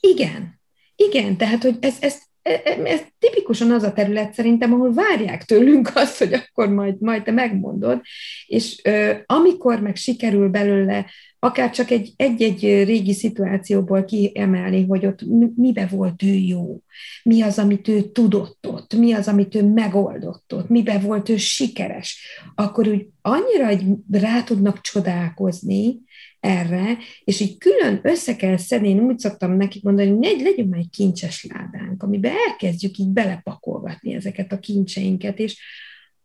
Igen. 0.00 0.60
Igen, 0.96 1.36
tehát, 1.36 1.62
hogy 1.62 1.76
ez, 1.80 1.96
ez, 2.00 2.18
ez, 2.42 2.78
ez 2.84 3.00
tipikusan 3.18 3.70
az 3.70 3.82
a 3.82 3.92
terület 3.92 4.34
szerintem, 4.34 4.72
ahol 4.72 4.92
várják 4.92 5.44
tőlünk 5.44 5.90
azt, 5.94 6.18
hogy 6.18 6.32
akkor 6.32 6.68
majd, 6.68 7.00
majd 7.00 7.22
te 7.22 7.30
megmondod, 7.30 8.00
és 8.46 8.80
ö, 8.84 9.12
amikor 9.26 9.80
meg 9.80 9.96
sikerül 9.96 10.48
belőle 10.48 11.06
akár 11.42 11.70
csak 11.70 11.90
egy, 11.90 12.12
egy-egy 12.16 12.60
régi 12.62 13.12
szituációból 13.12 14.04
kiemelni, 14.04 14.86
hogy 14.86 15.06
ott 15.06 15.20
mibe 15.56 15.86
volt 15.86 16.22
ő 16.22 16.32
jó, 16.32 16.82
mi 17.22 17.42
az, 17.42 17.58
amit 17.58 17.88
ő 17.88 18.02
tudott 18.02 18.66
ott, 18.66 18.94
mi 18.94 19.12
az, 19.12 19.28
amit 19.28 19.54
ő 19.54 19.64
megoldott 19.64 20.54
ott, 20.54 20.68
mibe 20.68 20.98
volt 20.98 21.28
ő 21.28 21.36
sikeres, 21.36 22.40
akkor 22.54 22.88
úgy 22.88 23.06
annyira 23.22 23.66
egy 23.66 23.84
rá 24.10 24.42
tudnak 24.42 24.80
csodálkozni, 24.80 26.00
erre, 26.40 26.98
és 27.24 27.40
így 27.40 27.58
külön 27.58 28.00
össze 28.02 28.36
kell 28.36 28.56
szedni, 28.56 28.88
én 28.88 29.00
úgy 29.00 29.18
szoktam 29.18 29.56
nekik 29.56 29.82
mondani, 29.82 30.08
hogy 30.08 30.18
negy, 30.18 30.40
legyen 30.40 30.66
már 30.66 30.80
egy 30.80 30.90
kincses 30.90 31.46
ládánk, 31.52 32.02
amiben 32.02 32.32
elkezdjük 32.48 32.96
így 32.96 33.08
belepakolgatni 33.08 34.14
ezeket 34.14 34.52
a 34.52 34.58
kincseinket, 34.58 35.38
és 35.38 35.58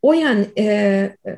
olyan, 0.06 0.46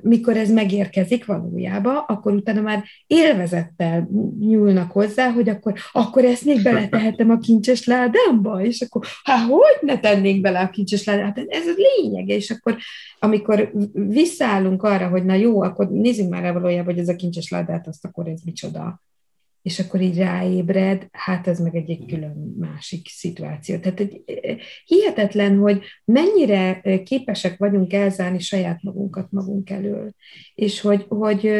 mikor 0.02 0.38
ez 0.38 0.52
megérkezik 0.52 1.26
valójában, 1.26 1.96
akkor 2.08 2.34
utána 2.34 2.62
már 2.62 2.84
élvezettel 3.08 4.10
nyúlnak 4.40 4.92
hozzá, 4.92 5.32
hogy 5.32 5.50
akkor, 5.50 5.74
akkor 5.92 6.26
ezt 6.26 6.46
még 6.46 6.64
beletehetem 6.64 7.30
a 7.30 7.38
kincses 7.38 7.86
ládámba, 7.86 8.62
és 8.64 8.82
akkor, 8.82 9.06
hát 9.24 9.50
hogy 9.50 9.78
ne 9.82 10.00
tennénk 10.00 10.42
bele 10.42 10.60
a 10.60 10.70
kincses 10.70 11.04
ládámba? 11.04 11.26
Hát 11.28 11.46
ez 11.48 11.68
a 11.68 11.74
lényege, 11.76 12.36
és 12.36 12.50
akkor 12.50 12.78
amikor 13.20 13.72
visszaállunk 13.94 14.84
arra, 14.84 15.08
hogy 15.08 15.26
na 15.26 15.34
jó, 15.34 15.62
akkor 15.62 15.90
nézzünk 15.90 16.30
már 16.30 16.44
el 16.44 16.54
valójában, 16.54 16.94
hogy 16.94 17.00
ez 17.00 17.10
a 17.10 17.16
kincses 17.16 17.50
ládát, 17.50 17.88
azt 17.88 18.06
akkor 18.06 18.28
ez 18.28 18.40
micsoda 18.46 19.02
és 19.68 19.80
akkor 19.80 20.02
így 20.02 20.18
ráébred, 20.18 21.08
hát 21.12 21.48
ez 21.48 21.60
meg 21.60 21.76
egy, 21.76 21.90
egy 21.90 22.06
külön 22.06 22.56
másik 22.60 23.08
szituáció. 23.08 23.78
Tehát 23.78 24.00
egy, 24.00 24.24
hihetetlen, 24.86 25.58
hogy 25.58 25.84
mennyire 26.06 26.82
képesek 27.04 27.58
vagyunk 27.58 27.94
elzárni 27.94 28.40
saját 28.40 28.84
magunkat 28.84 29.32
magunk 29.32 29.70
elől, 29.70 30.12
és 30.56 30.82
hogy, 30.82 31.06
hogy 31.10 31.52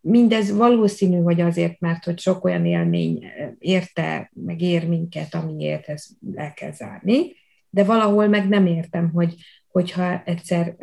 mindez 0.00 0.56
valószínű, 0.56 1.16
hogy 1.16 1.40
azért, 1.40 1.80
mert 1.80 2.04
hogy 2.04 2.18
sok 2.18 2.44
olyan 2.44 2.66
élmény 2.66 3.24
érte, 3.58 4.30
meg 4.34 4.60
ér 4.60 4.88
minket, 4.88 5.34
amiért 5.34 5.88
ezt 5.88 6.10
el 6.34 6.52
kell 6.52 6.72
zárni, 6.72 7.32
de 7.70 7.84
valahol 7.84 8.28
meg 8.28 8.48
nem 8.48 8.66
értem, 8.66 9.10
hogy, 9.10 9.34
hogyha 9.68 10.22
egyszer 10.24 10.76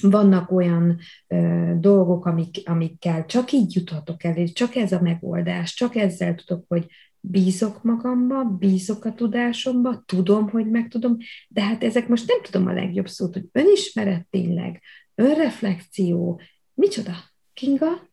vannak 0.00 0.50
olyan 0.50 0.98
ö, 1.26 1.72
dolgok, 1.78 2.26
amik, 2.26 2.60
amikkel 2.64 3.26
csak 3.26 3.52
így 3.52 3.74
juthatok 3.74 4.24
el, 4.24 4.36
és 4.36 4.52
csak 4.52 4.74
ez 4.74 4.92
a 4.92 5.00
megoldás, 5.00 5.74
csak 5.74 5.96
ezzel 5.96 6.34
tudok, 6.34 6.64
hogy 6.68 6.86
bízok 7.20 7.82
magamba, 7.82 8.44
bízok 8.44 9.04
a 9.04 9.14
tudásomba, 9.14 10.02
tudom, 10.06 10.48
hogy 10.48 10.70
megtudom, 10.70 11.16
de 11.48 11.62
hát 11.62 11.84
ezek 11.84 12.08
most 12.08 12.26
nem 12.26 12.42
tudom 12.42 12.66
a 12.66 12.72
legjobb 12.72 13.08
szót, 13.08 13.32
hogy 13.32 13.48
önismeret 13.52 14.26
tényleg, 14.30 14.82
önreflexió, 15.14 16.40
micsoda, 16.74 17.12
Kinga? 17.52 18.08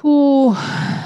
Hú, 0.00 0.48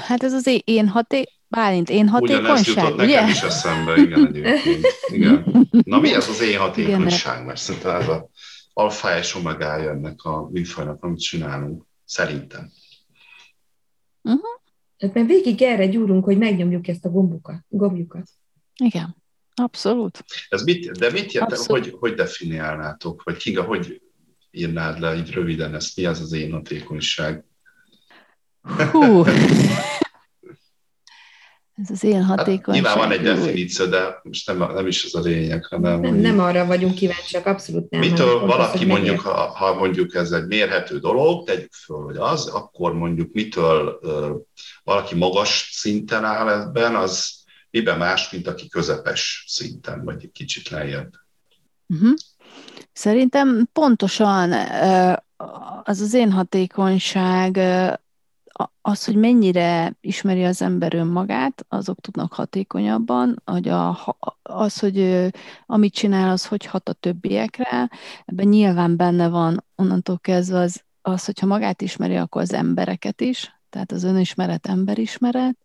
hát 0.07 0.23
ez 0.23 0.33
az 0.33 0.61
én 0.63 0.87
haté... 0.87 1.36
Bálint, 1.49 1.89
én 1.89 2.07
hatékonyság, 2.07 2.43
Ugyanezt 2.43 2.67
jutott 2.67 2.93
ugye? 2.93 3.05
nekem 3.05 3.29
is 3.29 3.41
eszembe, 3.41 3.95
igen, 3.97 4.27
egyébként. 4.27 4.85
Igen. 5.07 5.67
Na 5.85 5.99
mi 5.99 6.13
ez 6.13 6.29
az 6.29 6.41
én 6.41 6.57
hatékonyság? 6.57 7.45
Mert 7.45 7.59
szerintem 7.59 7.95
ez 7.95 8.07
a 8.07 8.29
alfa 8.73 9.17
és 9.17 9.35
omegája 9.35 9.89
ennek 9.89 10.23
a 10.23 10.49
műfajnak, 10.49 11.03
amit 11.03 11.19
csinálunk. 11.19 11.85
Szerintem. 12.05 12.71
Uh-huh. 14.21 15.13
Mert 15.13 15.27
végig 15.27 15.61
erre 15.61 15.87
gyúrunk, 15.87 16.23
hogy 16.23 16.37
megnyomjuk 16.37 16.87
ezt 16.87 17.05
a 17.05 17.09
gombukat, 17.09 17.65
gombjukat. 17.67 18.27
Igen, 18.83 19.15
abszolút. 19.55 20.23
Ez 20.49 20.63
mit, 20.63 20.91
de 20.91 21.11
mit 21.11 21.31
jelent, 21.31 21.55
hogy, 21.55 21.95
hogy 21.99 22.13
definiálnátok? 22.13 23.23
Vagy 23.23 23.37
Kinga, 23.37 23.63
hogy 23.63 24.01
írnád 24.51 24.99
le 24.99 25.15
így 25.15 25.31
röviden 25.31 25.75
ezt? 25.75 25.97
Mi 25.97 26.05
az 26.05 26.19
az 26.19 26.31
én 26.31 26.51
hatékonyság? 26.51 27.43
Hú, 28.91 29.23
Ez 31.83 31.89
az 31.91 32.03
én 32.03 32.23
hatékonyság. 32.23 32.85
Hát, 32.85 32.95
nyilván 32.95 32.97
van 32.97 33.11
egy 33.11 33.21
definíció, 33.21 33.85
de 33.85 34.19
most 34.23 34.47
nem, 34.47 34.57
nem 34.57 34.87
is 34.87 35.03
ez 35.03 35.13
a 35.13 35.19
lényeg, 35.19 35.65
hanem... 35.65 35.99
Nem, 35.99 36.15
nem 36.15 36.39
arra 36.39 36.65
vagyunk 36.65 36.93
kíváncsiak, 36.93 37.45
abszolút 37.45 37.89
nem. 37.89 37.99
Mitől 37.99 38.39
valaki 38.39 38.77
az, 38.77 38.87
mondjuk, 38.87 39.19
ha, 39.19 39.31
ha 39.31 39.73
mondjuk 39.73 40.15
ez 40.15 40.31
egy 40.31 40.47
mérhető 40.47 40.99
dolog, 40.99 41.45
tegyük 41.45 41.73
föl, 41.73 42.03
hogy 42.03 42.17
az, 42.17 42.47
akkor 42.47 42.93
mondjuk 42.93 43.33
mitől 43.33 43.99
uh, 44.01 44.29
valaki 44.83 45.15
magas 45.15 45.69
szinten 45.73 46.23
áll 46.23 46.49
ebben, 46.49 46.95
az 46.95 47.35
miben 47.69 47.97
más, 47.97 48.29
mint 48.29 48.47
aki 48.47 48.67
közepes 48.67 49.43
szinten, 49.47 50.03
vagy 50.03 50.23
egy 50.23 50.31
kicsit 50.31 50.69
lejjebb. 50.69 51.13
Uh-huh. 51.87 52.13
Szerintem 52.93 53.69
pontosan 53.73 54.53
az 55.83 56.01
az 56.01 56.13
én 56.13 56.31
hatékonyság 56.31 57.59
az, 58.81 59.05
hogy 59.05 59.15
mennyire 59.15 59.97
ismeri 60.01 60.43
az 60.43 60.61
ember 60.61 60.93
önmagát, 60.93 61.65
azok 61.69 61.99
tudnak 61.99 62.33
hatékonyabban, 62.33 63.41
hogy 63.45 63.67
a, 63.67 64.15
az, 64.41 64.79
hogy 64.79 65.27
amit 65.65 65.93
csinál, 65.93 66.29
az 66.29 66.45
hogy 66.45 66.65
hat 66.65 66.89
a 66.89 66.93
többiekre, 66.93 67.89
ebben 68.25 68.47
nyilván 68.47 68.95
benne 68.95 69.29
van 69.29 69.63
onnantól 69.75 70.19
kezdve 70.19 70.59
az, 70.59 70.83
az, 71.01 71.25
hogyha 71.25 71.45
magát 71.45 71.81
ismeri, 71.81 72.15
akkor 72.15 72.41
az 72.41 72.53
embereket 72.53 73.21
is, 73.21 73.59
tehát 73.69 73.91
az 73.91 74.03
önismeret, 74.03 74.67
emberismeret, 74.67 75.57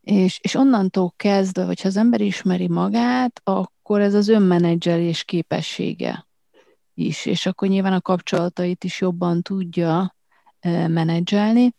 és, 0.00 0.38
és 0.42 0.54
onnantól 0.54 1.12
kezdve, 1.16 1.64
hogyha 1.64 1.88
az 1.88 1.96
ember 1.96 2.20
ismeri 2.20 2.68
magát, 2.68 3.40
akkor 3.44 4.00
ez 4.00 4.14
az 4.14 4.28
önmenedzselés 4.28 5.24
képessége 5.24 6.26
is, 6.94 7.26
és 7.26 7.46
akkor 7.46 7.68
nyilván 7.68 7.92
a 7.92 8.00
kapcsolatait 8.00 8.84
is 8.84 9.00
jobban 9.00 9.42
tudja 9.42 10.14
menedzselni, 10.88 11.74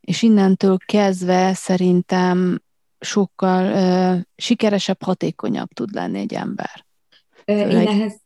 és 0.00 0.22
innentől 0.22 0.76
kezdve 0.86 1.54
szerintem 1.54 2.62
sokkal 3.00 3.64
uh, 3.64 4.20
sikeresebb, 4.36 5.02
hatékonyabb 5.02 5.68
tud 5.68 5.94
lenni 5.94 6.18
egy 6.18 6.34
ember. 6.34 6.84
Én 7.44 7.58
egy... 7.58 7.86
ehhez 7.86 8.20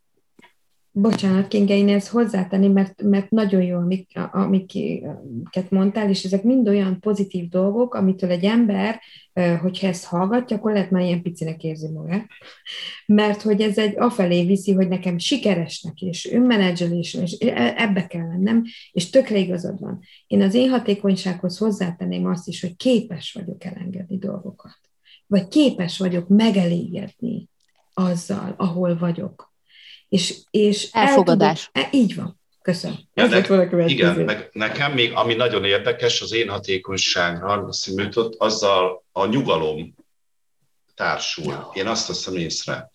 Bocsánat, 0.99 1.47
Kinga, 1.47 1.73
én 1.73 1.89
ezt 1.89 2.07
hozzátenni, 2.07 2.67
mert, 2.67 3.01
mert 3.01 3.29
nagyon 3.29 3.61
jó, 3.61 3.77
amik, 3.77 4.19
amiket 4.31 5.69
mondtál, 5.69 6.09
és 6.09 6.23
ezek 6.23 6.43
mind 6.43 6.67
olyan 6.67 6.99
pozitív 6.99 7.49
dolgok, 7.49 7.93
amitől 7.93 8.29
egy 8.29 8.43
ember, 8.43 8.99
hogyha 9.61 9.87
ezt 9.87 10.05
hallgatja, 10.05 10.57
akkor 10.57 10.71
lehet 10.71 10.91
már 10.91 11.03
ilyen 11.03 11.21
picinek 11.21 11.63
érzi 11.63 11.87
magát. 11.87 12.27
Mert 13.05 13.41
hogy 13.41 13.61
ez 13.61 13.77
egy 13.77 13.93
afelé 13.97 14.45
viszi, 14.45 14.73
hogy 14.73 14.87
nekem 14.87 15.17
sikeresnek, 15.17 16.01
és 16.01 16.31
önmenedzselés, 16.31 17.13
és 17.13 17.31
ebbe 17.75 18.07
kell 18.07 18.27
lennem, 18.27 18.63
és 18.91 19.09
tökre 19.09 19.37
igazad 19.37 19.79
van. 19.79 19.99
Én 20.27 20.41
az 20.41 20.53
én 20.53 20.69
hatékonysághoz 20.69 21.57
hozzátenném 21.57 22.25
azt 22.25 22.47
is, 22.47 22.61
hogy 22.61 22.75
képes 22.75 23.33
vagyok 23.33 23.63
elengedni 23.63 24.17
dolgokat 24.17 24.79
vagy 25.27 25.47
képes 25.47 25.97
vagyok 25.97 26.27
megelégedni 26.27 27.49
azzal, 27.93 28.53
ahol 28.57 28.97
vagyok. 28.97 29.55
És, 30.09 30.35
és 30.49 30.89
Elfogadás. 30.91 31.69
El 31.71 31.83
tudok, 31.83 31.93
e, 31.93 31.97
így 31.97 32.15
van. 32.15 32.39
Köszönöm. 32.61 32.97
Ja, 33.13 33.27
ne, 33.27 33.85
igen, 33.85 34.15
meg 34.15 34.49
nekem 34.51 34.93
még, 34.93 35.11
ami 35.13 35.33
nagyon 35.33 35.63
érdekes, 35.63 36.21
az 36.21 36.33
én 36.33 36.49
hatékonyságra 36.49 37.73
szimültött, 37.73 38.35
azzal 38.37 39.03
a 39.11 39.25
nyugalom 39.25 39.95
társul. 40.95 41.71
Én 41.73 41.87
azt 41.87 42.07
teszem 42.07 42.35
észre 42.35 42.89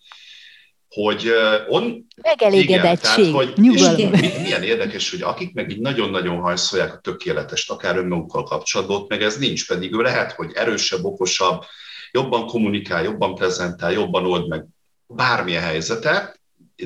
hogy 0.95 1.33
on... 1.69 2.07
Megelégedettség, 2.23 3.25
igen, 3.25 3.33
tehát, 3.33 3.55
hogy, 3.55 3.65
nyugalom. 3.65 4.11
milyen 4.43 4.63
érdekes, 4.63 5.11
hogy 5.11 5.23
akik 5.23 5.55
meg 5.55 5.71
így 5.71 5.81
nagyon-nagyon 5.81 6.41
hajszolják 6.41 6.95
a 6.95 6.99
tökéletest, 6.99 7.71
akár 7.71 7.97
önmagukkal 7.97 8.43
kapcsolatban, 8.43 9.05
meg 9.09 9.23
ez 9.23 9.37
nincs, 9.37 9.67
pedig 9.67 9.93
ő 9.93 10.01
lehet, 10.01 10.33
hogy 10.33 10.53
erősebb, 10.55 11.05
okosabb, 11.05 11.65
jobban 12.11 12.47
kommunikál, 12.47 13.03
jobban 13.03 13.35
prezentál, 13.35 13.93
jobban 13.93 14.27
old 14.27 14.49
meg 14.49 14.65
bármilyen 15.07 15.63
helyzete, 15.63 16.37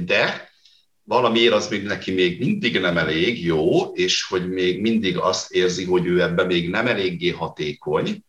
de 0.05 0.51
valamiért 1.03 1.53
az 1.53 1.69
még 1.69 1.83
neki 1.83 2.13
még 2.13 2.39
mindig 2.39 2.81
nem 2.81 2.99
elég 2.99 3.45
jó, 3.45 3.93
és 3.93 4.23
hogy 4.23 4.49
még 4.49 4.81
mindig 4.81 5.19
azt 5.19 5.53
érzi, 5.53 5.85
hogy 5.85 6.07
ő 6.07 6.23
ebben 6.23 6.47
még 6.47 6.71
nem 6.71 6.87
eléggé 6.87 7.31
hatékony, 7.31 8.25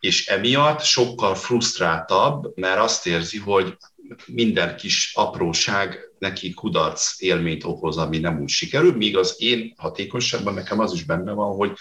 és 0.00 0.26
emiatt 0.26 0.82
sokkal 0.82 1.34
frusztráltabb, 1.34 2.56
mert 2.56 2.80
azt 2.80 3.06
érzi, 3.06 3.38
hogy 3.38 3.76
minden 4.26 4.76
kis 4.76 5.12
apróság 5.14 5.98
neki 6.18 6.54
kudarc 6.54 7.20
élményt 7.20 7.64
okoz, 7.64 7.96
ami 7.96 8.18
nem 8.18 8.40
úgy 8.40 8.48
sikerül, 8.48 8.96
míg 8.96 9.16
az 9.16 9.34
én 9.38 9.74
hatékonyságban 9.76 10.54
nekem 10.54 10.78
az 10.78 10.92
is 10.92 11.04
benne 11.04 11.32
van, 11.32 11.56
hogy 11.56 11.72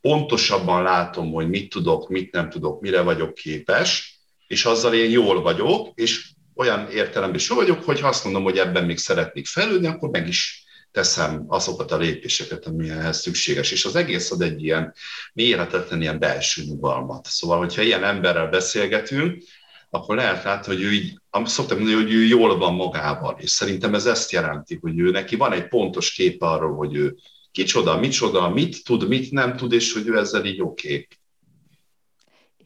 pontosabban 0.00 0.82
látom, 0.82 1.32
hogy 1.32 1.48
mit 1.48 1.68
tudok, 1.68 2.08
mit 2.08 2.32
nem 2.32 2.50
tudok, 2.50 2.80
mire 2.80 3.00
vagyok 3.00 3.34
képes, 3.34 4.20
és 4.46 4.64
azzal 4.64 4.94
én 4.94 5.10
jól 5.10 5.42
vagyok, 5.42 5.90
és 5.94 6.30
olyan 6.56 6.90
értelemben 6.90 7.38
is 7.38 7.48
jól 7.48 7.58
vagyok, 7.58 7.84
hogy 7.84 8.00
ha 8.00 8.08
azt 8.08 8.24
mondom, 8.24 8.42
hogy 8.42 8.58
ebben 8.58 8.84
még 8.84 8.98
szeretnék 8.98 9.46
fejlődni, 9.46 9.86
akkor 9.86 10.08
meg 10.08 10.28
is 10.28 10.64
teszem 10.90 11.44
azokat 11.48 11.92
a 11.92 11.96
lépéseket, 11.96 12.66
ami 12.66 12.90
ehhez 12.90 13.20
szükséges. 13.20 13.70
És 13.70 13.84
az 13.84 13.96
egész 13.96 14.30
ad 14.30 14.42
egy 14.42 14.62
ilyen 14.62 14.94
mérhetetlen 15.32 16.00
ilyen 16.00 16.18
belső 16.18 16.62
nyugalmat. 16.62 17.26
Szóval, 17.26 17.58
hogyha 17.58 17.82
ilyen 17.82 18.04
emberrel 18.04 18.48
beszélgetünk, 18.48 19.42
akkor 19.90 20.16
lehet 20.16 20.44
látni, 20.44 20.74
hogy 20.74 20.82
ő 20.82 20.92
így, 20.92 21.20
szoktam 21.44 21.78
mondani, 21.78 22.02
hogy 22.02 22.12
ő 22.12 22.24
jól 22.24 22.58
van 22.58 22.74
magával, 22.74 23.36
és 23.38 23.50
szerintem 23.50 23.94
ez 23.94 24.06
ezt 24.06 24.32
jelenti, 24.32 24.78
hogy 24.80 24.98
ő 24.98 25.10
neki 25.10 25.36
van 25.36 25.52
egy 25.52 25.68
pontos 25.68 26.12
kép 26.12 26.42
arról, 26.42 26.76
hogy 26.76 26.94
ő 26.94 27.16
kicsoda, 27.52 27.98
micsoda, 27.98 28.48
mit 28.48 28.84
tud, 28.84 29.08
mit 29.08 29.30
nem 29.30 29.56
tud, 29.56 29.72
és 29.72 29.92
hogy 29.92 30.06
ő 30.06 30.18
ezzel 30.18 30.44
így 30.44 30.60
oké. 30.60 30.88
Okay. 30.88 31.06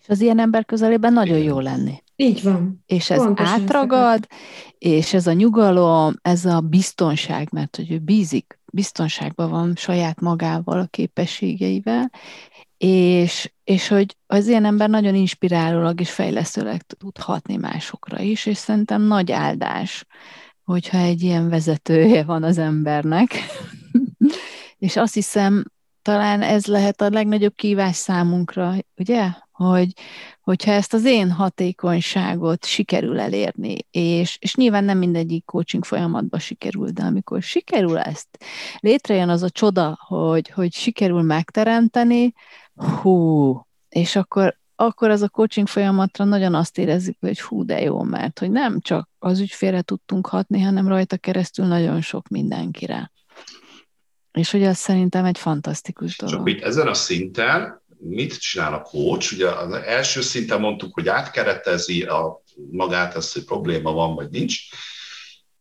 És 0.01 0.09
az 0.09 0.20
ilyen 0.20 0.38
ember 0.38 0.64
közelében 0.64 1.12
nagyon 1.12 1.36
Igen. 1.36 1.49
jó 1.49 1.61
lenni. 1.61 2.03
Így 2.21 2.43
van. 2.43 2.85
És 2.87 3.11
ez 3.11 3.18
Pontosan 3.18 3.61
átragad, 3.61 4.27
és 4.79 5.14
ez 5.14 5.27
a 5.27 5.33
nyugalom, 5.33 6.14
ez 6.23 6.45
a 6.45 6.61
biztonság, 6.61 7.49
mert 7.53 7.77
hogy 7.77 7.93
ő 7.93 7.99
bízik, 7.99 8.61
biztonságban 8.73 9.51
van 9.51 9.75
saját 9.77 10.21
magával, 10.21 10.81
a 10.81 10.87
képességeivel, 10.87 12.11
és, 12.77 13.53
és 13.64 13.89
hogy 13.89 14.16
az 14.27 14.47
ilyen 14.47 14.64
ember 14.64 14.89
nagyon 14.89 15.14
inspirálólag 15.14 16.01
és 16.01 16.11
fejlesztőleg 16.11 16.83
tud 16.83 17.18
hatni 17.18 17.57
másokra 17.57 18.21
is, 18.21 18.47
és 18.47 18.57
szerintem 18.57 19.03
nagy 19.03 19.33
áldás, 19.33 20.05
hogyha 20.64 20.99
egy 20.99 21.23
ilyen 21.23 21.49
vezetője 21.49 22.25
van 22.25 22.43
az 22.43 22.59
embernek. 22.59 23.35
és 24.79 24.97
azt 24.97 25.14
hiszem, 25.14 25.64
talán 26.03 26.43
ez 26.43 26.66
lehet 26.66 27.01
a 27.01 27.11
legnagyobb 27.11 27.55
kívás 27.55 27.97
számunkra, 27.97 28.75
ugye? 28.97 29.29
Hogy, 29.64 29.92
hogyha 30.40 30.72
ezt 30.72 30.94
az 30.94 31.04
én 31.04 31.30
hatékonyságot 31.30 32.64
sikerül 32.64 33.20
elérni, 33.20 33.76
és, 33.90 34.36
és 34.40 34.54
nyilván 34.54 34.84
nem 34.84 34.98
mindegyik 34.98 35.44
coaching 35.44 35.84
folyamatban 35.84 36.40
sikerül, 36.40 36.88
de 36.88 37.02
amikor 37.02 37.42
sikerül 37.42 37.98
ezt, 37.98 38.28
létrejön 38.78 39.28
az 39.28 39.42
a 39.42 39.50
csoda, 39.50 39.98
hogy, 40.06 40.50
hogy 40.50 40.72
sikerül 40.72 41.22
megteremteni, 41.22 42.32
hú, 42.74 43.66
és 43.88 44.16
akkor, 44.16 44.58
akkor 44.74 45.11
az 45.11 45.22
a 45.22 45.28
coaching 45.28 45.68
folyamatra 45.68 46.24
nagyon 46.24 46.54
azt 46.54 46.78
érezzük, 46.78 47.16
hogy 47.20 47.40
hú, 47.40 47.64
de 47.64 47.80
jó, 47.80 48.02
mert 48.02 48.38
hogy 48.38 48.50
nem 48.50 48.80
csak 48.80 49.08
az 49.18 49.40
ügyfélre 49.40 49.82
tudtunk 49.82 50.26
hatni, 50.26 50.61
hanem 50.61 50.88
rajta 50.88 51.16
keresztül 51.16 51.66
nagyon 51.66 52.00
sok 52.00 52.28
mindenkire. 52.28 53.12
És 54.32 54.50
hogy 54.50 54.64
az 54.64 54.76
szerintem 54.76 55.24
egy 55.24 55.38
fantasztikus 55.38 56.16
dolog. 56.18 56.34
Csak 56.34 56.48
itt 56.48 56.62
ezen 56.62 56.86
a 56.86 56.94
szinten 56.94 57.80
mit 58.01 58.38
csinál 58.38 58.74
a 58.74 58.82
coach? 58.82 59.32
Ugye 59.32 59.48
az 59.48 59.72
első 59.72 60.20
szinten 60.20 60.61
mondtuk, 60.61 60.94
hogy 60.94 61.09
átkeretezi 61.09 62.03
a 62.03 62.42
magát, 62.70 63.14
azt, 63.14 63.32
hogy 63.32 63.44
probléma 63.44 63.92
van, 63.92 64.14
vagy 64.14 64.30
nincs. 64.30 64.59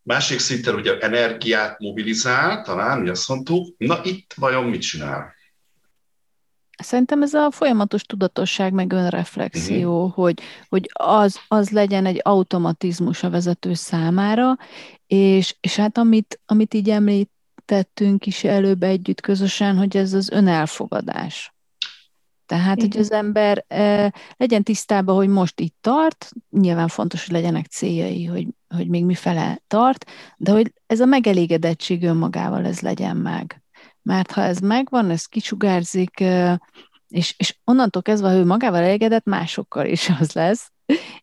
Másik 0.02 0.40
szinten 0.40 0.76
ugye 0.76 0.98
energiát 0.98 1.80
mobilizál, 1.80 2.62
talán, 2.62 3.02
ugye 3.02 3.12
azt 3.12 3.28
mondtuk. 3.28 3.76
Na 3.78 4.00
itt 4.04 4.34
vajon 4.38 4.64
mit 4.64 4.82
csinál? 4.82 5.38
Szerintem 6.84 7.22
ez 7.22 7.34
a 7.34 7.52
folyamatos 7.52 8.02
tudatosság, 8.02 8.74
meg 8.74 8.92
önreflexió, 8.92 10.04
uh-huh. 10.04 10.14
hogy, 10.14 10.42
hogy 10.70 10.90
az, 10.94 11.40
az 11.48 11.70
legyen 11.70 12.06
egy 12.06 12.20
automatizmus 12.24 13.24
a 13.24 13.30
vezető 13.30 13.74
számára, 13.74 14.58
és, 15.08 15.56
és 15.60 15.76
hát 15.76 15.98
amit, 15.98 16.40
amit 16.46 16.74
így 16.74 16.90
említettünk 16.90 18.26
is 18.26 18.44
előbb 18.44 18.84
együtt 18.84 19.22
közösen, 19.22 19.78
hogy 19.78 19.98
ez 19.98 20.14
az 20.14 20.30
önelfogadás. 20.30 21.54
Tehát, 22.50 22.78
Igen. 22.78 22.90
hogy 22.92 23.00
az 23.00 23.12
ember 23.12 23.66
e, 23.68 24.14
legyen 24.38 24.64
tisztában, 24.64 25.16
hogy 25.16 25.28
most 25.28 25.60
itt 25.60 25.76
tart, 25.82 26.32
nyilván 26.50 26.88
fontos, 26.88 27.26
hogy 27.26 27.36
legyenek 27.36 27.66
céljai, 27.66 28.26
hogy, 28.26 28.48
hogy 28.76 28.88
még 28.88 29.06
mi 29.06 29.16
fele 29.16 29.62
tart, 29.68 30.06
de 30.38 30.52
hogy 30.52 30.74
ez 30.88 31.00
a 31.00 31.06
megelégedettség 31.06 32.04
önmagával 32.04 32.66
ez 32.66 32.80
legyen 32.80 33.18
meg 33.18 33.62
mert 34.02 34.32
ha 34.32 34.42
ez 34.42 34.60
megvan, 34.60 35.10
ez 35.10 35.26
kicsugárzik, 35.26 36.24
és, 37.08 37.34
és 37.38 37.58
onnantól 37.64 38.02
kezdve, 38.02 38.30
ha 38.30 38.36
ő 38.36 38.46
magával 38.46 38.82
elégedett, 38.82 39.26
másokkal 39.26 39.86
is 39.86 40.10
az 40.20 40.32
lesz, 40.32 40.72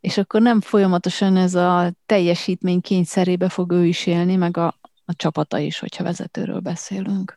és 0.00 0.18
akkor 0.18 0.42
nem 0.42 0.60
folyamatosan 0.60 1.36
ez 1.36 1.54
a 1.54 1.92
teljesítmény 2.06 2.80
kényszerébe 2.80 3.48
fog 3.48 3.70
ő 3.70 3.86
is 3.86 4.06
élni, 4.06 4.36
meg 4.36 4.56
a, 4.56 4.66
a 5.04 5.14
csapata 5.16 5.58
is, 5.58 5.78
hogyha 5.78 6.04
vezetőről 6.04 6.60
beszélünk. 6.60 7.36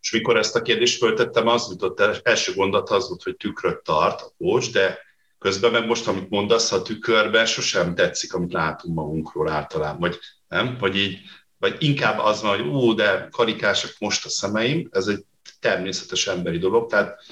És 0.00 0.10
mikor 0.10 0.36
ezt 0.36 0.56
a 0.56 0.62
kérdést 0.62 0.98
föltettem, 0.98 1.46
az 1.46 1.68
jutott 1.70 2.00
el, 2.00 2.16
első 2.22 2.54
gondolat 2.54 2.90
az 2.90 3.08
volt, 3.08 3.22
hogy 3.22 3.36
tükröt 3.36 3.82
tart 3.82 4.20
a 4.20 4.32
kócs, 4.38 4.72
de 4.72 4.98
közben 5.38 5.70
meg 5.70 5.86
most, 5.86 6.06
amit 6.06 6.30
mondasz, 6.30 6.72
a 6.72 6.82
tükörben 6.82 7.46
sosem 7.46 7.94
tetszik, 7.94 8.34
amit 8.34 8.52
látunk 8.52 8.94
magunkról 8.94 9.48
általában, 9.48 10.00
vagy 10.00 10.18
nem? 10.48 10.76
Vagy 10.80 10.96
így 10.96 11.18
vagy 11.60 11.76
inkább 11.78 12.18
az 12.18 12.42
van, 12.42 12.56
hogy 12.56 12.66
ú, 12.66 12.94
de 12.94 13.28
karikásak 13.30 13.94
most 13.98 14.24
a 14.24 14.28
szemeim, 14.28 14.88
ez 14.92 15.06
egy 15.06 15.24
természetes 15.60 16.26
emberi 16.26 16.58
dolog, 16.58 16.90
tehát 16.90 17.24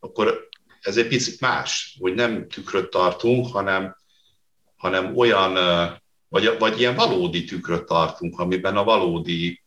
akkor 0.00 0.48
ez 0.80 0.96
egy 0.96 1.06
picit 1.06 1.40
más, 1.40 1.96
hogy 2.00 2.14
nem 2.14 2.48
tükröt 2.48 2.90
tartunk, 2.90 3.52
hanem, 3.52 3.96
hanem 4.76 5.16
olyan, 5.16 5.54
vagy, 6.28 6.58
vagy 6.58 6.80
ilyen 6.80 6.94
valódi 6.94 7.44
tükröt 7.44 7.84
tartunk, 7.84 8.38
amiben 8.38 8.76
a 8.76 8.84
valódi 8.84 9.63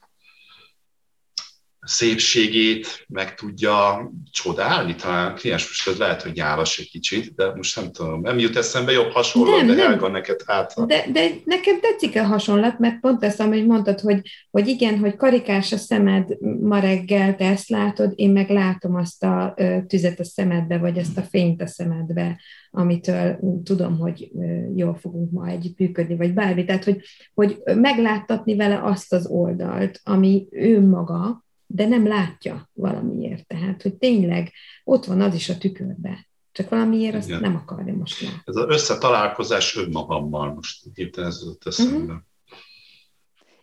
szépségét 1.88 3.06
meg 3.08 3.36
tudja 3.36 4.10
csodálni, 4.32 4.96
talán 4.96 5.36
kliens 5.36 5.68
most 5.68 5.88
ez 5.88 5.98
lehet, 5.98 6.22
hogy 6.22 6.32
nyálas 6.32 6.80
egy 6.80 6.90
kicsit, 6.90 7.36
de 7.36 7.54
most 7.56 7.76
nem 7.76 7.92
tudom, 7.92 8.22
nem 8.22 8.40
jut 8.40 8.56
eszembe 8.56 8.92
jobb 8.92 9.12
hasonlat, 9.12 9.58
nem, 9.58 9.68
de 9.68 9.74
nem. 9.74 9.88
Helga 9.88 10.08
neked 10.08 10.40
hát. 10.46 10.86
De, 10.86 11.06
de 11.12 11.30
nekem 11.46 11.80
tetszik 11.80 12.16
a 12.16 12.24
hasonlat, 12.24 12.80
mert 12.80 13.00
pont 13.00 13.24
ezt, 13.24 13.40
amit 13.40 13.68
mondtad, 13.68 14.00
hogy, 14.00 14.22
hogy 14.52 14.68
igen, 14.68 15.00
hogy 15.00 15.16
karikás 15.16 15.72
a 15.72 15.78
szemed 15.78 16.38
ma 16.62 16.80
reggel, 16.80 17.36
te 17.36 17.46
ezt 17.46 17.70
látod, 17.70 18.14
én 18.16 18.30
meg 18.30 18.50
látom 18.50 18.96
azt 18.96 19.24
a 19.24 19.56
tüzet 19.88 20.20
a 20.20 20.24
szemedbe, 20.24 20.78
vagy 20.78 20.98
ezt 20.98 21.18
a 21.18 21.22
fényt 21.22 21.62
a 21.62 21.68
szemedbe, 21.68 22.40
amitől 22.72 23.40
tudom, 23.64 23.98
hogy 23.98 24.32
jól 24.76 24.96
fogunk 24.96 25.32
ma 25.32 25.48
együtt 25.48 25.78
működni, 25.78 26.16
vagy 26.16 26.34
bármi. 26.34 26.66
Tehát, 26.66 26.84
hogy, 26.84 27.02
hogy 27.34 27.62
megláttatni 27.76 28.56
vele 28.56 28.80
azt 28.84 29.14
az 29.14 29.28
oldalt, 29.28 30.00
ami 30.04 30.48
ő 30.52 30.88
maga, 30.88 31.46
de 31.68 31.88
nem 31.88 32.08
látja 32.08 32.70
valamiért. 32.74 33.48
Tehát, 33.48 33.82
hogy 33.82 33.96
tényleg 33.96 34.52
ott 34.84 35.06
van 35.06 35.22
az 35.22 35.34
is 35.34 35.50
a 35.50 35.58
tükörbe. 35.58 36.28
Csak 36.52 36.70
valamiért 36.70 37.16
azt 37.16 37.28
Igen. 37.28 37.42
nem 37.42 37.56
akarja 37.56 37.94
most 37.94 38.22
látni. 38.22 38.42
Ez 38.46 38.56
az 38.56 38.66
összetalálkozás 38.68 39.76
önmagammal 39.76 40.54
most 40.54 40.86
hirtelen 40.94 41.30
ez 41.30 41.40
jutott 41.40 41.66
eszembe. 41.66 41.98
Uh-huh. 41.98 42.18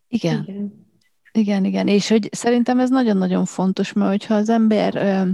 Igen. 0.08 0.44
Igen. 0.46 0.82
Igen, 1.32 1.64
igen, 1.64 1.88
és 1.88 2.08
hogy 2.08 2.28
szerintem 2.32 2.80
ez 2.80 2.90
nagyon-nagyon 2.90 3.44
fontos, 3.44 3.92
mert 3.92 4.10
hogyha 4.10 4.34
az 4.34 4.48
ember 4.48 5.26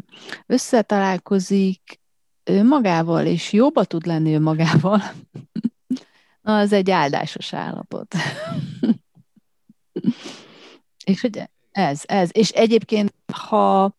összetalálkozik 0.47 2.01
magával, 2.63 3.27
és 3.27 3.53
jóba 3.53 3.85
tud 3.85 4.07
lenni 4.07 4.39
magával, 4.39 5.03
na, 6.43 6.59
az 6.59 6.73
egy 6.73 6.91
áldásos 6.91 7.53
állapot. 7.53 8.15
és 11.11 11.21
hogy 11.21 11.43
ez, 11.71 12.03
ez. 12.07 12.31
És 12.33 12.51
egyébként, 12.51 13.15
ha 13.33 13.97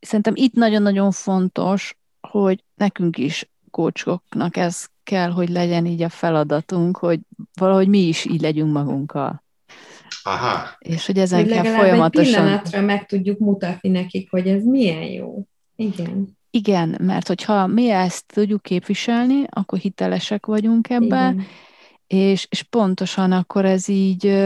szerintem 0.00 0.34
itt 0.36 0.52
nagyon-nagyon 0.52 1.10
fontos, 1.10 1.96
hogy 2.20 2.64
nekünk 2.74 3.18
is 3.18 3.50
kócsoknak 3.70 4.56
ez 4.56 4.86
kell, 5.02 5.30
hogy 5.30 5.48
legyen 5.48 5.86
így 5.86 6.02
a 6.02 6.08
feladatunk, 6.08 6.96
hogy 6.96 7.20
valahogy 7.58 7.88
mi 7.88 7.98
is 7.98 8.24
így 8.24 8.40
legyünk 8.40 8.72
magunkkal. 8.72 9.42
Aha. 10.22 10.76
És 10.78 11.06
hogy 11.06 11.18
ezen 11.18 11.40
hogy 11.40 11.50
kell 11.50 11.64
folyamatosan... 11.64 12.34
egy 12.34 12.40
pillanatra 12.40 12.80
meg 12.80 13.06
tudjuk 13.06 13.38
mutatni 13.38 13.88
nekik, 13.88 14.30
hogy 14.30 14.48
ez 14.48 14.64
milyen 14.64 15.02
jó. 15.02 15.44
Igen. 15.76 16.38
Igen, 16.50 16.96
mert 17.00 17.26
hogyha 17.26 17.66
mi 17.66 17.90
ezt 17.90 18.26
tudjuk 18.26 18.62
képviselni, 18.62 19.44
akkor 19.48 19.78
hitelesek 19.78 20.46
vagyunk 20.46 20.90
ebben, 20.90 21.46
és, 22.06 22.46
és 22.50 22.62
pontosan 22.62 23.32
akkor 23.32 23.64
ez 23.64 23.88
így 23.88 24.44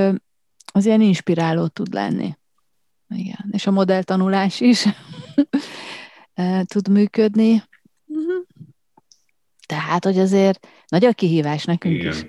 az 0.77 0.87
ilyen 0.87 1.01
inspiráló 1.01 1.67
tud 1.67 1.93
lenni. 1.93 2.35
Igen, 3.09 3.49
és 3.51 3.67
a 3.67 3.71
modelltanulás 3.71 4.61
is 4.61 4.85
tud 6.73 6.89
működni. 6.89 7.63
Mhm. 8.05 8.37
Tehát, 9.67 10.05
hogy 10.05 10.19
azért 10.19 10.67
nagy 10.89 11.05
a 11.05 11.13
kihívás 11.13 11.65
nekünk 11.65 11.95
Igen. 11.95 12.13
is. 12.13 12.25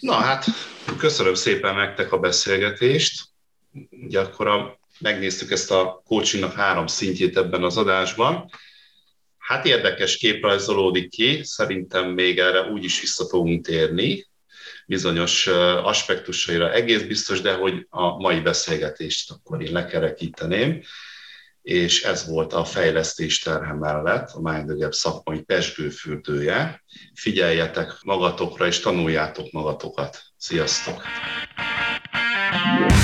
Na 0.00 0.12
hát, 0.12 0.44
köszönöm 0.98 1.34
szépen 1.34 1.74
nektek 1.74 2.12
a 2.12 2.18
beszélgetést. 2.18 3.24
Ugye 3.90 4.20
akkor 4.20 4.46
a, 4.46 4.78
megnéztük 4.98 5.50
ezt 5.50 5.70
a 5.70 6.02
coachingnak 6.04 6.52
három 6.52 6.86
szintjét 6.86 7.36
ebben 7.36 7.62
az 7.62 7.76
adásban. 7.76 8.50
Hát 9.38 9.66
érdekes 9.66 10.16
kép 10.16 10.42
rajzolódik 10.42 11.10
ki, 11.10 11.40
szerintem 11.42 12.10
még 12.10 12.38
erre 12.38 12.70
úgy 12.70 12.84
is 12.84 13.00
vissza 13.00 13.28
fogunk 13.28 13.66
térni, 13.66 14.30
bizonyos 14.92 15.46
aspektusaira 15.82 16.72
egész 16.72 17.02
biztos, 17.02 17.40
de 17.40 17.54
hogy 17.54 17.86
a 17.90 18.20
mai 18.20 18.40
beszélgetést 18.40 19.30
akkor 19.30 19.62
én 19.62 19.72
lekerekíteném, 19.72 20.82
és 21.62 22.02
ez 22.02 22.26
volt 22.26 22.52
a 22.52 22.64
fejlesztés 22.64 23.38
terhe 23.38 23.72
mellett 23.72 24.30
a 24.30 24.50
Mindögebb 24.50 24.92
szakmai 24.92 25.40
pesgőfürdője. 25.42 26.84
Figyeljetek 27.14 27.98
magatokra, 28.02 28.66
és 28.66 28.80
tanuljátok 28.80 29.50
magatokat. 29.50 30.22
Sziasztok! 30.36 31.02
Yeah. 32.64 33.01